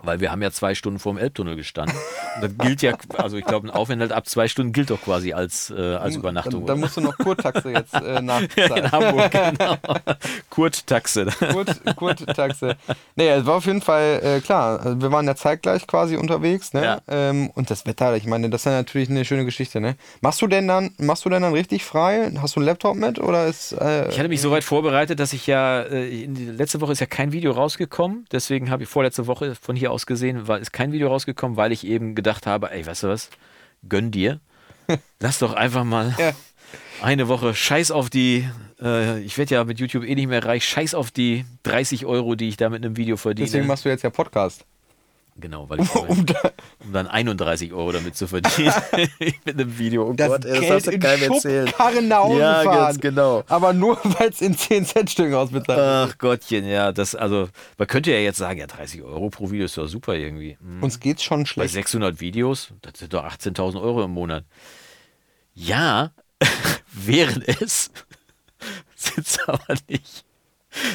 [0.02, 1.96] Weil wir haben ja zwei Stunden vor dem Elbtunnel gestanden.
[2.36, 5.32] Und das gilt ja, also ich glaube, ein Aufenthalt ab zwei Stunden gilt doch quasi
[5.32, 6.60] als, äh, als Übernachtung.
[6.60, 6.76] Da, da oder?
[6.76, 8.84] musst du noch Kurtaxe jetzt äh, ja, nachzahlen.
[8.84, 9.76] in Hamburg, genau.
[10.50, 11.26] Kurttaxe.
[11.52, 12.76] Kurt, Kurtaxe.
[13.16, 14.80] Nee, es war auf jeden Fall äh, klar.
[14.80, 16.84] Also wir waren ja zeitgleich quasi unterwegs, ne?
[16.84, 17.00] Ja.
[17.08, 19.96] Ähm, und das Wetter, ich meine, das ist ja natürlich eine schöne Geschichte, ne?
[20.20, 22.30] Machst du denn dann, machst du denn dann richtig frei?
[22.40, 25.32] Hast du einen Laptop mit oder ist äh, Ich hatte mich so weit vorbereitet, dass
[25.32, 28.26] ich ja, äh, letzte Woche ist ja kein Video rausgekommen.
[28.32, 31.72] Deswegen habe ich vorletzte Woche von hier aus gesehen, war, ist kein Video rausgekommen, weil
[31.72, 33.30] ich eben gedacht habe, ey, weißt du was,
[33.88, 34.40] gönn dir.
[35.20, 36.32] Lass doch einfach mal Ja.
[37.02, 38.48] eine Woche Scheiß auf die,
[38.80, 42.34] äh, ich werde ja mit YouTube eh nicht mehr reich, Scheiß auf die 30 Euro,
[42.34, 43.46] die ich da mit einem Video verdiene.
[43.46, 44.64] deswegen machst du jetzt ja Podcast.
[45.40, 46.40] Genau, weil ich Um da,
[46.84, 48.72] um dann 31 Euro damit zu verdienen
[49.44, 50.06] mit einem Video.
[50.08, 51.66] Oh das Gott, ey, das darfst du in keinem erzählen.
[51.68, 52.78] Schubkarren nach Hause Ja, fahren.
[52.78, 53.44] ganz genau.
[53.48, 56.10] Aber nur, weil es in 10 Cent Stücken ausbezahlt wird.
[56.14, 59.64] Ach Gottchen, ja, das, also, man könnte ja jetzt sagen, ja, 30 Euro pro Video
[59.64, 60.58] ist doch super irgendwie.
[60.60, 60.82] Hm.
[60.82, 61.74] Uns geht's schon Bei schlecht.
[61.74, 64.44] 600 Videos, das sind doch 18.000 Euro im Monat.
[65.54, 66.10] Ja,
[66.92, 67.90] wären es,
[68.94, 70.25] sind es aber nicht.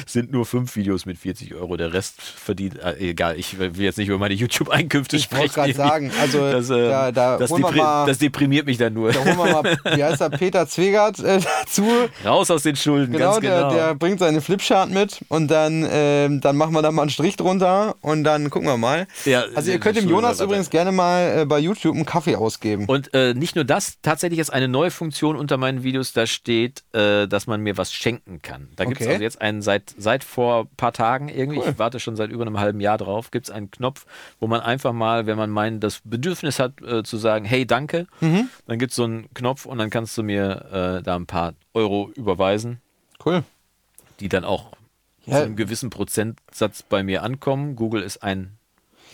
[0.06, 1.76] Sind nur fünf Videos mit 40 Euro.
[1.76, 5.40] Der Rest verdient, äh, egal, ich will jetzt nicht über meine YouTube-Einkünfte Ich sprechen.
[5.42, 8.66] wollte gerade sagen, also das, äh, da, da, das, holen wir depri mal, das deprimiert
[8.66, 9.12] mich dann nur.
[9.12, 11.86] da holen wir mal, wie heißt der, Peter Zwegert äh, dazu.
[12.24, 13.70] Raus aus den Schulden, Genau, ganz genau.
[13.70, 17.10] Der, der bringt seine Flipchart mit und dann, ähm, dann machen wir da mal einen
[17.10, 19.06] Strich drunter und dann gucken wir mal.
[19.24, 22.86] Ja, also ihr könnt dem Jonas übrigens gerne mal äh, bei YouTube einen Kaffee ausgeben.
[22.86, 26.82] Und äh, nicht nur das, tatsächlich ist eine neue Funktion unter meinen Videos, da steht,
[26.92, 28.68] äh, dass man mir was schenken kann.
[28.76, 29.14] Da gibt es Okay.
[29.14, 32.42] also jetzt einen seit, seit vor ein paar Tagen irgendwie, ich warte schon seit über
[32.44, 34.04] einem halben Jahr drauf, gibt es einen Knopf,
[34.40, 38.06] wo man einfach mal, wenn man meint, das Bedürfnis hat äh, zu sagen, hey, danke,
[38.20, 38.48] Mhm.
[38.66, 41.54] dann gibt es so einen Knopf und dann kannst du mir äh, da ein paar
[41.72, 42.80] Euro überweisen,
[43.24, 43.44] Cool.
[44.20, 44.72] die dann auch
[45.24, 45.38] Ja.
[45.38, 47.76] zu einem gewissen Prozentsatz bei mir ankommen.
[47.76, 48.58] Google ist ein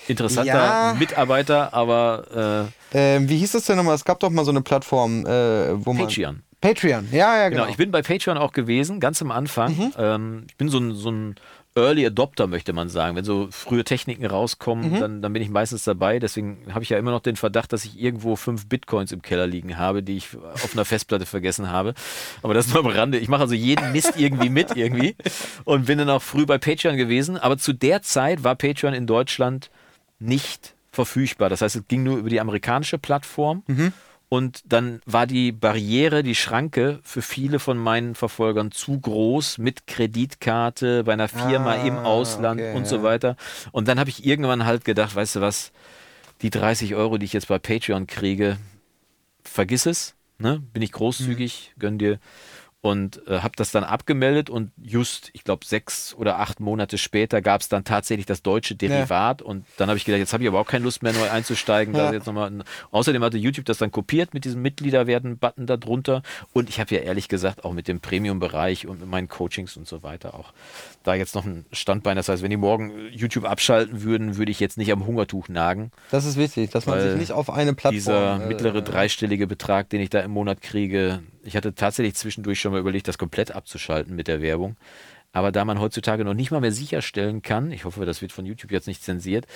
[0.08, 0.96] interessanter Ja.
[0.98, 3.94] Mitarbeiter, aber äh, Ähm, wie hieß das denn nochmal?
[3.94, 6.06] Es gab doch mal so eine Plattform, äh, wo man.
[6.06, 6.42] Patreon.
[6.60, 7.62] Patreon, ja, ja, genau.
[7.62, 9.92] Genau, ich bin bei Patreon auch gewesen, ganz am Anfang.
[9.96, 11.36] Ähm, ich bin so ein, so ein
[11.76, 13.14] Early Adopter, möchte man sagen.
[13.14, 16.18] Wenn so frühe Techniken rauskommen, dann, dann bin ich meistens dabei.
[16.18, 19.46] Deswegen habe ich ja immer noch den Verdacht, dass ich irgendwo fünf Bitcoins im Keller
[19.46, 21.94] liegen habe, die ich auf einer Festplatte vergessen habe.
[22.42, 23.18] Aber das nur am Rande.
[23.18, 25.14] Ich mache also jeden Mist irgendwie mit irgendwie
[25.64, 27.36] und bin dann auch früh bei Patreon gewesen.
[27.36, 29.70] Aber zu der Zeit war Patreon in Deutschland
[30.18, 31.48] nicht verfügbar.
[31.48, 33.62] Das heißt, es ging nur über die amerikanische Plattform.
[34.30, 39.86] Und dann war die Barriere, die Schranke für viele von meinen Verfolgern zu groß mit
[39.86, 43.36] Kreditkarte bei einer Firma Ah, im Ausland okay, und so weiter.
[43.72, 45.72] Und dann habe ich irgendwann halt gedacht, weißt du was,
[46.42, 48.58] die 30 Euro, die ich jetzt bei Patreon kriege,
[49.42, 50.14] vergiss es.
[50.38, 50.62] Ne?
[50.72, 51.80] Bin ich großzügig, Mhm.
[51.80, 52.18] gönn dir.
[52.80, 57.42] Und äh, habe das dann abgemeldet und just, ich glaube, sechs oder acht Monate später
[57.42, 59.42] gab es dann tatsächlich das deutsche Derivat.
[59.42, 61.92] Und dann habe ich gedacht, jetzt habe ich aber auch keine Lust mehr neu einzusteigen.
[61.92, 62.12] Da Ja.
[62.12, 62.52] jetzt noch mal
[62.92, 66.22] außerdem hatte YouTube das dann kopiert mit diesem Mitglieder werden-Button da drunter.
[66.52, 69.88] Und ich habe ja ehrlich gesagt auch mit dem Premium-Bereich und mit meinen Coachings und
[69.88, 70.52] so weiter auch
[71.02, 72.16] da jetzt noch ein Standbein.
[72.16, 75.90] Das heißt, wenn die morgen YouTube abschalten würden, würde ich jetzt nicht am Hungertuch nagen.
[76.12, 77.94] das ist wichtig, dass man sich nicht auf eine Plattform.
[77.94, 82.60] Dieser äh, mittlere dreistellige Betrag, den ich da im Monat kriege, ich hatte tatsächlich zwischendurch
[82.60, 84.76] schon mal überlegt, das komplett abzuschalten mit der Werbung.
[85.32, 88.46] Aber da man heutzutage noch nicht mal mehr sicherstellen kann, ich hoffe, das wird von
[88.46, 89.46] YouTube jetzt nicht zensiert,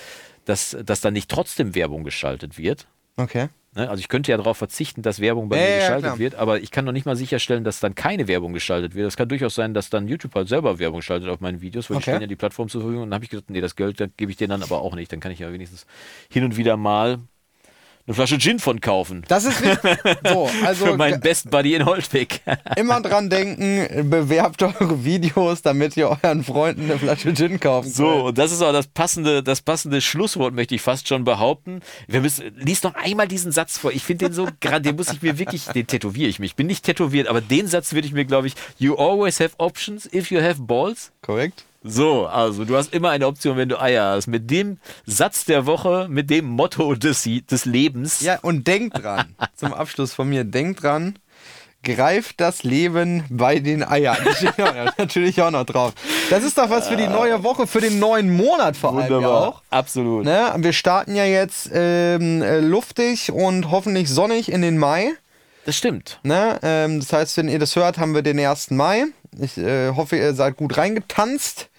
[0.45, 2.89] dass, dass dann nicht trotzdem Werbung geschaltet wird.
[3.17, 3.49] Okay.
[3.75, 3.89] Ne?
[3.89, 6.19] Also ich könnte ja darauf verzichten, dass Werbung bei Ja, mir ja, geschaltet klar.
[6.19, 9.07] wird, aber ich kann noch nicht mal sicherstellen, dass dann keine Werbung geschaltet wird.
[9.09, 11.97] Es kann durchaus sein, dass dann YouTube halt selber Werbung schaltet auf meinen Videos, weil
[11.97, 12.03] Okay.
[12.03, 13.05] stellen ja die Plattform zur Verfügung.
[13.05, 15.11] Und dann habe ich gesagt, nee, das Geld gebe ich denen dann aber auch nicht.
[15.11, 15.87] Dann kann ich ja wenigstens
[16.31, 17.21] hin und wieder mal
[18.07, 19.25] eine Flasche Gin von kaufen.
[19.29, 19.97] Das ist wichtig.
[20.27, 22.41] So, also Für meinen Best Buddy in Holtwig.
[22.77, 28.05] immer dran denken, bewerbt eure Videos, damit ihr euren Freunden eine Flasche Gin kaufen So,
[28.09, 28.23] könnt.
[28.25, 31.81] und das ist auch das passende, das passende Schlusswort, möchte ich fast schon behaupten.
[32.09, 33.93] Wir müssen, lies noch einmal diesen Satz vor.
[33.93, 36.53] Ich finde den so gerade, den muss ich mir wirklich, den tätowiere ich mich.
[36.53, 39.53] Ich bin nicht tätowiert, aber den Satz würde ich mir, glaube ich, you always have
[39.59, 41.13] options if you have balls.
[41.23, 41.65] Korrekt?
[41.85, 44.29] So, also du hast immer eine Option, wenn du Eier hast.
[44.29, 48.21] Mit dem Satz der Woche, mit dem Motto des, des Lebens.
[48.21, 51.19] Ja, und denkt dran, zum Abschluss von mir, denkt dran,
[51.83, 54.17] greift das Leben bei den Eiern.
[54.99, 55.93] Natürlich auch noch drauf.
[56.31, 59.29] Das ist doch was für die neue Woche, für den neuen Monat vor allem ja
[59.29, 59.63] auch.
[59.71, 60.25] Absolut.
[60.25, 60.53] Ne?
[60.59, 65.11] Wir starten ja jetzt ähm, äh, luftig und hoffentlich sonnig in den Mai.
[65.65, 66.21] Das stimmt.
[66.23, 66.61] Ne?
[66.63, 68.71] Ähm, das heißt, wenn ihr das hört, haben wir den 1.
[68.71, 69.07] Mai.
[69.41, 71.71] Ich äh, hoffe, ihr seid gut reingetanzt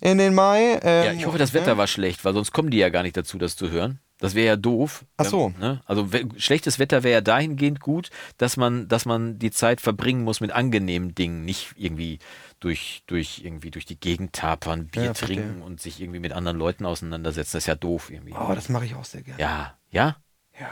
[0.00, 0.78] in den Mai.
[0.82, 3.16] Ähm, Ja, ich hoffe, das Wetter war schlecht, weil sonst kommen die ja gar nicht
[3.16, 4.00] dazu, das zu hören.
[4.20, 5.04] Das wäre ja doof.
[5.16, 5.52] Ach so.
[5.60, 5.80] Ne?
[5.86, 10.24] Also we- schlechtes Wetter wäre ja dahingehend gut, dass man, dass man die Zeit verbringen
[10.24, 12.18] muss mit angenehmen Dingen, nicht irgendwie
[12.58, 16.58] durch, durch, irgendwie durch die Gegend tapern, Bier Ja, trinken und sich irgendwie mit anderen
[16.58, 17.52] Leuten auseinandersetzen.
[17.52, 18.32] Das ist ja doof irgendwie.
[18.34, 19.40] Oh, das mache ich auch sehr gerne.
[19.40, 20.16] Ja, ja?
[20.58, 20.66] Ja.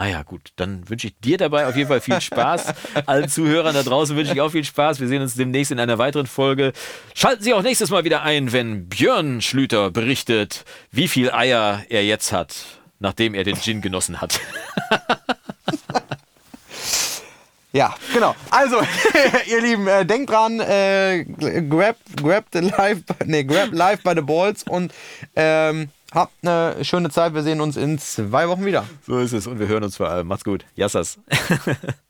[0.00, 0.52] Ah ja, gut.
[0.54, 2.72] Dann wünsche ich dir dabei auf jeden Fall viel Spaß.
[3.06, 5.00] Allen Zuhörern da draußen wünsche ich auch viel Spaß.
[5.00, 6.72] Wir sehen uns demnächst in einer weiteren Folge.
[7.14, 12.04] Schalten Sie auch nächstes Mal wieder ein, wenn Björn Schlüter berichtet, wie viel Eier er
[12.04, 12.54] jetzt hat,
[13.00, 14.38] nachdem er den Gin genossen hat.
[17.70, 18.34] Ja, genau.
[18.50, 18.80] Also,
[19.46, 21.24] ihr Lieben, äh, denkt dran, äh,
[21.68, 24.90] grab, grab, the life, nee, grab life by the balls und
[25.36, 27.34] ähm, habt eine schöne Zeit.
[27.34, 28.84] Wir sehen uns in zwei Wochen wieder.
[29.06, 30.26] So ist es und wir hören uns vor allem.
[30.26, 30.64] Macht's gut.
[30.74, 31.18] Yassas.